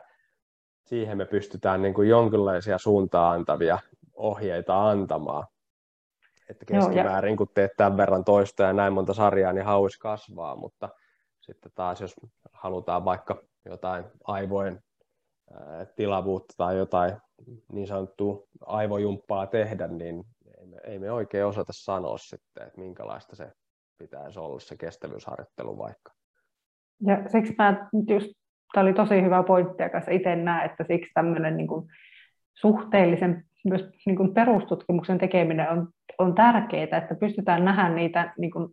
siihen 0.84 1.18
me 1.18 1.24
pystytään 1.24 1.82
niin 1.82 1.94
kuin 1.94 2.08
jonkinlaisia 2.08 2.78
suuntaan 2.78 3.34
antavia 3.34 3.78
ohjeita 4.14 4.88
antamaan. 4.88 5.46
Että 6.52 6.64
keskimäärin, 6.64 7.36
kun 7.36 7.48
teet 7.54 7.70
tämän 7.76 7.96
verran 7.96 8.24
toistoja 8.24 8.68
ja 8.68 8.72
näin 8.72 8.92
monta 8.92 9.14
sarjaa, 9.14 9.52
niin 9.52 9.64
hauis 9.64 9.98
kasvaa, 9.98 10.56
mutta 10.56 10.88
sitten 11.40 11.72
taas 11.74 12.00
jos 12.00 12.14
halutaan 12.52 13.04
vaikka 13.04 13.42
jotain 13.64 14.04
aivojen 14.24 14.82
tilavuutta 15.96 16.54
tai 16.56 16.76
jotain 16.76 17.12
niin 17.72 17.86
sanottua 17.86 18.42
aivojumppaa 18.66 19.46
tehdä, 19.46 19.88
niin 19.88 20.24
ei 20.58 20.66
me, 20.66 20.76
ei 20.84 20.98
me 20.98 21.12
oikein 21.12 21.46
osata 21.46 21.72
sanoa 21.72 22.18
sitten, 22.18 22.66
että 22.66 22.80
minkälaista 22.80 23.36
se 23.36 23.52
pitäisi 23.98 24.38
olla 24.38 24.60
se 24.60 24.76
kestävyysharjoittelu 24.76 25.78
vaikka. 25.78 26.12
Ja 27.06 27.28
siksi 27.28 27.54
mä 27.58 27.88
just, 28.08 28.26
tämä 28.72 28.84
oli 28.84 28.92
tosi 28.92 29.22
hyvä 29.22 29.42
pointti, 29.42 29.82
joka 29.82 30.02
itse 30.10 30.36
näen, 30.36 30.70
että 30.70 30.84
siksi 30.88 31.10
tämmöinen 31.14 31.56
niin 31.56 31.66
kuin 31.66 31.88
suhteellisen 32.54 33.44
myös 33.64 33.90
niin 34.06 34.16
kuin 34.16 34.34
perustutkimuksen 34.34 35.18
tekeminen 35.18 35.70
on, 35.70 35.88
on 36.22 36.34
tärkeää, 36.34 36.98
että 36.98 37.14
pystytään 37.20 37.64
nähdä 37.64 37.88
niitä 37.88 38.32
niin 38.38 38.50
kuin 38.50 38.68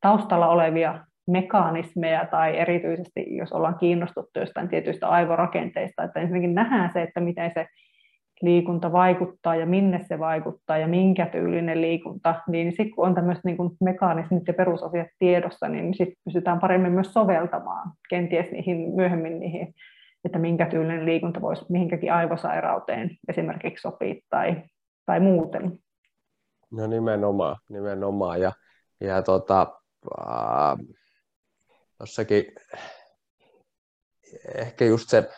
taustalla 0.00 0.48
olevia 0.48 1.04
mekanismeja 1.26 2.26
tai 2.26 2.58
erityisesti 2.58 3.36
jos 3.36 3.52
ollaan 3.52 3.78
kiinnostuttu 3.78 4.40
jostain 4.40 4.68
tietyistä 4.68 5.08
aivorakenteista, 5.08 6.04
että 6.04 6.20
ensinnäkin 6.20 6.54
nähdään 6.54 6.90
se, 6.92 7.02
että 7.02 7.20
miten 7.20 7.50
se 7.54 7.66
liikunta 8.42 8.92
vaikuttaa 8.92 9.56
ja 9.56 9.66
minne 9.66 9.98
se 9.98 10.18
vaikuttaa 10.18 10.78
ja 10.78 10.88
minkä 10.88 11.26
tyylinen 11.26 11.80
liikunta, 11.80 12.34
niin 12.48 12.70
sitten 12.72 12.90
kun 12.90 13.06
on 13.06 13.14
tämmöiset 13.14 13.44
niin 13.44 13.56
mekanismit 13.80 14.42
ja 14.48 14.54
perusasiat 14.54 15.08
tiedossa, 15.18 15.68
niin 15.68 15.94
sitten 15.94 16.16
pystytään 16.24 16.60
paremmin 16.60 16.92
myös 16.92 17.12
soveltamaan 17.12 17.90
kenties 18.10 18.50
niihin 18.50 18.94
myöhemmin 18.94 19.40
niihin, 19.40 19.74
että 20.24 20.38
minkä 20.38 20.66
tyylinen 20.66 21.06
liikunta 21.06 21.40
voisi 21.40 21.64
mihinkäkin 21.68 22.12
aivosairauteen 22.12 23.10
esimerkiksi 23.28 23.82
sopia 23.82 24.14
tai, 24.30 24.62
tai 25.06 25.20
muuten. 25.20 25.78
No 26.72 26.86
nimenomaan, 26.86 27.56
nimenomaan. 27.68 28.40
Ja, 28.40 28.52
ja 29.00 29.22
tota, 29.22 29.66
äh, 30.18 30.76
jossakin 32.00 32.44
ehkä 34.54 34.84
just 34.84 35.08
se 35.08 35.30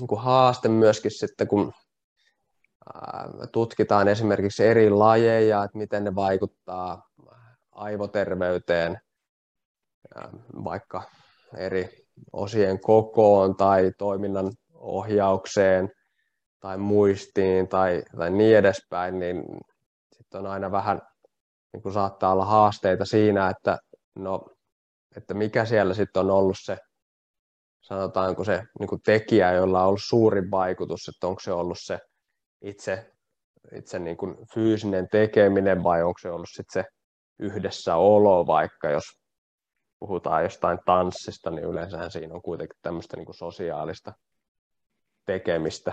niin 0.00 0.20
haaste 0.20 0.68
myöskin 0.68 1.10
sitten, 1.10 1.48
kun 1.48 1.72
tutkitaan 3.52 4.08
esimerkiksi 4.08 4.66
eri 4.66 4.90
lajeja, 4.90 5.64
että 5.64 5.78
miten 5.78 6.04
ne 6.04 6.14
vaikuttaa 6.14 7.08
aivoterveyteen, 7.72 9.00
vaikka 10.64 11.02
eri 11.56 12.06
osien 12.32 12.80
kokoon 12.80 13.56
tai 13.56 13.92
toiminnan 13.98 14.52
ohjaukseen 14.74 15.90
tai 16.60 16.78
muistiin 16.78 17.68
tai, 17.68 18.02
tai 18.16 18.30
niin 18.30 18.56
edespäin, 18.56 19.18
niin 19.18 19.44
sitten 20.30 20.46
on 20.46 20.52
aina 20.52 20.70
vähän, 20.70 21.00
niin 21.72 21.82
kuin 21.82 21.92
saattaa 21.92 22.32
olla 22.32 22.44
haasteita 22.44 23.04
siinä, 23.04 23.48
että, 23.48 23.78
no, 24.14 24.46
että 25.16 25.34
mikä 25.34 25.64
siellä 25.64 25.94
sitten 25.94 26.20
on 26.20 26.30
ollut 26.30 26.56
se, 26.60 26.78
sanotaanko 27.80 28.44
se 28.44 28.62
niin 28.78 28.88
kuin 28.88 29.02
tekijä, 29.04 29.52
jolla 29.52 29.82
on 29.82 29.88
ollut 29.88 30.02
suurin 30.02 30.50
vaikutus, 30.50 31.08
että 31.08 31.26
onko 31.26 31.40
se 31.40 31.52
ollut 31.52 31.78
se 31.80 31.98
itse, 32.62 33.12
itse 33.76 33.98
niin 33.98 34.16
kuin 34.16 34.36
fyysinen 34.54 35.08
tekeminen 35.08 35.82
vai 35.82 36.02
onko 36.02 36.18
se 36.22 36.30
ollut 36.30 36.48
sitten 36.52 36.82
se 36.82 36.88
yhdessäolo 37.38 38.46
vaikka, 38.46 38.90
jos 38.90 39.04
puhutaan 39.98 40.42
jostain 40.42 40.78
tanssista, 40.84 41.50
niin 41.50 41.64
yleensä 41.64 42.10
siinä 42.10 42.34
on 42.34 42.42
kuitenkin 42.42 42.78
tämmöistä 42.82 43.16
niin 43.16 43.26
kuin 43.26 43.36
sosiaalista 43.36 44.12
tekemistä 45.26 45.92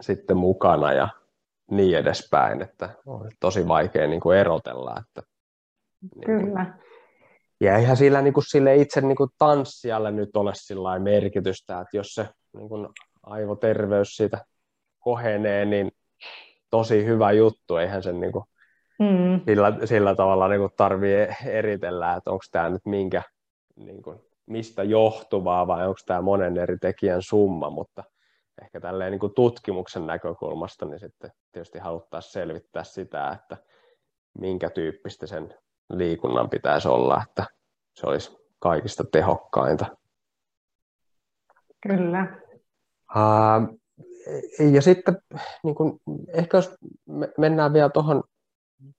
sitten 0.00 0.36
mukana 0.36 0.92
ja 0.92 1.08
niin 1.70 1.98
edespäin, 1.98 2.62
että 2.62 2.94
on 3.06 3.30
tosi 3.40 3.68
vaikea 3.68 4.06
niin 4.06 4.20
kuin 4.20 4.38
erotella. 4.38 4.94
Että, 5.00 5.22
Kyllä. 6.26 6.64
Niin 6.64 6.88
ja 7.60 7.76
eihän 7.76 7.96
sillä, 7.96 8.22
niin 8.22 8.34
kuin, 8.34 8.44
sille 8.48 8.76
itse 8.76 9.00
niin 9.00 9.16
kuin 9.16 9.30
tanssijalle 9.38 10.10
nyt 10.10 10.36
ole 10.36 10.52
sillä 10.54 10.98
merkitystä, 10.98 11.80
että 11.80 11.96
jos 11.96 12.14
se 12.14 12.28
niin 12.56 12.68
kuin, 12.68 12.88
aivoterveys 13.22 14.16
siitä 14.16 14.44
kohenee, 14.98 15.64
niin 15.64 15.90
tosi 16.70 17.04
hyvä 17.04 17.32
juttu, 17.32 17.76
eihän 17.76 18.02
sen 18.02 18.20
niin 18.20 18.32
kuin 18.32 18.44
mm. 18.98 19.40
sillä, 19.46 19.72
sillä 19.84 20.14
tavalla 20.14 20.48
niin 20.48 20.60
kuin 20.60 20.72
tarvii 20.76 21.28
eritellä, 21.46 22.14
että 22.14 22.30
onko 22.30 22.44
tämä 22.52 22.68
nyt 22.68 22.86
minkä, 22.86 23.22
niin 23.76 24.02
kuin, 24.02 24.20
mistä 24.46 24.82
johtuvaa 24.82 25.66
vai 25.66 25.86
onko 25.86 26.00
tämä 26.06 26.22
monen 26.22 26.56
eri 26.56 26.78
tekijän 26.78 27.22
summa, 27.22 27.70
mutta 27.70 28.04
ehkä 28.62 28.80
tälleen 28.80 29.10
niin 29.10 29.20
kuin 29.20 29.34
tutkimuksen 29.34 30.06
näkökulmasta 30.06 30.86
niin 30.86 31.00
sitten 31.00 31.30
tietysti 31.52 31.78
haluttaisiin 31.78 32.32
selvittää 32.32 32.84
sitä, 32.84 33.30
että 33.30 33.56
minkä 34.38 34.70
tyyppistä 34.70 35.26
sen 35.26 35.54
liikunnan 35.90 36.50
pitäisi 36.50 36.88
olla, 36.88 37.22
että 37.28 37.46
se 37.94 38.06
olisi 38.06 38.36
kaikista 38.58 39.04
tehokkainta. 39.12 39.86
Kyllä. 41.82 42.38
Uh, 43.16 43.78
ja 44.72 44.82
sitten 44.82 45.18
niin 45.62 45.74
kuin, 45.74 46.00
ehkä 46.32 46.56
jos 46.56 46.76
mennään 47.38 47.72
vielä 47.72 47.88
tuohon 47.88 48.22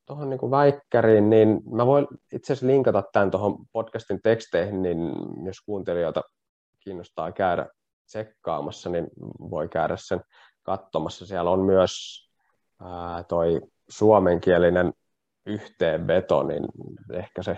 tuohon 0.06 0.30
niin 0.30 0.52
väikkäriin, 0.52 1.30
niin 1.30 1.62
mä 1.72 1.86
voin 1.86 2.08
itse 2.34 2.54
asiassa 2.54 2.68
linkata 2.68 3.04
tämän 3.14 3.32
tuohon 3.32 3.58
podcastin 3.72 4.20
teksteihin, 4.24 4.82
niin 4.82 5.12
jos 5.46 5.62
kuuntelijoita 5.66 6.22
kiinnostaa 6.80 7.32
käydä 7.32 7.66
tsekkaamassa, 8.10 8.90
niin 8.90 9.08
voi 9.50 9.70
käydä 9.70 9.96
sen 9.98 10.22
katsomassa. 10.64 11.26
Siellä 11.26 11.52
on 11.52 11.60
myös 11.60 11.94
ää, 12.82 13.24
toi 13.24 13.62
suomenkielinen 13.90 14.94
yhteenveto, 15.46 16.44
niin 16.44 16.64
ehkä 17.14 17.44
se 17.44 17.58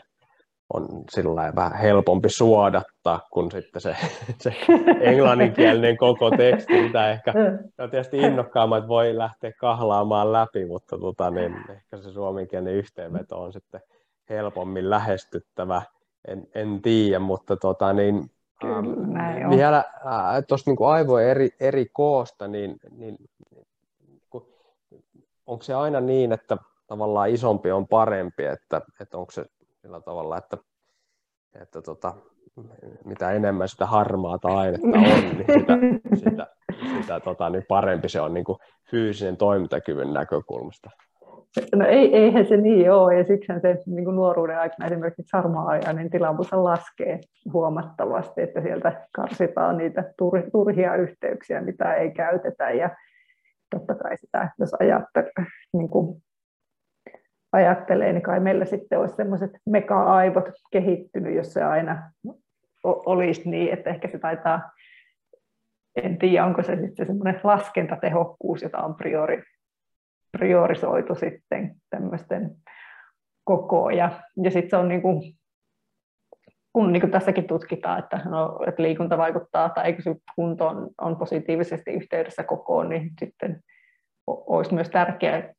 on 0.74 0.88
sillä 1.12 1.54
vähän 1.56 1.78
helpompi 1.78 2.30
suodattaa 2.30 3.20
kuin 3.32 3.52
sitten 3.52 3.82
se, 3.82 3.95
se 4.43 4.56
englanninkielinen 5.02 5.97
koko 5.97 6.32
teksti, 6.32 6.82
mitä 6.82 7.12
ehkä 7.12 7.34
on 7.84 7.89
tietysti 7.89 8.18
innokkaammat, 8.18 8.78
että 8.78 8.88
voi 8.88 9.18
lähteä 9.18 9.52
kahlaamaan 9.60 10.34
läpi, 10.34 10.66
mutta 10.66 10.97
tota, 10.97 11.32
niin 11.32 11.56
ehkä 11.70 11.97
se 11.97 12.12
suomenkielinen 12.12 12.76
yhteenveto 12.76 13.41
on 13.41 13.54
sitten 13.54 13.82
helpommin 14.30 14.89
lähestyttävä, 14.89 15.82
en, 16.28 16.47
en 16.56 16.82
tiedä, 16.82 17.20
mutta 17.20 17.58
tota, 17.58 17.93
niin, 17.93 18.32
Kyllä, 18.62 18.82
näin 19.14 19.45
on. 19.45 19.51
vielä 19.51 19.78
äh, 19.78 20.43
tuosta 20.47 20.72
niin 20.72 20.88
aivojen 20.88 21.30
eri, 21.30 21.49
eri 21.59 21.86
koosta, 21.93 22.47
niin, 22.47 22.78
niin 22.97 23.18
onko 25.45 25.64
se 25.64 25.74
aina 25.74 25.99
niin, 25.99 26.32
että 26.32 26.57
tavallaan 26.88 27.30
isompi 27.30 27.72
on 27.72 27.88
parempi, 27.88 28.45
että, 28.45 28.82
että 28.99 29.18
onko 29.18 29.32
se 29.32 29.45
sillä 29.82 30.01
tavalla, 30.01 30.38
että, 30.38 30.57
että 31.62 31.82
tota, 31.82 32.14
mitä 33.05 33.32
enemmän 33.32 33.70
sitä 33.70 33.86
harmaata 33.86 34.47
ainetta 34.47 34.88
on, 34.88 35.03
niin 35.03 35.45
sitä, 35.59 35.78
sitä, 36.16 36.47
sitä 37.01 37.20
tota, 37.20 37.49
niin 37.49 37.66
parempi 37.68 38.09
se 38.09 38.22
on 38.22 38.34
niin 38.34 38.43
kuin 38.43 38.57
fyysisen 38.91 39.38
toimintakyvyn 39.38 40.14
näkökulmasta. 40.14 40.89
No 41.76 41.86
ei, 41.86 42.16
eihän 42.16 42.45
se 42.45 42.58
niin 42.58 42.91
ole, 42.91 43.18
ja 43.18 43.24
siksi 43.24 43.54
se 43.62 43.78
niin 43.86 44.06
kuin 44.06 44.16
nuoruuden 44.16 44.60
aikana 44.60 44.86
esimerkiksi 44.86 45.30
harmaa-ajainen 45.34 46.10
tilavuus 46.10 46.54
laskee 46.54 47.20
huomattavasti, 47.54 48.41
että 48.41 48.62
sieltä 48.62 49.08
karsitaan 49.16 49.78
niitä 49.78 50.14
turhia 50.52 50.95
yhteyksiä, 50.95 51.62
mitä 51.62 51.93
ei 51.93 52.12
käytetä, 52.12 52.72
ja 52.72 52.89
totta 53.70 53.95
kai 53.95 54.18
sitä, 54.18 54.49
jos 54.60 54.74
ajattelee, 54.80 55.32
niin 55.74 55.89
kuin 55.89 56.24
ajattelee, 57.52 58.14
niin 58.14 58.24
kai 58.24 58.39
meillä 58.39 58.66
sitten 58.66 58.99
olisi 58.99 59.16
sellaiset 59.16 59.52
mega-aivot 59.70 60.49
kehittynyt, 60.72 61.36
jos 61.36 61.54
se 61.54 61.64
aina 61.64 62.12
olisi 62.84 63.49
niin, 63.49 63.74
että 63.74 63.89
ehkä 63.89 64.08
se 64.08 64.20
taitaa, 64.20 64.72
en 66.04 66.18
tiedä, 66.18 66.45
onko 66.45 66.64
se 66.64 66.76
sitten 66.76 67.08
semmoinen 67.08 67.39
laskentatehokkuus, 67.43 68.62
jota 68.62 68.78
on 68.78 68.95
priori, 68.95 69.43
priorisoitu 70.38 71.15
sitten 71.15 71.75
tämmöisten 71.89 72.51
kokoa. 73.43 73.91
Ja, 73.91 74.21
ja 74.43 74.51
sitten 74.51 74.69
se 74.69 74.77
on 74.77 74.88
niin 74.88 75.01
kuin, 75.01 75.21
kun 76.73 76.93
niin 76.93 77.01
kuin 77.01 77.11
tässäkin 77.11 77.47
tutkitaan, 77.47 77.99
että, 77.99 78.21
no, 78.25 78.59
että 78.67 78.84
liikunta 78.84 79.17
vaikuttaa 79.17 79.69
tai 79.69 79.86
eikö 79.86 80.01
se 80.01 80.15
kunto 80.36 80.67
on, 80.67 80.89
on 81.01 81.17
positiivisesti 81.17 81.91
yhteydessä 81.91 82.43
kokoon, 82.43 82.89
niin 82.89 83.11
sitten 83.19 83.63
olisi 84.27 84.73
myös 84.73 84.89
tärkeää 84.89 85.53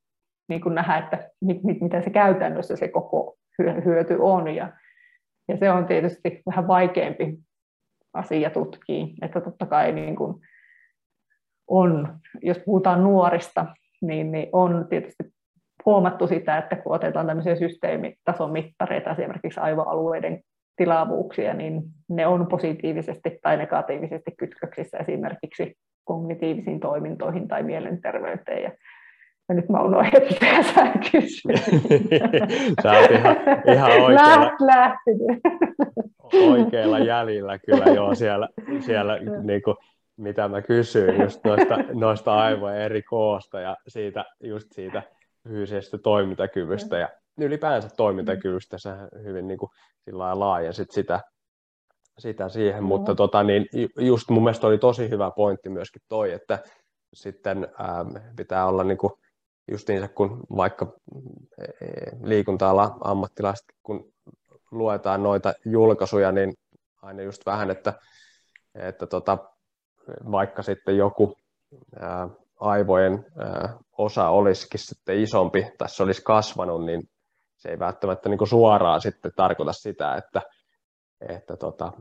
niin 0.48 0.60
kuin 0.60 0.74
nähdä, 0.74 0.98
että 0.98 1.30
mit, 1.40 1.64
mit, 1.64 1.80
mitä 1.80 2.00
se 2.00 2.10
käytännössä 2.10 2.76
se 2.76 2.88
koko 2.88 3.36
hyöty 3.58 4.16
on. 4.20 4.54
Ja, 4.54 4.72
ja 5.48 5.56
se 5.56 5.70
on 5.70 5.86
tietysti 5.86 6.42
vähän 6.46 6.68
vaikeampi 6.68 7.38
asia 8.12 8.50
tutkia, 8.50 9.06
että 9.22 9.40
totta 9.40 9.66
kai 9.66 9.92
niin 9.92 10.16
kuin 10.16 10.40
on, 11.66 12.18
jos 12.42 12.58
puhutaan 12.58 13.02
nuorista, 13.02 13.66
niin, 14.02 14.32
niin 14.32 14.48
on 14.52 14.86
tietysti 14.90 15.24
huomattu 15.86 16.26
sitä, 16.26 16.58
että 16.58 16.76
kun 16.76 16.94
otetaan 16.94 17.26
tämmöisiä 17.26 17.56
systeemitason 17.56 18.52
mittareita, 18.52 19.10
esimerkiksi 19.10 19.60
aivoalueiden 19.60 20.40
tilavuuksia, 20.76 21.54
niin 21.54 21.82
ne 22.08 22.26
on 22.26 22.46
positiivisesti 22.46 23.38
tai 23.42 23.56
negatiivisesti 23.56 24.30
kytköksissä 24.38 24.98
esimerkiksi 24.98 25.74
kognitiivisiin 26.04 26.80
toimintoihin 26.80 27.48
tai 27.48 27.62
mielenterveyteen. 27.62 28.62
Ja 28.62 28.70
ja 29.48 29.54
nyt 29.54 29.68
mä 29.68 29.82
unohdin, 29.82 30.22
mitä 30.30 30.62
sä 30.62 30.92
kysyit. 31.12 31.82
sä 32.82 32.92
oot 32.92 33.10
ihan, 33.10 33.36
ihan 33.72 33.90
oikealla, 34.02 34.50
lähtenyt. 34.60 35.40
oikealla 36.32 36.98
jäljellä 36.98 37.58
kyllä 37.58 37.84
joo 37.84 38.14
siellä, 38.14 38.48
siellä 38.80 39.18
niin 39.48 39.62
kuin, 39.62 39.76
mitä 40.22 40.48
mä 40.48 40.62
kysyin 40.62 41.20
just 41.20 41.44
noista, 41.44 41.76
noista 42.04 42.34
aivojen 42.34 42.80
eri 42.80 43.02
koosta 43.02 43.60
ja 43.60 43.76
siitä, 43.88 44.24
just 44.40 44.66
siitä 44.72 45.02
fyysisestä 45.48 45.98
toimintakyvystä 45.98 46.98
ja 46.98 47.08
ylipäänsä 47.40 47.88
toimintakyvystä. 47.96 48.78
Sä 48.78 49.08
hyvin 49.24 49.48
niin 49.48 49.58
kuin, 49.58 49.70
sillä 50.04 50.38
laajensit 50.38 50.90
sitä, 50.90 51.20
sitä 52.18 52.48
siihen, 52.48 52.84
mutta 52.84 53.14
tota, 53.14 53.42
niin, 53.42 53.66
just 53.98 54.30
mun 54.30 54.44
mielestä 54.44 54.66
oli 54.66 54.78
tosi 54.78 55.10
hyvä 55.10 55.30
pointti 55.36 55.68
myöskin 55.68 56.02
toi, 56.08 56.32
että 56.32 56.58
sitten 57.14 57.68
ähm, 57.80 58.34
pitää 58.36 58.66
olla 58.66 58.84
niin 58.84 58.98
kuin, 58.98 59.12
justiinsa 59.70 60.08
kun 60.08 60.40
vaikka 60.56 60.92
e, 61.58 61.66
liikunta-ala 62.22 62.96
ammattilaiset, 63.04 63.66
kun 63.82 64.12
luetaan 64.70 65.22
noita 65.22 65.54
julkaisuja, 65.64 66.32
niin 66.32 66.54
aina 67.02 67.22
just 67.22 67.46
vähän, 67.46 67.70
että, 67.70 67.92
että 68.74 69.06
tota, 69.06 69.51
vaikka 70.30 70.62
sitten 70.62 70.96
joku 70.96 71.34
aivojen 72.60 73.24
osa 73.98 74.28
olisikin 74.28 74.80
sitten 74.80 75.18
isompi 75.18 75.66
tai 75.78 75.88
se 75.88 76.02
olisi 76.02 76.22
kasvanut, 76.22 76.84
niin 76.84 77.02
se 77.56 77.68
ei 77.68 77.78
välttämättä 77.78 78.28
niin 78.28 78.38
kuin 78.38 78.48
suoraan 78.48 79.00
sitten 79.00 79.32
tarkoita 79.36 79.72
sitä, 79.72 80.14
että, 80.14 80.42
että 81.28 81.56
tota, 81.56 81.92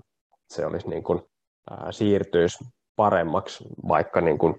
se 0.49 0.66
olisi 0.66 0.89
niin 0.89 1.04
kuin, 1.04 1.22
ää, 1.70 1.91
siirtyisi 1.91 2.64
paremmaksi 2.95 3.64
vaikka 3.88 4.22
niin 4.22 4.38
kuin 4.38 4.56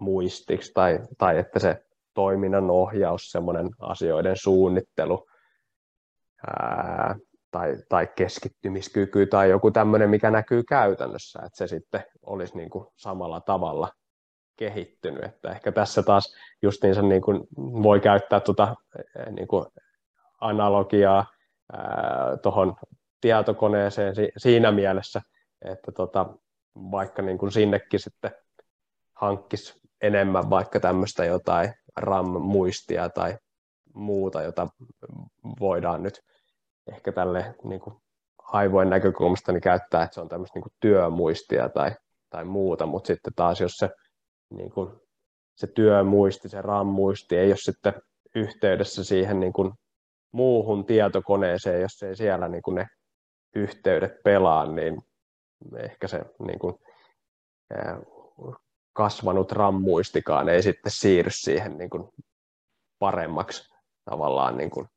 muistiksi 0.00 0.72
tai, 0.74 0.98
tai 1.18 1.38
että 1.38 1.58
se 1.58 1.84
toiminnan 2.14 2.70
ohjaus, 2.70 3.30
semmoinen 3.30 3.68
asioiden 3.80 4.36
suunnittelu 4.36 5.26
ää, 6.46 7.16
tai, 7.54 7.76
tai 7.88 8.06
keskittymiskyky 8.16 9.26
tai 9.26 9.50
joku 9.50 9.70
tämmöinen, 9.70 10.10
mikä 10.10 10.30
näkyy 10.30 10.62
käytännössä, 10.62 11.38
että 11.38 11.56
se 11.56 11.66
sitten 11.66 12.04
olisi 12.26 12.56
niin 12.56 12.70
kuin 12.70 12.86
samalla 12.96 13.40
tavalla 13.40 13.88
kehittynyt. 14.56 15.24
Että 15.24 15.50
ehkä 15.50 15.72
tässä 15.72 16.02
taas 16.02 16.36
justiinsa 16.62 17.02
niin 17.02 17.22
kuin 17.22 17.40
voi 17.58 18.00
käyttää 18.00 18.40
tuota, 18.40 18.74
niin 19.30 19.48
kuin 19.48 19.66
analogiaa 20.40 21.26
tuohon 22.42 22.76
tietokoneeseen 23.20 24.14
siinä 24.36 24.72
mielessä, 24.72 25.20
että 25.64 25.92
tota, 25.92 26.26
vaikka 26.76 27.22
niin 27.22 27.38
kuin 27.38 27.52
sinnekin 27.52 28.00
sitten 28.00 28.30
hankkisi 29.12 29.80
enemmän 30.02 30.50
vaikka 30.50 30.80
tämmöistä 30.80 31.24
jotain 31.24 31.74
RAM-muistia 31.96 33.08
tai 33.08 33.38
muuta, 33.94 34.42
jota 34.42 34.68
voidaan 35.60 36.02
nyt 36.02 36.20
ehkä 36.86 37.12
tälle 37.12 37.54
niin 37.64 37.80
kuin 37.80 37.96
aivojen 38.38 38.90
näkökulmasta 38.90 39.52
niin 39.52 39.60
käyttää, 39.60 40.02
että 40.02 40.14
se 40.14 40.20
on 40.20 40.28
tämmöistä 40.28 40.56
niin 40.56 40.62
kuin 40.62 40.72
työmuistia 40.80 41.68
tai, 41.68 41.92
tai 42.30 42.44
muuta, 42.44 42.86
mutta 42.86 43.06
sitten 43.06 43.32
taas 43.36 43.60
jos 43.60 43.72
se, 43.72 43.90
niin 44.50 44.70
kuin, 44.70 45.00
se 45.56 45.66
työmuisti, 45.66 46.48
se 46.48 46.62
RAM-muisti 46.62 47.36
ei 47.36 47.48
ole 47.48 47.56
sitten 47.56 47.92
yhteydessä 48.34 49.04
siihen 49.04 49.40
niin 49.40 49.52
kuin 49.52 49.72
muuhun 50.32 50.86
tietokoneeseen, 50.86 51.80
jos 51.80 52.02
ei 52.02 52.16
siellä 52.16 52.48
niin 52.48 52.62
kuin 52.62 52.74
ne 52.74 52.86
yhteydet 53.54 54.12
pelaa, 54.24 54.66
niin 54.66 55.02
ehkä 55.76 56.08
se 56.08 56.24
niin 56.46 56.58
kuin, 56.58 56.74
kasvanut 58.92 59.52
rammuistikaan 59.52 60.48
ei 60.48 60.62
sitten 60.62 60.92
siirry 60.92 61.30
siihen 61.30 61.78
niin 61.78 61.90
kuin 61.90 62.08
paremmaksi 62.98 63.74
tavallaan 64.10 64.56
niin 64.56 64.70
kuin 64.70 64.88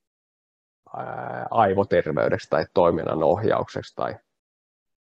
aivoterveydeksi 1.51 2.49
tai 2.49 2.65
toiminnan 2.73 3.23
ohjaukseksi 3.23 3.95
tai, 3.95 4.15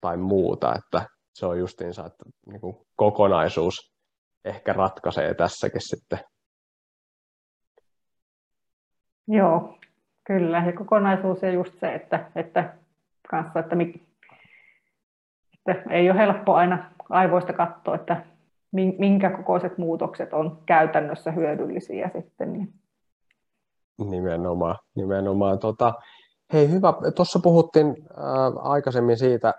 tai 0.00 0.16
muuta, 0.16 0.74
että 0.74 1.02
se 1.34 1.46
on 1.46 1.58
justiinsa, 1.58 2.06
että 2.06 2.24
niin 2.46 2.60
kuin 2.60 2.76
kokonaisuus 2.96 3.94
ehkä 4.44 4.72
ratkaisee 4.72 5.34
tässäkin 5.34 5.80
sitten. 5.80 6.18
Joo, 9.28 9.78
kyllä. 10.26 10.62
Ja 10.66 10.72
kokonaisuus 10.72 11.42
ja 11.42 11.50
just 11.50 11.78
se, 11.80 11.94
että, 11.94 12.30
että, 12.34 12.74
kanssa, 13.30 13.60
että, 13.60 13.76
että 15.68 15.90
ei 15.90 16.10
ole 16.10 16.18
helppo 16.18 16.54
aina 16.54 16.90
aivoista 17.10 17.52
katsoa, 17.52 17.94
että 17.94 18.24
minkä 18.72 19.30
kokoiset 19.30 19.78
muutokset 19.78 20.32
on 20.32 20.62
käytännössä 20.66 21.30
hyödyllisiä 21.30 22.10
sitten. 22.14 22.52
Niin. 22.52 22.72
Nimenomaan, 23.98 24.78
nimenomaan. 24.94 25.58
Tota, 25.58 25.94
hei 26.52 26.70
hyvä, 26.70 26.94
tuossa 27.14 27.38
puhuttiin 27.38 27.86
äh, 27.86 28.66
aikaisemmin 28.70 29.18
siitä, 29.18 29.54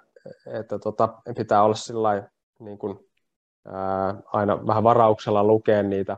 että 0.46 0.80
tota, 0.80 1.10
pitää 1.38 1.64
olla 1.64 1.76
sillai, 1.76 2.24
niin 2.60 2.78
kuin 2.78 3.00
aina 4.26 4.68
vähän 4.68 4.84
varauksella 4.84 5.44
lukea 5.44 5.84
niitä 5.84 6.18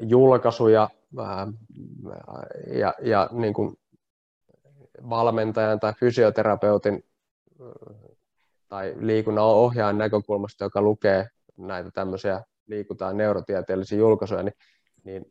julkaisuja 0.00 0.88
ja, 2.66 2.94
ja 3.02 3.28
niin 3.32 3.54
kuin 3.54 3.76
valmentajan 5.10 5.80
tai 5.80 5.92
fysioterapeutin 5.92 7.04
tai 8.68 8.94
liikunnan 8.98 9.44
ohjaajan 9.44 9.98
näkökulmasta, 9.98 10.64
joka 10.64 10.82
lukee 10.82 11.28
näitä 11.56 11.90
tämmöisiä 11.90 12.44
liikutaan 12.66 13.16
neurotieteellisiä 13.16 13.98
julkaisuja, 13.98 14.42
niin, 14.42 14.54
niin 15.06 15.24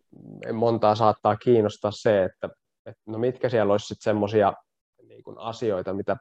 montaa 0.53 0.95
saattaa 0.95 1.35
kiinnostaa 1.35 1.91
se, 1.91 2.23
että, 2.23 2.49
että 2.85 3.01
no 3.05 3.17
mitkä 3.17 3.49
siellä 3.49 3.71
olisi 3.71 3.87
sitten 3.87 4.03
semmoisia 4.03 4.53
niin 5.07 5.23
asioita, 5.37 5.93
mitä 5.93 6.17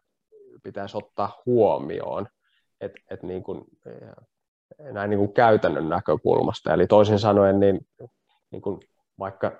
pitäisi 0.63 0.97
ottaa 0.97 1.43
huomioon, 1.47 2.27
että 2.81 3.01
et 3.11 3.23
niin 3.23 3.43
kuin, 3.43 3.65
näin 4.79 5.11
niin 5.11 5.19
kuin 5.19 5.33
käytännön 5.33 5.89
näkökulmasta. 5.89 6.75
Eli 6.75 6.87
toisin 6.87 7.19
sanoen, 7.19 7.61
niin, 7.61 7.81
niin 8.51 8.63
kuin 8.63 8.81
vaikka 9.19 9.53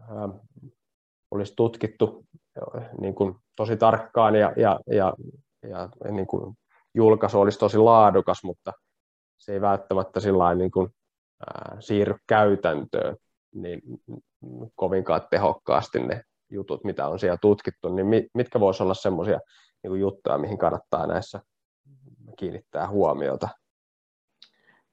ää, 0.00 0.28
olisi 1.30 1.52
tutkittu 1.56 2.24
niin 3.00 3.14
kuin 3.14 3.34
tosi 3.56 3.76
tarkkaan 3.76 4.34
ja, 4.34 4.52
ja, 4.56 4.80
ja, 4.86 5.12
ja 5.68 5.88
niin 6.10 6.26
kuin 6.26 6.54
julkaisu 6.94 7.40
olisi 7.40 7.58
tosi 7.58 7.78
laadukas, 7.78 8.44
mutta 8.44 8.72
se 9.38 9.52
ei 9.52 9.60
välttämättä 9.60 10.20
sillä 10.20 10.54
niin 10.54 10.70
kuin, 10.70 10.94
siirry 11.80 12.14
käytäntöön 12.26 13.16
niin 13.54 13.82
kovinkaan 14.74 15.20
tehokkaasti 15.30 15.98
ne 15.98 16.22
jutut, 16.50 16.84
mitä 16.84 17.08
on 17.08 17.18
siellä 17.18 17.38
tutkittu, 17.40 17.94
niin 17.94 18.06
mitkä 18.34 18.60
voisi 18.60 18.82
olla 18.82 18.94
semmoisia 18.94 19.40
niin 19.82 20.00
juttuja, 20.00 20.38
mihin 20.38 20.58
kannattaa 20.58 21.06
näissä 21.06 21.40
kiinnittää 22.38 22.88
huomiota? 22.88 23.48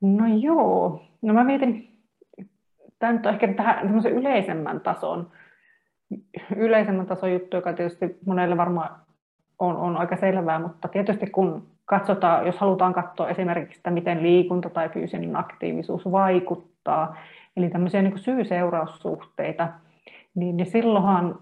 No 0.01 0.23
joo, 0.39 1.01
no 1.21 1.33
mä 1.33 1.43
mietin, 1.43 1.99
tämä 2.99 3.13
nyt 3.13 3.25
on 3.25 3.33
ehkä 3.33 3.53
tähän 3.53 4.05
yleisemmän 4.05 4.81
tason, 4.81 5.31
yleisemmän 6.55 7.07
tason 7.07 7.33
juttu, 7.33 7.57
joka 7.57 7.73
tietysti 7.73 8.17
monelle 8.25 8.57
varmaan 8.57 9.01
on, 9.59 9.77
on 9.77 9.97
aika 9.97 10.17
selvää, 10.17 10.59
mutta 10.59 10.87
tietysti 10.87 11.27
kun 11.27 11.67
katsotaan, 11.89 12.45
jos 12.45 12.57
halutaan 12.57 12.93
katsoa 12.93 13.29
esimerkiksi 13.29 13.77
sitä, 13.77 13.91
miten 13.91 14.23
liikunta 14.23 14.69
tai 14.69 14.89
fyysinen 14.89 15.35
aktiivisuus 15.35 16.11
vaikuttaa, 16.11 17.17
eli 17.57 17.69
tämmöisiä 17.69 18.01
niin 18.01 18.19
syy-seuraussuhteita, 18.19 19.67
niin, 20.35 20.57
niin 20.57 20.71
silloinhan 20.71 21.39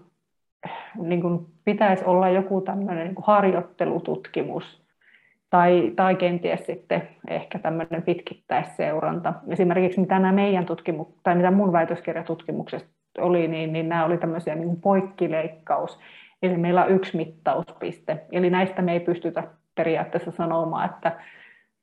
niin 1.02 1.20
kuin 1.20 1.46
pitäisi 1.64 2.04
olla 2.04 2.28
joku 2.28 2.60
tämmöinen 2.60 3.06
niin 3.06 3.14
harjoittelututkimus 3.22 4.82
tai, 5.50 5.92
tai 5.96 6.14
kenties 6.16 6.66
sitten 6.66 7.08
ehkä 7.28 7.58
tämmöinen 7.58 8.02
pitkittäisseuranta. 8.02 9.34
Esimerkiksi 9.48 10.00
mitä 10.00 10.18
nämä 10.18 10.32
meidän 10.32 10.66
tutkimu- 10.66 11.14
tai 11.22 11.34
mitä 11.34 11.50
mun 11.50 11.72
väitöskirjatutkimuksesta 11.72 12.88
oli, 13.18 13.48
niin, 13.48 13.72
niin 13.72 13.88
nämä 13.88 14.04
oli 14.04 14.18
tämmöisiä 14.18 14.54
niin 14.54 14.68
kuin 14.68 14.80
poikkileikkaus. 14.80 15.98
Eli 16.42 16.56
meillä 16.56 16.84
on 16.84 16.90
yksi 16.90 17.16
mittauspiste. 17.16 18.20
Eli 18.32 18.50
näistä 18.50 18.82
me 18.82 18.92
ei 18.92 19.00
pystytä 19.00 19.44
periaatteessa 19.78 20.30
sanomaan, 20.30 20.90
että, 20.90 21.20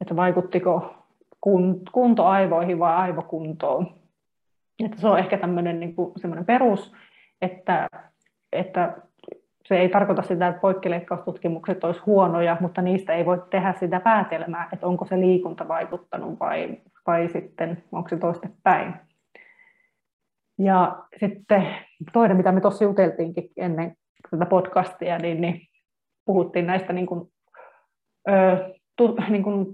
että 0.02 0.16
vaikuttiko 0.16 0.96
kunto 1.92 2.26
aivoihin 2.26 2.80
vai 2.80 2.96
aivokuntoon. 2.96 3.96
Että 4.86 5.02
se 5.02 5.08
on 5.08 5.20
ehkä 5.20 5.38
tämmöinen 5.38 5.80
niin 5.80 5.96
kuin 5.96 6.14
perus, 6.46 6.94
että, 7.42 7.88
että 8.52 8.98
se 9.66 9.78
ei 9.78 9.90
tarkoita 9.90 10.22
sitä, 10.22 10.48
että 10.48 10.62
poikkileikkaustutkimukset 10.62 11.84
olisi 11.84 12.02
huonoja, 12.06 12.58
mutta 12.60 12.82
niistä 12.82 13.14
ei 13.14 13.26
voi 13.26 13.44
tehdä 13.50 13.74
sitä 13.80 14.00
päätelmää, 14.00 14.70
että 14.74 14.88
onko 14.88 15.06
se 15.06 15.20
liikunta 15.20 15.68
vaikuttanut 15.68 16.40
vai, 16.40 16.78
vai 17.08 17.30
sitten 17.30 17.84
onko 17.92 18.10
se 18.10 18.18
toiste 18.18 18.50
päin. 18.64 18.94
Ja 20.58 21.04
sitten 21.20 21.68
toinen, 22.14 22.38
mitä 22.38 22.52
me 22.52 22.62
tuossa 22.62 22.84
juteltiinkin 22.84 23.50
ennen 23.58 23.96
tätä 24.32 24.46
podcastia, 24.46 25.18
niin, 25.18 25.42
niin 25.42 25.62
puhuttiin 26.26 26.68
näistä 26.68 26.94
niin 26.94 27.06
kuin, 27.06 27.32
ö, 28.30 28.74
tu, 28.96 29.16
niin 29.30 29.44
kuin 29.44 29.66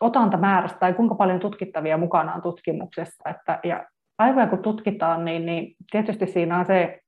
otantamäärästä 0.00 0.78
tai 0.78 0.94
kuinka 0.94 1.14
paljon 1.14 1.40
tutkittavia 1.40 1.98
mukana 1.98 2.34
on 2.34 2.42
tutkimuksessa. 2.42 3.30
Että, 3.30 3.60
ja 3.64 3.86
aivoja 4.18 4.46
kun 4.46 4.62
tutkitaan, 4.62 5.24
niin, 5.24 5.46
niin 5.46 5.76
tietysti 5.90 6.26
siinä 6.26 6.58
on 6.58 6.66
se 6.66 7.00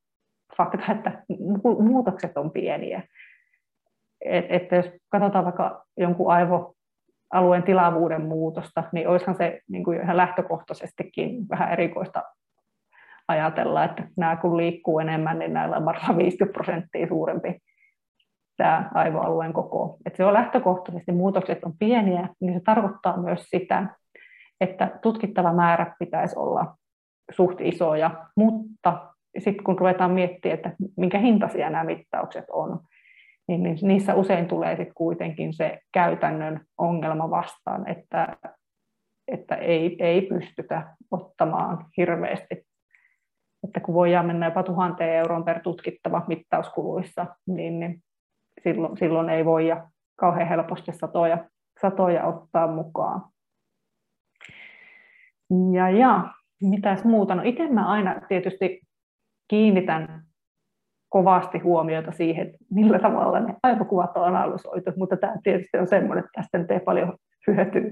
fakta, 0.57 0.93
että 0.93 1.23
muutokset 1.79 2.37
on 2.37 2.51
pieniä. 2.51 3.03
Et, 4.25 4.47
että 4.49 4.77
jos 4.77 4.87
katsotaan 5.09 5.45
vaikka 5.45 5.85
jonkun 5.97 6.33
aivoalueen 6.33 7.63
tilavuuden 7.63 8.23
muutosta, 8.23 8.85
niin 8.93 9.09
olisihan 9.09 9.37
se 9.37 9.61
niin 9.69 9.85
kuin 9.85 10.01
ihan 10.01 10.17
lähtökohtaisestikin 10.17 11.49
vähän 11.49 11.73
erikoista 11.73 12.23
ajatella, 13.29 13.85
että 13.85 14.09
nämä 14.17 14.37
kun 14.37 14.57
liikkuu 14.57 14.99
enemmän, 14.99 15.39
niin 15.39 15.53
näillä 15.53 15.77
on 15.77 15.85
varmaan 15.85 16.19
50 16.19 16.53
prosenttia 16.53 17.09
suurempi 17.09 17.59
tämä 18.63 18.91
aivoalueen 18.95 19.53
koko. 19.53 19.97
Että 20.07 20.17
se 20.17 20.25
on 20.25 20.33
lähtökohtaisesti, 20.33 21.13
muutokset 21.13 21.65
on 21.65 21.73
pieniä, 21.79 22.29
niin 22.41 22.55
se 22.55 22.61
tarkoittaa 22.65 23.17
myös 23.17 23.43
sitä, 23.43 23.87
että 24.61 24.99
tutkittava 25.03 25.53
määrä 25.53 25.95
pitäisi 25.99 26.39
olla 26.39 26.77
suht 27.31 27.61
isoja, 27.61 28.11
mutta 28.37 29.09
sitten 29.39 29.65
kun 29.65 29.79
ruvetaan 29.79 30.11
miettimään, 30.11 30.55
että 30.55 30.73
minkä 30.97 31.19
hintaisia 31.19 31.71
nämä 31.71 31.85
mittaukset 31.85 32.45
on, 32.51 32.81
niin, 33.49 33.63
niin 33.63 33.79
niissä 33.83 34.15
usein 34.15 34.49
tulee 34.49 34.77
sitten 34.77 34.95
kuitenkin 34.95 35.55
se 35.55 35.79
käytännön 35.93 36.61
ongelma 36.79 37.31
vastaan, 37.31 37.89
että, 37.89 38.37
että 39.29 39.55
ei, 39.55 39.97
ei 39.99 40.23
pystytä 40.23 40.97
ottamaan 41.11 41.87
hirveästi. 41.97 42.67
Että 43.65 43.81
kun 43.81 43.95
voidaan 43.95 44.27
mennä 44.27 44.47
jopa 44.47 44.63
tuhanteen 44.63 45.17
euroon 45.17 45.45
per 45.45 45.61
tutkittava 45.61 46.25
mittauskuluissa, 46.29 47.27
niin, 47.47 47.81
niin 47.81 48.03
silloin, 48.63 48.97
silloin 48.97 49.29
ei 49.29 49.45
voi 49.45 49.67
ja 49.67 49.89
kauhean 50.17 50.49
helposti 50.49 50.93
satoja, 50.93 51.45
satoja 51.81 52.25
ottaa 52.25 52.67
mukaan. 52.67 53.23
Ja, 55.73 55.91
ja 55.91 56.25
mitäs 56.63 57.05
muuta? 57.05 57.35
No 57.35 57.43
itse 57.45 57.69
mä 57.69 57.91
aina 57.91 58.21
tietysti 58.29 58.81
kiinnitän 59.49 60.23
kovasti 61.09 61.59
huomiota 61.59 62.13
siihen, 62.13 62.47
että 62.47 62.59
millä 62.71 62.99
tavalla 62.99 63.41
ne 63.41 63.55
aivokuvat 63.63 64.17
on 64.17 64.25
analysoitu, 64.25 64.93
mutta 64.97 65.17
tämä 65.17 65.35
tietysti 65.43 65.79
on 65.79 65.87
semmoinen, 65.87 66.25
että 66.25 66.41
tästä 66.41 66.59
nyt 66.59 66.71
ei 66.71 66.81
paljon 66.81 67.17
hyötyä. 67.47 67.83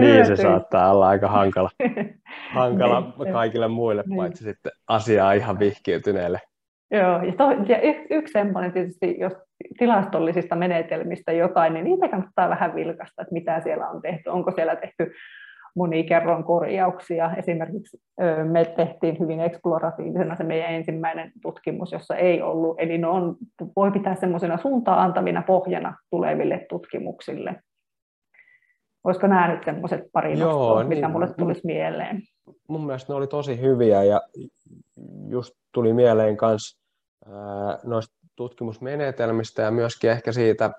niin, 0.00 0.26
se 0.26 0.36
saattaa 0.36 0.92
olla 0.92 1.08
aika 1.08 1.28
hankala, 1.28 1.70
hankala 2.54 3.00
niin, 3.00 3.32
kaikille 3.32 3.68
muille, 3.68 4.04
niin. 4.06 4.16
paitsi 4.16 4.44
sitten 4.44 4.72
asiaa 4.88 5.32
ihan 5.32 5.58
vihkiytyneelle. 5.58 6.40
Joo, 6.90 7.22
ja, 7.22 7.32
to, 7.32 7.50
ja 7.68 7.82
y, 7.82 8.06
yksi 8.10 8.32
semmoinen 8.32 8.72
tietysti, 8.72 9.16
jos 9.18 9.32
tilastollisista 9.78 10.56
menetelmistä 10.56 11.32
jotain, 11.32 11.74
niin 11.74 11.84
niitä 11.84 12.08
kannattaa 12.08 12.48
vähän 12.48 12.74
vilkasta, 12.74 13.22
että 13.22 13.32
mitä 13.32 13.60
siellä 13.60 13.88
on 13.88 14.02
tehty. 14.02 14.30
Onko 14.30 14.50
siellä 14.50 14.76
tehty 14.76 15.12
monikerron 15.76 16.44
korjauksia. 16.44 17.30
Esimerkiksi 17.36 17.96
me 18.44 18.64
tehtiin 18.64 19.18
hyvin 19.20 19.40
eksploratiivisena 19.40 20.36
se 20.36 20.44
meidän 20.44 20.70
ensimmäinen 20.70 21.32
tutkimus, 21.42 21.92
jossa 21.92 22.16
ei 22.16 22.42
ollut, 22.42 22.80
eli 22.80 22.98
ne 22.98 23.06
on, 23.06 23.36
voi 23.76 23.90
pitää 23.90 24.14
semmoisena 24.14 24.58
suuntaan 24.58 24.98
antavina 24.98 25.42
pohjana 25.42 25.96
tuleville 26.10 26.66
tutkimuksille. 26.68 27.54
Olisiko 29.04 29.26
nämä 29.26 29.54
nyt 29.54 29.64
semmoiset 29.64 30.04
pari 30.12 30.38
Joo, 30.38 30.52
nostoa, 30.52 30.82
niin, 30.82 30.88
mitä 30.88 31.08
mulle 31.08 31.28
tulisi 31.38 31.60
mieleen? 31.64 32.22
Mun 32.68 32.86
mielestä 32.86 33.12
ne 33.12 33.16
oli 33.16 33.26
tosi 33.26 33.60
hyviä 33.60 34.02
ja 34.02 34.20
just 35.28 35.54
tuli 35.72 35.92
mieleen 35.92 36.36
myös 36.40 36.78
noista 37.84 38.14
tutkimusmenetelmistä 38.36 39.62
ja 39.62 39.70
myöskin 39.70 40.10
ehkä 40.10 40.32
siitä, 40.32 40.70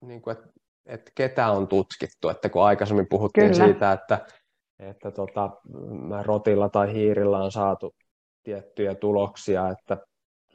niin 0.00 0.22
kuin, 0.22 0.36
että, 0.36 0.48
että 0.86 1.10
ketä 1.14 1.50
on 1.50 1.68
tutkittu, 1.68 2.28
että 2.28 2.48
kun 2.48 2.64
aikaisemmin 2.64 3.06
puhuttiin 3.10 3.52
Kyllä. 3.52 3.64
siitä, 3.64 3.92
että 3.92 4.26
että 4.78 5.10
tota, 5.10 5.50
rotilla 6.22 6.68
tai 6.68 6.92
hiirillä 6.92 7.38
on 7.38 7.52
saatu 7.52 7.94
tiettyjä 8.42 8.94
tuloksia, 8.94 9.68
että 9.68 9.98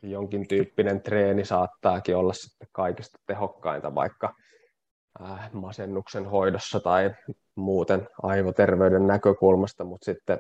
jonkin 0.03 0.47
tyyppinen 0.47 1.01
treeni 1.01 1.45
saattaakin 1.45 2.15
olla 2.15 2.33
sitten 2.33 2.67
kaikista 2.71 3.19
tehokkainta 3.27 3.95
vaikka 3.95 4.33
masennuksen 5.53 6.25
hoidossa 6.25 6.79
tai 6.79 7.15
muuten 7.55 8.07
aivoterveyden 8.23 9.07
näkökulmasta, 9.07 9.83
mutta 9.83 10.05
sitten 10.05 10.39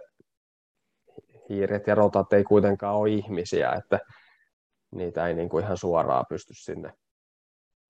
hiiret 1.51 1.87
ja 1.87 1.95
rotat 1.95 2.33
ei 2.33 2.43
kuitenkaan 2.43 2.95
ole 2.95 3.09
ihmisiä, 3.09 3.71
että 3.71 3.99
niitä 4.95 5.27
ei 5.27 5.33
niin 5.33 5.49
kuin 5.49 5.63
ihan 5.63 5.77
suoraan 5.77 6.25
pysty 6.29 6.53
sinne 6.53 6.93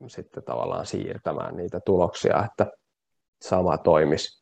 sitten 0.08 0.44
tavallaan 0.44 0.86
siirtämään 0.86 1.58
niitä 1.58 1.80
tuloksia, 1.86 2.46
että 2.46 2.72
sama 3.42 3.78
toimisi 3.78 4.42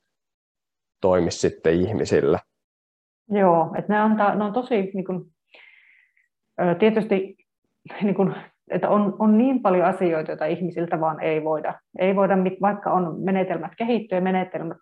toimisi 1.01 1.39
sitten 1.39 1.73
ihmisillä. 1.73 2.39
Joo, 3.31 3.75
että 3.77 3.93
ne, 3.93 3.99
antaa, 3.99 4.35
ne 4.35 4.43
on 4.43 4.53
tosi 4.53 4.91
niin 4.93 5.05
kuin, 5.05 5.25
tietysti 6.79 7.37
niin 8.01 8.15
kuin, 8.15 8.35
että 8.71 8.89
on, 8.89 9.15
on 9.19 9.37
niin 9.37 9.61
paljon 9.61 9.85
asioita, 9.85 10.31
joita 10.31 10.45
ihmisiltä 10.45 10.99
vaan 10.99 11.19
ei 11.19 11.43
voida. 11.43 11.73
Ei 11.99 12.15
voida, 12.15 12.35
vaikka 12.61 12.91
on 12.91 13.19
menetelmät 13.19 13.71
kehittyä 13.77 14.17
ja 14.17 14.21
menetelmät 14.21 14.77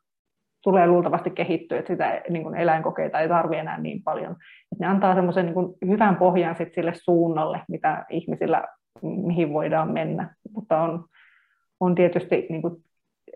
tulee 0.64 0.88
luultavasti 0.88 1.30
kehittyä, 1.30 1.80
että 1.80 1.94
sitä 1.94 2.22
niin 2.30 2.44
kuin 2.44 2.56
eläinkokeita 2.56 3.20
ei 3.20 3.28
tarvitse 3.28 3.60
enää 3.60 3.78
niin 3.78 4.04
paljon. 4.04 4.32
Että 4.72 4.86
ne 4.86 4.88
antaa 4.88 5.16
semmoisen 5.16 5.46
niin 5.46 5.54
kuin 5.54 5.74
hyvän 5.88 6.16
pohjan 6.16 6.56
sit 6.56 6.74
sille 6.74 6.94
suunnalle, 6.96 7.62
mitä 7.70 8.06
ihmisillä, 8.10 8.64
mihin 9.02 9.54
voidaan 9.54 9.92
mennä. 9.92 10.36
Mutta 10.54 10.82
on, 10.82 11.06
on 11.80 11.96
tietysti 11.96 12.48
niin 12.50 12.62
kuin, 12.62 12.76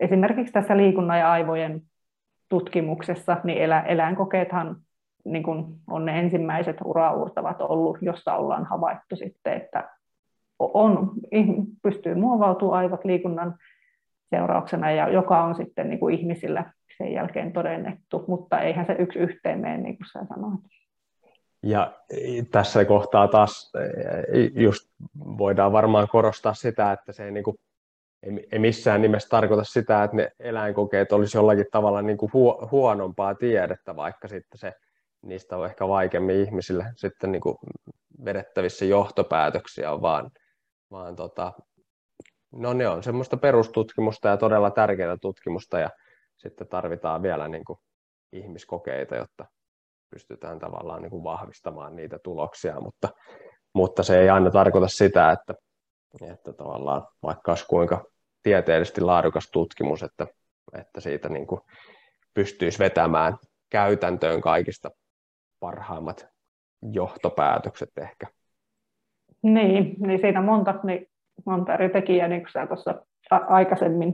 esimerkiksi 0.00 0.52
tässä 0.52 0.76
liikunnan 0.76 1.18
ja 1.18 1.32
aivojen 1.32 1.82
tutkimuksessa, 2.48 3.36
niin 3.44 3.58
elä, 3.58 3.80
eläinkokeethan 3.80 4.76
niin 5.24 5.42
kuin 5.42 5.64
on 5.90 6.04
ne 6.04 6.18
ensimmäiset 6.18 6.76
uraurtavat 6.84 7.60
ollut, 7.60 7.98
jossa 8.00 8.34
ollaan 8.34 8.64
havaittu 8.64 9.16
sitten, 9.16 9.52
että 9.52 9.88
on, 10.58 11.10
pystyy 11.82 12.14
muovautumaan 12.14 12.78
aivot 12.78 13.04
liikunnan 13.04 13.54
seurauksena, 14.30 14.90
ja 14.90 15.08
joka 15.08 15.42
on 15.42 15.54
sitten 15.54 15.88
niin 15.90 16.00
kuin 16.00 16.14
ihmisillä 16.14 16.72
sen 16.98 17.12
jälkeen 17.12 17.52
todennettu, 17.52 18.24
mutta 18.28 18.60
eihän 18.60 18.86
se 18.86 18.92
yksi 18.98 19.18
yhteen 19.18 19.60
mene, 19.60 19.76
niin 19.76 19.96
kuin 19.96 20.06
sä 20.12 20.26
sanoit. 20.28 20.60
Ja 21.62 21.92
tässä 22.50 22.84
kohtaa 22.84 23.28
taas 23.28 23.72
e, 24.32 24.62
just 24.62 24.90
voidaan 25.14 25.72
varmaan 25.72 26.08
korostaa 26.08 26.54
sitä, 26.54 26.92
että 26.92 27.12
se 27.12 27.24
ei, 27.24 27.30
niin 27.30 27.44
kuin, 27.44 27.56
ei 28.52 28.58
missään 28.58 29.02
nimessä 29.02 29.28
tarkoita 29.28 29.64
sitä, 29.64 30.04
että 30.04 30.16
ne 30.16 30.32
eläinkokeet 30.40 31.12
olisi 31.12 31.38
jollakin 31.38 31.66
tavalla 31.72 32.02
niin 32.02 32.18
kuin 32.18 32.32
huonompaa 32.70 33.34
tiedettä, 33.34 33.96
vaikka 33.96 34.28
sitten 34.28 34.58
se, 34.58 34.72
niistä 35.22 35.56
on 35.56 35.66
ehkä 35.66 35.88
vaikeammin 35.88 36.40
ihmisille 36.40 36.84
sitten 36.96 37.32
niin 37.32 37.42
kuin 37.42 37.56
vedettävissä 38.24 38.84
johtopäätöksiä, 38.84 40.00
vaan, 40.00 40.30
vaan 40.90 41.16
tota, 41.16 41.52
no 42.52 42.72
ne 42.72 42.88
on 42.88 43.02
semmoista 43.02 43.36
perustutkimusta 43.36 44.28
ja 44.28 44.36
todella 44.36 44.70
tärkeää 44.70 45.16
tutkimusta 45.16 45.78
ja 45.78 45.90
sitten 46.36 46.68
tarvitaan 46.68 47.22
vielä 47.22 47.48
niin 47.48 47.64
kuin 47.64 47.78
ihmiskokeita, 48.32 49.16
jotta 49.16 49.46
pystytään 50.10 50.58
tavallaan 50.58 51.02
niin 51.02 51.10
kuin 51.10 51.24
vahvistamaan 51.24 51.96
niitä 51.96 52.18
tuloksia, 52.24 52.80
mutta, 52.80 53.08
mutta 53.74 54.02
se 54.02 54.20
ei 54.20 54.30
aina 54.30 54.50
tarkoita 54.50 54.88
sitä, 54.88 55.30
että, 55.30 55.54
että 56.32 56.52
tavallaan 56.52 57.06
vaikka 57.22 57.50
olisi 57.50 57.66
kuinka 57.66 58.04
tieteellisesti 58.42 59.00
laadukas 59.00 59.50
tutkimus, 59.52 60.02
että, 60.02 60.26
että 60.78 61.00
siitä 61.00 61.28
niin 61.28 61.46
kuin 61.46 61.60
pystyisi 62.34 62.78
vetämään 62.78 63.38
käytäntöön 63.70 64.40
kaikista 64.40 64.90
parhaimmat 65.60 66.26
johtopäätökset 66.92 67.90
ehkä. 68.00 68.26
Niin, 69.42 69.94
niin 69.98 70.20
siinä 70.20 70.40
monta, 70.40 70.74
niin 70.82 71.06
monta 71.46 71.74
eri 71.74 71.88
tekijää, 71.88 72.28
niin 72.28 72.40
kuin 72.40 72.52
sä 72.52 72.66
tuossa 72.66 72.94
aikaisemmin 73.30 74.12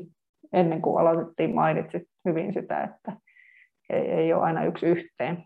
ennen 0.53 0.83
kuin 0.83 1.01
aloitettiin 1.01 1.55
mainitsit 1.55 2.03
hyvin 2.25 2.55
sitä, 2.55 2.85
että 2.85 3.13
ei, 3.91 4.11
ei 4.11 4.33
ole 4.33 4.43
aina 4.43 4.65
yksi 4.65 4.87
yhteen 4.87 5.45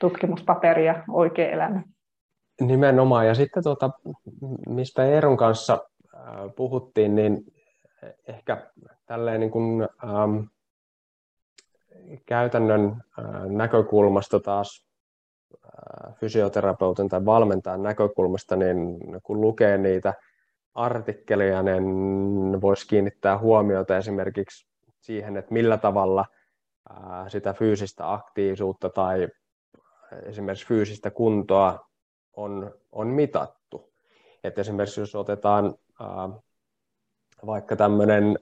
tutkimuspaperi 0.00 0.86
ja 0.86 1.04
oikea 1.10 1.50
elämä. 1.50 1.82
Nimenomaan. 2.60 3.26
Ja 3.26 3.34
sitten 3.34 3.62
tuota, 3.62 3.90
mistä 4.68 5.04
Eeron 5.04 5.36
kanssa 5.36 5.78
puhuttiin, 6.56 7.14
niin 7.14 7.38
ehkä 8.28 8.70
tälleen 9.06 9.40
niin 9.40 9.50
kuin, 9.50 9.88
ähm, 10.04 10.38
käytännön 12.26 13.02
äh, 13.18 13.46
näkökulmasta 13.46 14.40
taas 14.40 14.86
äh, 15.54 16.14
fysioterapeutin 16.14 17.08
tai 17.08 17.24
valmentajan 17.24 17.82
näkökulmasta, 17.82 18.56
niin 18.56 18.98
kun 19.22 19.40
lukee 19.40 19.78
niitä 19.78 20.14
artikkeleja, 20.74 21.62
niin 21.62 22.60
voisi 22.60 22.86
kiinnittää 22.86 23.38
huomiota 23.38 23.96
esimerkiksi 23.96 24.66
siihen, 25.00 25.36
että 25.36 25.52
millä 25.52 25.78
tavalla 25.78 26.24
sitä 27.28 27.52
fyysistä 27.52 28.12
aktiivisuutta 28.12 28.88
tai 28.88 29.28
esimerkiksi 30.22 30.66
fyysistä 30.66 31.10
kuntoa 31.10 31.88
on, 32.36 32.74
on 32.92 33.06
mitattu. 33.06 33.92
Et 34.44 34.58
esimerkiksi 34.58 35.00
jos 35.00 35.14
otetaan 35.14 35.74
vaikka 37.46 37.76
tämmöinen, 37.76 38.38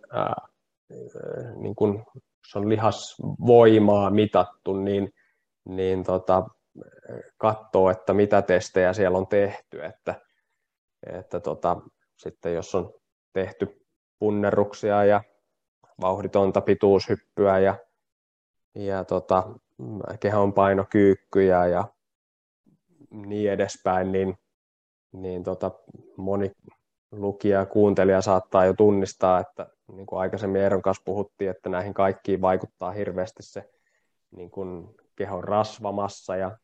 niin 1.56 1.74
kun, 1.74 2.04
se 2.52 2.58
on 2.58 2.68
lihasvoimaa 2.68 4.10
mitattu, 4.10 4.76
niin, 4.76 5.12
niin 5.64 6.04
tota, 6.04 6.46
katsoo, 7.36 7.90
että 7.90 8.14
mitä 8.14 8.42
testejä 8.42 8.92
siellä 8.92 9.18
on 9.18 9.26
tehty, 9.26 9.84
että, 9.84 10.14
että 11.06 11.40
tota, 11.40 11.76
sitten 12.16 12.54
jos 12.54 12.74
on 12.74 12.94
tehty 13.32 13.86
punnerruksia 14.18 15.04
ja 15.04 15.22
vauhditonta 16.00 16.60
pituushyppyä 16.60 17.58
ja, 17.58 17.78
ja 18.74 19.04
tota, 19.04 19.48
kehonpainokyykkyjä 20.20 21.66
ja 21.66 21.88
niin 23.10 23.50
edespäin, 23.50 24.12
niin, 24.12 24.38
niin 25.12 25.42
tota, 25.42 25.70
moni 26.16 26.52
lukija 27.12 27.58
ja 27.58 27.66
kuuntelija 27.66 28.22
saattaa 28.22 28.64
jo 28.64 28.72
tunnistaa, 28.74 29.40
että 29.40 29.66
niin 29.92 30.06
kuin 30.06 30.20
aikaisemmin 30.20 30.60
Eeron 30.60 30.82
kanssa 30.82 31.02
puhuttiin, 31.04 31.50
että 31.50 31.68
näihin 31.68 31.94
kaikkiin 31.94 32.40
vaikuttaa 32.40 32.92
hirveästi 32.92 33.42
se 33.42 33.70
niin 34.30 34.50
kuin 34.50 34.94
kehon 35.16 35.44
rasvamassa 35.44 36.36
ja 36.36 36.58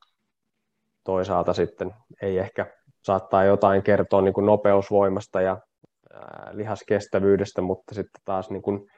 toisaalta 1.04 1.52
sitten 1.52 1.94
ei 2.22 2.38
ehkä 2.38 2.66
saattaa 3.02 3.44
jotain 3.44 3.82
kertoa 3.82 4.22
niin 4.22 4.34
kuin 4.34 4.46
nopeusvoimasta 4.46 5.40
ja 5.40 5.58
ää, 6.12 6.50
lihaskestävyydestä, 6.52 7.60
mutta 7.60 7.94
sitten 7.94 8.22
taas 8.24 8.50
niin 8.50 8.62
kuin 8.62 8.90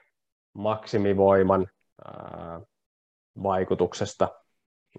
maksimivoiman 0.55 1.66
ää, 2.05 2.61
vaikutuksesta 3.42 4.28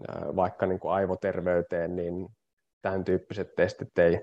ää, 0.07 0.35
vaikka 0.35 0.65
niin 0.65 0.79
kuin 0.79 0.91
aivoterveyteen, 0.91 1.95
niin 1.95 2.27
tämän 2.81 3.03
tyyppiset 3.03 3.55
testit 3.55 3.97
ei 3.97 4.21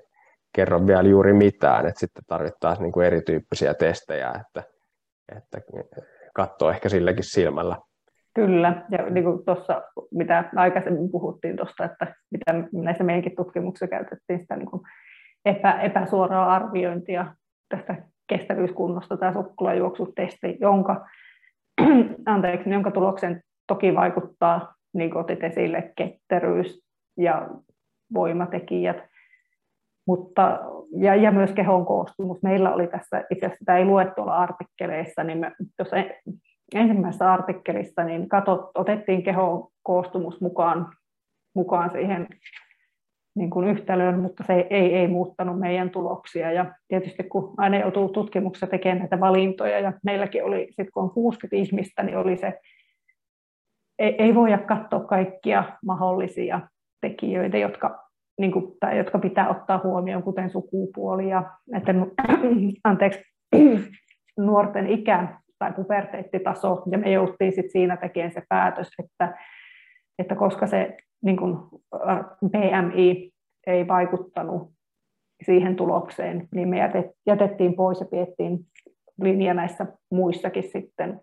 kerro 0.54 0.86
vielä 0.86 1.08
juuri 1.08 1.32
mitään, 1.32 1.86
että 1.86 2.00
sitten 2.00 2.22
tarvittaisiin 2.26 2.82
niin 2.82 2.92
kuin 2.92 3.06
erityyppisiä 3.06 3.74
testejä, 3.74 4.32
että, 4.40 4.62
että 5.36 5.60
katsoo 6.34 6.70
ehkä 6.70 6.88
silläkin 6.88 7.24
silmällä. 7.24 7.76
Kyllä, 8.34 8.82
ja 8.90 9.10
niin 9.10 9.24
kuin 9.24 9.44
tuossa, 9.44 9.82
mitä 10.14 10.44
aikaisemmin 10.56 11.10
puhuttiin 11.10 11.56
tuosta, 11.56 11.84
että 11.84 12.14
mitä 12.30 12.54
näissä 12.72 13.04
meidänkin 13.04 13.36
tutkimuksissa 13.36 13.86
käytettiin 13.86 14.40
sitä 14.40 14.56
niin 14.56 14.70
kuin 14.70 14.82
epä, 15.44 15.80
epäsuoraa 15.80 16.54
arviointia 16.54 17.34
tästä 17.68 17.96
kestävyyskunnosta 18.26 19.16
tai 19.16 19.32
sukkulajuoksutesti, 19.32 20.56
jonka, 20.60 21.06
anteeksi, 22.26 22.70
jonka 22.70 22.90
tuloksen 22.90 23.42
toki 23.66 23.94
vaikuttaa, 23.94 24.74
niin 24.94 25.10
kuin 25.10 25.20
otit 25.20 25.44
esille, 25.44 25.92
ketteryys 25.96 26.82
ja 27.16 27.48
voimatekijät, 28.14 28.96
mutta, 30.06 30.60
ja, 30.96 31.14
ja 31.14 31.32
myös 31.32 31.52
kehon 31.52 31.86
koostumus. 31.86 32.42
Meillä 32.42 32.74
oli 32.74 32.86
tässä, 32.86 33.24
itse 33.30 33.46
asiassa 33.46 33.58
sitä 33.58 33.76
ei 33.76 33.84
lue 33.84 34.12
tuolla 34.16 34.36
artikkeleissa, 34.36 35.24
niin 35.24 35.38
me, 35.38 35.52
tuossa 35.76 35.96
ensimmäisessä 36.74 37.32
artikkelissa 37.32 38.04
niin 38.04 38.28
katot, 38.28 38.70
otettiin 38.74 39.22
kehon 39.22 39.68
koostumus 39.82 40.40
mukaan, 40.40 40.92
mukaan 41.54 41.90
siihen 41.90 42.28
niin 43.34 43.50
kuin 43.50 43.68
yhtälöön, 43.68 44.20
mutta 44.20 44.44
se 44.46 44.66
ei, 44.70 44.94
ei 44.94 45.08
muuttanut 45.08 45.58
meidän 45.58 45.90
tuloksia. 45.90 46.52
Ja 46.52 46.74
tietysti 46.88 47.22
kun 47.24 47.54
aina 47.56 47.78
joutuu 47.78 48.08
tutkimuksessa 48.08 48.66
tekemään 48.66 48.98
näitä 48.98 49.20
valintoja, 49.20 49.80
ja 49.80 49.92
meilläkin 50.04 50.44
oli, 50.44 50.68
sit 50.70 50.90
kun 50.90 51.02
on 51.02 51.10
60 51.10 51.56
ihmistä, 51.56 52.02
niin 52.02 52.18
oli 52.18 52.36
se, 52.36 52.60
ei, 53.98 54.14
ei 54.18 54.34
voida 54.34 54.58
katsoa 54.58 55.00
kaikkia 55.00 55.64
mahdollisia 55.86 56.60
tekijöitä, 57.00 57.58
jotka, 57.58 58.08
niin 58.40 58.52
kuin, 58.52 58.72
tai 58.80 58.98
jotka 58.98 59.18
pitää 59.18 59.48
ottaa 59.48 59.80
huomioon, 59.84 60.22
kuten 60.22 60.50
sukupuoli 60.50 61.28
ja 61.28 61.42
että, 61.76 61.94
anteeksi, 62.84 63.20
nuorten 64.38 64.86
ikä 64.86 65.41
tai 65.62 65.72
puberteettitaso, 65.72 66.82
ja 66.90 66.98
me 66.98 67.12
jouttiin 67.12 67.52
sit 67.52 67.70
siinä 67.70 67.96
tekemään 67.96 68.32
se 68.32 68.42
päätös, 68.48 68.88
että, 68.98 69.38
että 70.18 70.34
koska 70.34 70.66
se 70.66 70.96
niin 71.24 71.36
kuin 71.36 71.56
BMI 72.48 73.30
ei 73.66 73.88
vaikuttanut 73.88 74.72
siihen 75.46 75.76
tulokseen, 75.76 76.48
niin 76.54 76.68
me 76.68 76.78
jätettiin 77.26 77.74
pois 77.74 78.00
ja 78.00 78.06
piettiin 78.06 78.58
linja 79.20 79.54
näissä 79.54 79.86
muissakin 80.10 80.62
sitten 80.62 81.20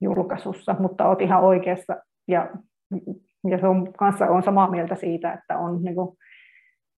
julkaisussa, 0.00 0.76
mutta 0.78 1.08
olet 1.08 1.20
ihan 1.20 1.42
oikeassa 1.42 1.96
ja, 2.28 2.50
ja 3.50 3.58
se 3.58 3.66
on 3.66 3.92
kanssa 3.92 4.26
on 4.26 4.42
samaa 4.42 4.70
mieltä 4.70 4.94
siitä, 4.94 5.32
että 5.32 5.58
on 5.58 5.82
niin 5.82 5.94
kuin 5.94 6.16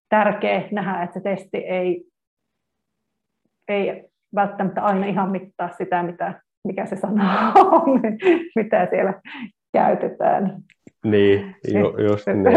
tärkeä 0.09 0.67
nähdä, 0.71 1.03
että 1.03 1.13
se 1.13 1.23
testi 1.23 1.57
ei, 1.57 2.05
ei 3.67 4.09
välttämättä 4.35 4.81
aina 4.81 5.05
ihan 5.05 5.31
mittaa 5.31 5.69
sitä, 5.69 6.03
mitä, 6.03 6.41
mikä 6.65 6.85
se 6.85 6.95
sana 6.95 7.53
on, 7.55 8.01
mitä 8.55 8.87
siellä 8.89 9.21
käytetään. 9.73 10.57
Niin, 11.05 11.55
ju, 11.73 11.97
just 11.97 12.27
niin. 12.27 12.47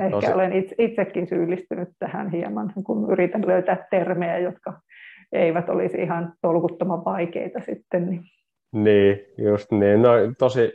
Ehkä 0.00 0.10
Tosi... 0.10 0.32
olen 0.32 0.52
itse, 0.52 0.74
itsekin 0.78 1.26
syyllistynyt 1.26 1.88
tähän 1.98 2.30
hieman, 2.30 2.72
kun 2.84 3.12
yritän 3.12 3.46
löytää 3.46 3.86
termejä, 3.90 4.38
jotka 4.38 4.80
eivät 5.32 5.68
olisi 5.68 5.98
ihan 5.98 6.32
tolkuttoman 6.42 7.04
vaikeita 7.04 7.60
sitten. 7.60 8.06
Niin, 8.06 8.24
niin 8.72 9.26
just 9.38 9.72
niin. 9.72 10.02
No, 10.02 10.10
tosi 10.38 10.72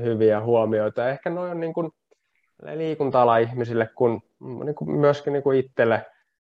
hyviä 0.00 0.40
huomioita. 0.40 1.08
Ehkä 1.08 1.30
noin 1.30 1.50
on 1.50 1.60
niin 1.60 1.74
kuin 1.74 1.90
liikunta-ala-ihmisille, 2.74 3.88
kun 3.94 4.20
niin 4.64 4.74
kuin 4.74 4.90
myöskin 4.90 5.32
niin 5.32 5.42
kuin 5.42 5.58
itselle 5.58 6.06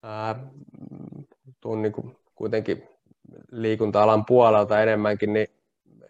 ää, 0.03 0.35
tuun 1.61 1.83
niin 1.83 1.93
kuin 1.93 2.17
kuitenkin 2.35 2.83
liikunta-alan 3.51 4.25
puolelta 4.25 4.83
enemmänkin, 4.83 5.33
niin 5.33 5.47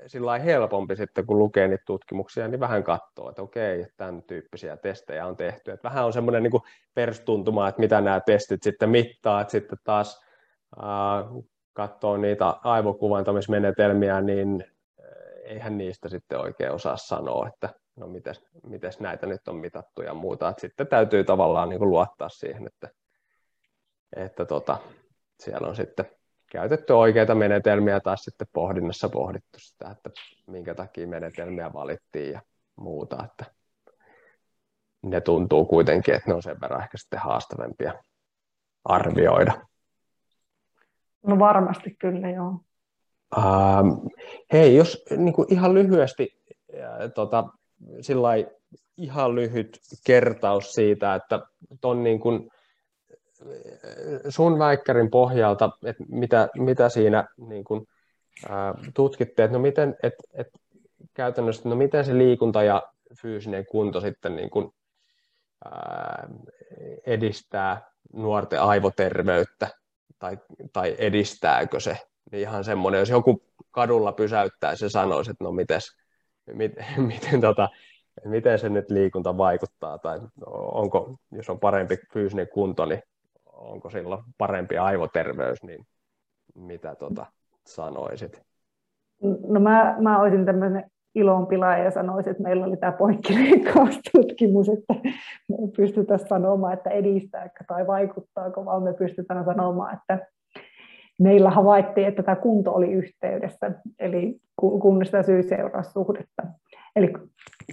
sillä 0.07 0.39
helpompi 0.39 0.97
sitten, 0.97 1.27
kun 1.27 1.39
lukee 1.39 1.69
niitä 1.69 1.85
tutkimuksia, 1.87 2.49
niin 2.49 2.61
vähän 2.61 2.85
katsoo, 2.85 3.29
että 3.29 3.43
okei, 3.43 3.87
tämän 3.97 4.23
tyyppisiä 4.23 4.77
testejä 4.77 5.27
on 5.27 5.37
tehty. 5.37 5.71
Että 5.71 5.89
vähän 5.89 6.05
on 6.07 6.13
semmoinen 6.13 6.43
niin 6.43 6.63
perstuntuma, 6.95 7.69
että 7.69 7.81
mitä 7.81 8.01
nämä 8.01 8.21
testit 8.21 8.63
sitten 8.63 8.91
mittaa, 8.91 9.41
että 9.41 9.51
sitten 9.51 9.79
taas 9.85 10.25
katsoo 11.73 12.17
niitä 12.17 12.47
aivokuvantamismenetelmiä, 12.65 14.21
niin 14.21 14.65
eihän 15.45 15.79
niistä 15.79 16.09
sitten 16.09 16.39
oikein 16.39 16.73
osaa 16.73 16.97
sanoa, 16.97 17.49
että 17.49 17.69
no 17.97 18.07
miten 18.07 18.93
näitä 19.01 19.27
nyt 19.27 19.49
on 19.49 19.57
mitattu 19.57 20.03
ja 20.03 20.15
muuta. 20.15 20.49
Että 20.49 20.61
sitten 20.61 20.87
täytyy 20.87 21.25
tavallaan 21.25 21.69
niin 21.69 21.79
kuin 21.79 21.91
luottaa 21.91 22.29
siihen, 22.29 22.67
että, 22.67 22.89
että 24.17 24.45
tota, 24.45 24.79
siellä 25.41 25.69
on 25.69 25.77
sitten 25.77 26.07
käytetty 26.51 26.93
oikeita 26.93 27.35
menetelmiä 27.35 28.01
tai 28.01 28.19
sitten 28.19 28.47
pohdinnassa 28.53 29.09
pohdittu 29.09 29.59
sitä, 29.59 29.91
että 29.91 30.11
minkä 30.47 30.75
takia 30.75 31.07
menetelmiä 31.07 31.73
valittiin 31.73 32.33
ja 32.33 32.43
muuta. 32.77 33.25
Että 33.25 33.45
ne 35.03 35.21
tuntuu 35.21 35.65
kuitenkin, 35.65 36.15
että 36.15 36.31
ne 36.31 36.35
on 36.35 36.43
sen 36.43 36.61
verran 36.61 36.83
ehkä 36.83 36.99
sitten 36.99 37.21
haastavempia 37.21 37.93
arvioida. 38.85 39.53
No 41.27 41.39
varmasti 41.39 41.97
kyllä, 41.99 42.31
joo. 42.31 42.61
Ähm, 43.39 43.89
hei, 44.53 44.77
jos 44.77 45.05
niin 45.17 45.33
kuin 45.33 45.53
ihan 45.53 45.75
lyhyesti, 45.75 46.43
äh, 46.75 47.13
tota, 47.15 47.45
ihan 48.97 49.35
lyhyt 49.35 49.81
kertaus 50.07 50.73
siitä, 50.73 51.15
että 51.15 51.41
ton 51.81 52.05
niin 52.05 52.21
kuin, 52.21 52.51
sun 54.29 54.59
väikkärin 54.59 55.11
pohjalta, 55.11 55.71
että 55.85 56.05
mitä, 56.09 56.49
mitä 56.57 56.89
siinä 56.89 57.29
niin 57.37 57.65
kuin, 57.65 57.87
ää, 58.49 58.75
tutkitte, 58.95 59.45
että 59.45 59.57
no 59.57 59.63
miten, 59.63 59.97
et, 60.03 60.15
et, 60.35 60.49
käytännössä, 61.15 61.69
no 61.69 61.77
miten 61.77 62.05
se 62.05 62.19
liikunta 62.19 62.63
ja 62.63 62.83
fyysinen 63.23 63.67
kunto 63.67 64.01
sitten 64.01 64.37
niin 64.37 64.51
kuin, 64.51 64.71
ää, 65.65 66.29
edistää 67.07 67.91
nuorten 68.13 68.63
aivoterveyttä 68.63 69.69
tai, 70.19 70.39
tai 70.73 70.97
edistääkö 70.99 71.81
se? 71.81 71.97
Niin 72.33 72.41
ihan 72.41 72.65
semmoinen, 72.65 72.99
jos 72.99 73.11
joku 73.11 73.43
kadulla 73.71 74.13
pysäyttäisi 74.13 74.85
ja 74.85 74.89
sanoisi, 74.89 75.31
että 75.31 75.45
no 75.45 75.53
mites, 75.53 75.97
mit, 76.53 76.73
miten, 77.13 77.41
tota, 77.41 77.69
miten 78.25 78.59
se 78.59 78.69
nyt 78.69 78.91
liikunta 78.91 79.37
vaikuttaa 79.37 79.99
tai 79.99 80.21
onko, 80.47 81.17
jos 81.33 81.51
on 81.51 81.61
parempi 81.61 81.99
fyysinen 82.13 82.49
kunto, 82.49 82.87
niin 82.87 83.03
onko 83.61 83.91
silloin 83.91 84.23
parempi 84.39 84.79
aivoterveys, 84.79 85.63
niin 85.63 85.87
mitä 86.55 86.95
tota 86.95 87.27
sanoisit? 87.67 88.43
No 89.49 89.61
mä, 89.61 89.97
mä 89.99 90.21
olisin 90.21 90.47
tämmöinen 90.47 90.91
ilonpilaaja 91.15 91.85
ja 91.85 91.91
sanoisin, 91.91 92.31
että 92.31 92.43
meillä 92.43 92.67
oli 92.67 92.77
tämä 92.77 92.93
poikkileikkaustutkimus, 92.93 94.69
että 94.69 94.95
me 95.49 95.57
ei 95.61 95.69
pystytä 95.77 96.19
sanomaan, 96.19 96.73
että 96.73 96.91
edistääkö 96.91 97.65
tai 97.69 97.87
vaikuttaako, 97.87 98.65
vaan 98.65 98.83
me 98.83 98.95
pystytään 98.95 99.45
sanomaan, 99.45 99.99
että 99.99 100.27
meillä 101.19 101.51
havaittiin, 101.51 102.07
että 102.07 102.23
tämä 102.23 102.37
kunto 102.37 102.73
oli 102.73 102.93
yhteydessä, 102.93 103.73
eli 103.99 104.41
kunnista 104.57 105.23
syy-seuraussuhdetta. 105.23 106.43
Eli 106.97 107.13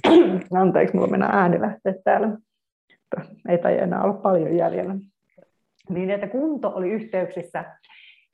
anteeksi, 0.62 0.96
mulla 0.96 1.08
mennään 1.08 1.36
ääni 1.36 1.62
lähteä 1.62 1.94
täällä. 2.04 2.38
Ei 3.50 3.58
tai 3.58 3.78
enää 3.78 4.04
olla 4.04 4.14
paljon 4.14 4.58
jäljellä 4.58 4.96
niin 5.90 6.10
että 6.10 6.28
kunto 6.28 6.72
oli 6.76 6.90
yhteyksissä 6.90 7.66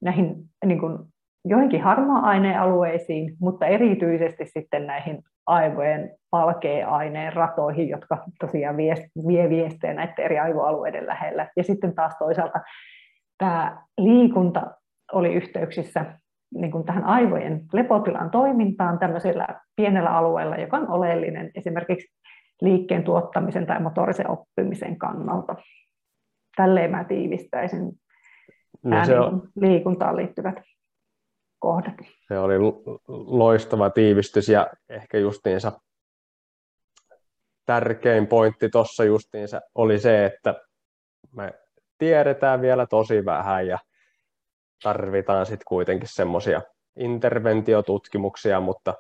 näihin 0.02 0.36
niin 0.66 0.80
kuin, 0.80 0.98
joihinkin 1.46 1.82
harmaa-aineen 1.82 2.60
alueisiin, 2.60 3.36
mutta 3.40 3.66
erityisesti 3.66 4.46
sitten 4.46 4.88
näihin 4.88 5.22
aivojen 5.48 6.16
palkea-aineen 6.30 7.34
ratoihin, 7.34 7.90
jotka 7.90 8.24
tosiaan 8.40 8.78
vie, 8.78 8.96
vie 9.28 9.50
viestejä 9.50 9.94
näiden 9.94 10.26
eri 10.26 10.40
aivoalueiden 10.40 11.08
lähellä. 11.08 11.48
Ja 11.58 11.64
sitten 11.64 11.96
taas 11.96 12.16
toisaalta 12.20 12.60
tämä 13.38 13.82
liikunta 13.98 14.72
oli 15.12 15.34
yhteyksissä 15.34 16.06
niin 16.54 16.72
kuin 16.72 16.86
tähän 16.86 17.04
aivojen 17.04 17.62
lepotilan 17.74 18.32
toimintaan 18.32 19.00
tämmöisellä 19.00 19.48
pienellä 19.76 20.10
alueella, 20.10 20.56
joka 20.56 20.78
on 20.78 20.90
oleellinen 20.90 21.52
esimerkiksi 21.56 22.08
liikkeen 22.62 23.04
tuottamisen 23.04 23.66
tai 23.66 23.82
motorisen 23.82 24.30
oppimisen 24.30 24.98
kannalta 24.98 25.56
tälleen 26.56 26.92
mä 26.92 27.04
tiivistäisin 27.04 27.92
no, 28.84 29.06
se 29.06 29.20
on, 29.20 29.50
liikuntaan 29.56 30.16
liittyvät 30.16 30.56
kohdat. 31.60 31.96
Se 32.28 32.40
oli 32.40 32.56
loistava 33.08 33.90
tiivistys 33.90 34.50
ja 34.50 34.68
ehkä 34.90 35.18
justiinsa 35.18 35.72
tärkein 37.66 38.28
pointti 38.28 38.70
tuossa 38.70 39.04
justiinsa 39.04 39.62
oli 39.76 40.00
se, 40.00 40.26
että 40.26 40.56
me 41.36 41.54
tiedetään 41.98 42.62
vielä 42.62 42.86
tosi 42.86 43.26
vähän 43.26 43.68
ja 43.68 43.80
tarvitaan 44.84 45.46
sitten 45.46 45.66
kuitenkin 45.68 46.10
semmoisia 46.12 46.62
interventiotutkimuksia, 46.96 48.60
mutta 48.60 48.94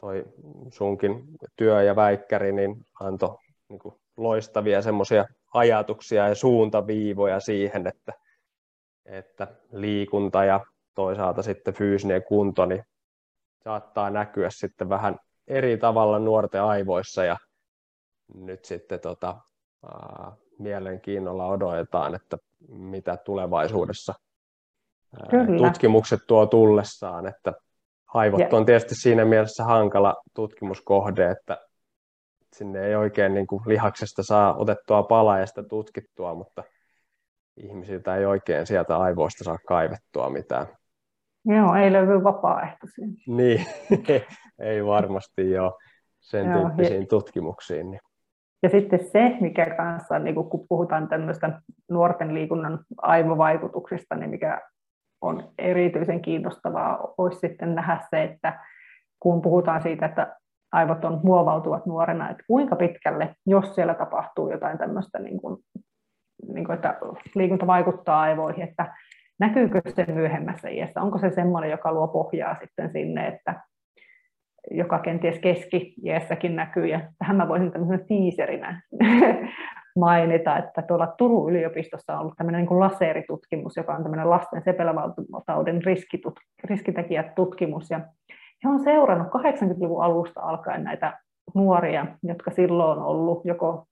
toi 0.00 0.24
sunkin 0.72 1.24
työ 1.56 1.82
ja 1.82 1.96
väikkäri 1.96 2.52
niin 2.52 2.86
antoi 3.00 3.38
niin 3.68 3.80
loistavia 4.16 4.82
semmoisia 4.82 5.24
ajatuksia 5.56 6.28
ja 6.28 6.34
suuntaviivoja 6.34 7.40
siihen, 7.40 7.86
että, 7.86 8.12
että 9.04 9.46
liikunta 9.72 10.44
ja 10.44 10.60
toisaalta 10.94 11.42
sitten 11.42 11.74
fyysinen 11.74 12.22
kunto 12.22 12.66
niin 12.66 12.84
saattaa 13.64 14.10
näkyä 14.10 14.50
sitten 14.50 14.88
vähän 14.88 15.18
eri 15.48 15.76
tavalla 15.76 16.18
nuorten 16.18 16.62
aivoissa 16.62 17.24
ja 17.24 17.36
nyt 18.34 18.64
sitten 18.64 19.00
tota, 19.00 19.36
ää, 19.84 20.32
mielenkiinnolla 20.58 21.46
odotetaan, 21.46 22.14
että 22.14 22.38
mitä 22.68 23.16
tulevaisuudessa 23.16 24.14
ää, 25.20 25.46
tutkimukset 25.58 26.20
tuo 26.26 26.46
tullessaan, 26.46 27.26
että 27.26 27.52
aivot 28.14 28.52
on 28.52 28.66
tietysti 28.66 28.94
siinä 28.94 29.24
mielessä 29.24 29.64
hankala 29.64 30.14
tutkimuskohde, 30.34 31.30
että 31.30 31.65
sinne 32.52 32.86
ei 32.86 32.96
oikein 32.96 33.34
niin 33.34 33.46
kuin 33.46 33.62
lihaksesta 33.66 34.22
saa 34.22 34.56
otettua 34.56 35.02
palaa 35.02 35.38
ja 35.38 35.46
sitä 35.46 35.62
tutkittua, 35.62 36.34
mutta 36.34 36.64
ihmisiltä 37.56 38.16
ei 38.16 38.26
oikein 38.26 38.66
sieltä 38.66 38.96
aivoista 38.96 39.44
saa 39.44 39.58
kaivettua 39.68 40.30
mitään. 40.30 40.66
Joo, 41.44 41.74
ei 41.74 41.92
löydy 41.92 42.24
vapaaehtoisia. 42.24 43.06
Niin, 43.26 43.66
ei 44.58 44.84
varmasti 44.84 45.50
jo 45.50 45.78
sen 46.20 46.50
Joo, 46.50 46.60
tyyppisiin 46.60 47.00
ja, 47.00 47.06
tutkimuksiin. 47.06 47.90
Niin. 47.90 48.00
Ja 48.62 48.68
sitten 48.68 49.04
se, 49.12 49.36
mikä 49.40 49.74
kanssa, 49.76 50.18
niin 50.18 50.34
kun 50.34 50.66
puhutaan 50.68 51.08
tämmöistä 51.08 51.60
nuorten 51.90 52.34
liikunnan 52.34 52.78
aivovaikutuksista, 52.96 54.14
niin 54.14 54.30
mikä 54.30 54.60
on 55.20 55.52
erityisen 55.58 56.22
kiinnostavaa, 56.22 57.14
olisi 57.18 57.38
sitten 57.38 57.74
nähdä 57.74 58.00
se, 58.10 58.22
että 58.22 58.60
kun 59.20 59.42
puhutaan 59.42 59.82
siitä, 59.82 60.06
että 60.06 60.36
aivot 60.72 61.04
on 61.04 61.20
muovautuvat 61.22 61.86
nuorena, 61.86 62.30
että 62.30 62.44
kuinka 62.46 62.76
pitkälle, 62.76 63.34
jos 63.46 63.74
siellä 63.74 63.94
tapahtuu 63.94 64.50
jotain 64.50 64.78
tämmöistä, 64.78 65.18
niin 65.18 65.40
kuin, 65.40 65.56
niin 66.52 66.64
kuin, 66.64 66.74
että 66.74 66.98
liikunta 67.34 67.66
vaikuttaa 67.66 68.20
aivoihin, 68.20 68.68
että 68.68 68.94
näkyykö 69.40 69.80
se 69.88 70.06
myöhemmässä 70.12 70.68
iässä, 70.68 71.00
onko 71.00 71.18
se 71.18 71.30
semmoinen, 71.30 71.70
joka 71.70 71.92
luo 71.92 72.08
pohjaa 72.08 72.56
sitten 72.60 72.92
sinne, 72.92 73.26
että 73.26 73.60
joka 74.70 74.98
kenties 74.98 75.38
keski-iässäkin 75.38 76.56
näkyy, 76.56 76.86
ja 76.86 77.00
tähän 77.18 77.36
mä 77.36 77.48
voisin 77.48 77.72
tämmöisenä 77.72 78.04
tiiserinä 78.08 78.82
mainita, 79.96 80.58
että 80.58 80.82
tuolla 80.82 81.06
Turun 81.06 81.50
yliopistossa 81.50 82.14
on 82.14 82.20
ollut 82.20 82.36
tämmöinen 82.36 82.58
niin 82.58 82.68
kuin 82.68 82.80
laseeritutkimus, 82.80 83.76
joka 83.76 83.94
on 83.94 84.02
tämmöinen 84.02 84.30
lasten 84.30 84.62
sepelvaltauden 84.64 85.80
riskitekijät 86.64 87.34
tutkimus, 87.34 87.90
ja 87.90 88.00
he 88.64 88.68
on 88.68 88.84
seurannut 88.84 89.28
80-luvun 89.28 90.04
alusta 90.04 90.40
alkaen 90.40 90.84
näitä 90.84 91.18
nuoria, 91.54 92.06
jotka 92.22 92.50
silloin 92.50 92.98
on 92.98 93.04
ollut 93.04 93.44
joko 93.44 93.86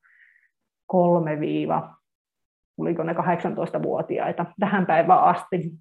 3 0.86 1.38
oliko 2.78 3.02
ne 3.02 3.12
18-vuotiaita 3.12 4.46
tähän 4.60 4.86
päivään 4.86 5.24
asti. 5.24 5.72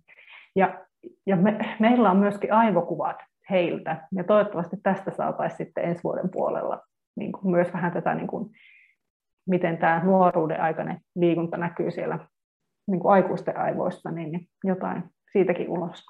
Ja, 0.55 0.85
ja 1.25 1.35
me, 1.35 1.59
meillä 1.79 2.11
on 2.11 2.17
myöskin 2.17 2.53
aivokuvat 2.53 3.17
heiltä, 3.49 4.07
ja 4.15 4.23
toivottavasti 4.23 4.77
tästä 4.83 5.11
saataisiin 5.11 5.57
sitten 5.57 5.83
ensi 5.83 6.03
vuoden 6.03 6.29
puolella 6.31 6.81
niin 7.15 7.31
kuin 7.31 7.51
myös 7.51 7.73
vähän 7.73 7.91
tätä 7.91 8.15
niin 8.15 8.27
kuin 8.27 8.49
miten 9.49 9.77
tämä 9.77 10.03
nuoruuden 10.03 10.61
aikainen 10.61 10.99
liikunta 11.15 11.57
näkyy 11.57 11.91
siellä 11.91 12.19
niin 12.87 12.99
kuin 12.99 13.13
aikuisten 13.13 13.57
aivoissa, 13.57 14.11
niin 14.11 14.47
jotain 14.63 15.03
siitäkin 15.31 15.69
ulos. 15.69 16.05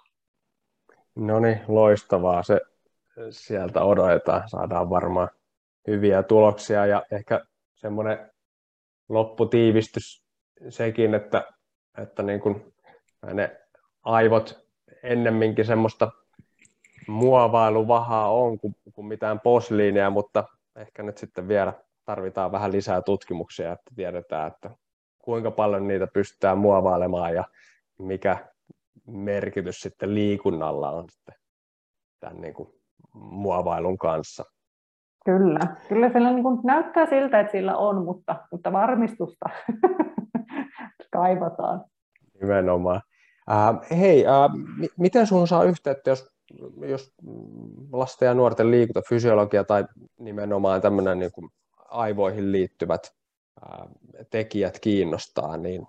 No 1.16 1.40
niin, 1.40 1.62
loistavaa. 1.68 2.44
Se 2.44 2.62
sieltä 3.30 3.84
odotetaan. 3.84 4.50
Saadaan 4.50 4.90
varmaan 4.90 5.30
hyviä 5.88 6.24
tuloksia 6.24 6.86
ja 6.86 7.04
ehkä 7.12 7.46
semmoinen 7.76 8.32
lopputiivistys 9.10 10.24
sekin, 10.70 11.14
että, 11.14 11.54
että 11.98 12.24
niin 12.24 12.40
kuin 12.40 12.74
ne 13.34 13.62
aivot 14.04 14.68
ennemminkin 15.04 15.66
semmoista 15.66 16.12
muovailuvahaa 17.08 18.32
on 18.32 18.60
kuin, 18.60 18.76
kuin 18.94 19.08
mitään 19.08 19.40
posliinia, 19.40 20.10
mutta 20.10 20.44
ehkä 20.76 21.04
nyt 21.04 21.18
sitten 21.18 21.48
vielä 21.48 21.74
tarvitaan 22.06 22.52
vähän 22.52 22.72
lisää 22.72 23.02
tutkimuksia, 23.02 23.72
että 23.72 23.92
tiedetään, 23.96 24.48
että 24.48 24.70
kuinka 25.20 25.52
paljon 25.52 25.88
niitä 25.88 26.08
pystytään 26.08 26.58
muovailemaan 26.58 27.36
ja 27.36 27.44
mikä 28.00 28.53
merkitys 29.08 29.82
sitten 29.82 30.16
liikunnalla 30.16 30.92
on 30.92 31.06
sitten 31.10 31.36
tämän 32.20 32.42
niin 32.42 32.54
kuin 32.54 32.70
muovailun 33.14 33.98
kanssa. 33.98 34.46
Kyllä, 35.26 35.60
kyllä 35.90 36.10
siellä 36.10 36.32
niin 36.32 36.44
kuin 36.44 36.60
näyttää 36.64 37.06
siltä, 37.06 37.40
että 37.40 37.52
sillä 37.52 37.78
on, 37.78 38.06
mutta, 38.06 38.36
mutta 38.52 38.72
varmistusta 38.74 39.50
kaivataan. 41.14 41.86
Nimenomaan. 42.42 43.02
Äh, 43.52 44.00
hei, 44.00 44.28
äh, 44.28 44.50
m- 44.54 45.02
miten 45.02 45.28
sinun 45.28 45.48
saa 45.48 45.64
yhteyttä, 45.64 46.10
jos, 46.10 46.32
jos 46.88 47.14
lasten 47.92 48.26
ja 48.26 48.34
nuorten 48.34 48.72
liikuntafysiologia 48.72 49.64
tai 49.64 49.86
nimenomaan 50.20 50.82
tämmöinen 50.82 51.20
niin 51.20 51.32
kuin 51.32 51.50
aivoihin 51.90 52.52
liittyvät 52.52 53.16
äh, 53.64 53.88
tekijät 54.30 54.80
kiinnostaa, 54.80 55.58
niin 55.58 55.88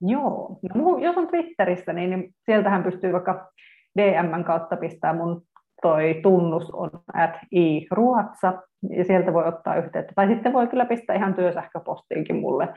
Joo, 0.00 0.58
no, 0.74 0.98
jos 0.98 1.16
on 1.16 1.28
Twitterissä, 1.28 1.92
niin, 1.92 2.10
niin 2.10 2.34
sieltähän 2.44 2.82
pystyy 2.82 3.12
vaikka 3.12 3.52
DM 3.98 4.44
kautta 4.44 4.76
pistää 4.76 5.12
mun 5.12 5.42
toi 5.82 6.20
tunnus 6.22 6.70
on 6.70 6.90
at 7.14 7.38
iruotsa, 7.50 8.62
ja 8.90 9.04
sieltä 9.04 9.32
voi 9.32 9.44
ottaa 9.44 9.76
yhteyttä. 9.76 10.12
Tai 10.14 10.28
sitten 10.28 10.52
voi 10.52 10.66
kyllä 10.66 10.84
pistää 10.84 11.16
ihan 11.16 11.34
työsähköpostiinkin 11.34 12.36
mulle, 12.36 12.68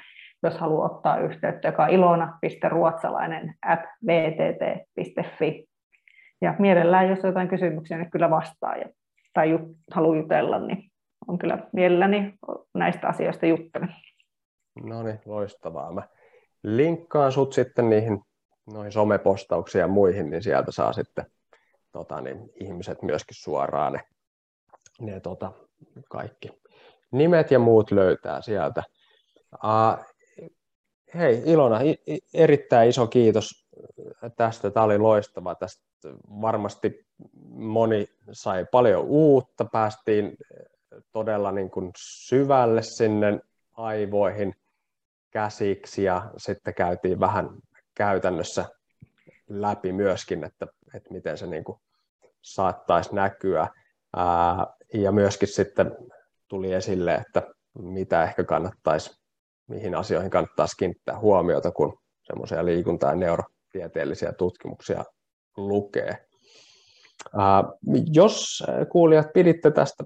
jos 0.43 0.57
haluaa 0.57 0.85
ottaa 0.85 1.19
yhteyttä, 1.19 1.67
joka 1.67 1.83
on 1.83 1.89
ilona.ruotsalainen 1.89 3.55
at 3.65 3.79
vtt.fi. 4.07 5.65
Ja 6.41 6.55
mielellään, 6.59 7.09
jos 7.09 7.19
on 7.19 7.29
jotain 7.29 7.47
kysymyksiä, 7.47 7.97
niin 7.97 8.11
kyllä 8.11 8.29
vastaa 8.29 8.75
ja, 8.75 8.89
tai 9.33 9.49
jut, 9.49 9.61
haluaa 9.91 10.17
jutella, 10.17 10.59
niin 10.59 10.89
on 11.27 11.37
kyllä 11.37 11.57
mielelläni 11.73 12.33
näistä 12.73 13.07
asioista 13.07 13.45
juttelen. 13.45 13.95
No 14.83 15.03
niin, 15.03 15.19
loistavaa. 15.25 15.93
Mä 15.93 16.01
linkkaan 16.63 17.31
sut 17.31 17.53
sitten 17.53 17.89
niihin 17.89 18.21
noihin 18.73 18.91
somepostauksiin 18.91 19.79
ja 19.79 19.87
muihin, 19.87 20.29
niin 20.29 20.43
sieltä 20.43 20.71
saa 20.71 20.93
sitten 20.93 21.25
tota, 21.91 22.21
niin 22.21 22.49
ihmiset 22.55 23.01
myöskin 23.01 23.37
suoraan 23.39 23.93
ne, 23.93 24.01
ne 24.99 25.19
tota, 25.19 25.51
kaikki 26.09 26.49
nimet 27.11 27.51
ja 27.51 27.59
muut 27.59 27.91
löytää 27.91 28.41
sieltä. 28.41 28.83
Uh, 29.53 30.05
hei 31.15 31.43
Ilona, 31.45 31.79
erittäin 32.33 32.89
iso 32.89 33.07
kiitos 33.07 33.69
tästä. 34.35 34.71
Tämä 34.71 34.83
oli 34.83 34.97
loistava. 34.97 35.55
Tästä 35.55 35.83
varmasti 36.41 37.05
moni 37.49 38.07
sai 38.31 38.65
paljon 38.71 39.05
uutta. 39.05 39.65
Päästiin 39.65 40.37
todella 41.11 41.51
niin 41.51 41.71
kuin 41.71 41.91
syvälle 41.97 42.81
sinne 42.81 43.39
aivoihin 43.77 44.55
käsiksi 45.31 46.03
ja 46.03 46.31
sitten 46.37 46.73
käytiin 46.73 47.19
vähän 47.19 47.49
käytännössä 47.95 48.65
läpi 49.49 49.91
myöskin, 49.91 50.43
että, 50.43 50.67
että 50.95 51.13
miten 51.13 51.37
se 51.37 51.47
niin 51.47 51.63
kuin 51.63 51.79
saattaisi 52.41 53.15
näkyä. 53.15 53.67
Ää, 54.15 54.67
ja 54.93 55.11
myöskin 55.11 55.47
sitten 55.47 55.97
tuli 56.47 56.73
esille, 56.73 57.15
että 57.15 57.43
mitä 57.79 58.23
ehkä 58.23 58.43
kannattaisi, 58.43 59.11
mihin 59.67 59.95
asioihin 59.95 60.31
kannattaisi 60.31 60.77
kiinnittää 60.77 61.19
huomiota, 61.19 61.71
kun 61.71 61.99
semmoisia 62.23 62.65
liikunta- 62.65 63.07
ja 63.07 63.15
neurotieteellisiä 63.15 64.33
tutkimuksia 64.33 65.05
lukee. 65.57 66.17
Ää, 67.37 67.63
jos 68.13 68.63
kuulijat 68.91 69.27
piditte 69.33 69.71
tästä 69.71 70.03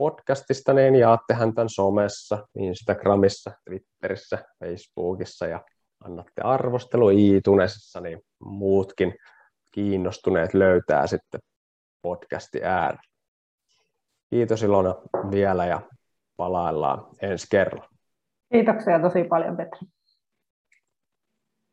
podcastista, 0.00 0.72
niin 0.72 0.94
jaattehan 0.94 1.54
tämän 1.54 1.68
somessa, 1.68 2.46
Instagramissa, 2.58 3.50
Twitterissä, 3.64 4.38
Facebookissa 4.60 5.46
ja 5.46 5.64
annatte 6.04 6.42
arvostelu 6.44 7.10
iTunesissa, 7.10 8.00
niin 8.00 8.20
muutkin 8.44 9.14
kiinnostuneet 9.72 10.54
löytää 10.54 11.06
sitten 11.06 11.40
podcasti 12.02 12.64
ääreen. 12.64 13.04
Kiitos 14.30 14.62
Ilona 14.62 14.94
vielä 15.30 15.66
ja 15.66 15.80
palaillaan 16.36 17.06
ensi 17.22 17.46
kerralla. 17.50 17.88
Kiitoksia 18.52 19.00
tosi 19.00 19.24
paljon 19.24 19.56
Petri. 19.56 19.88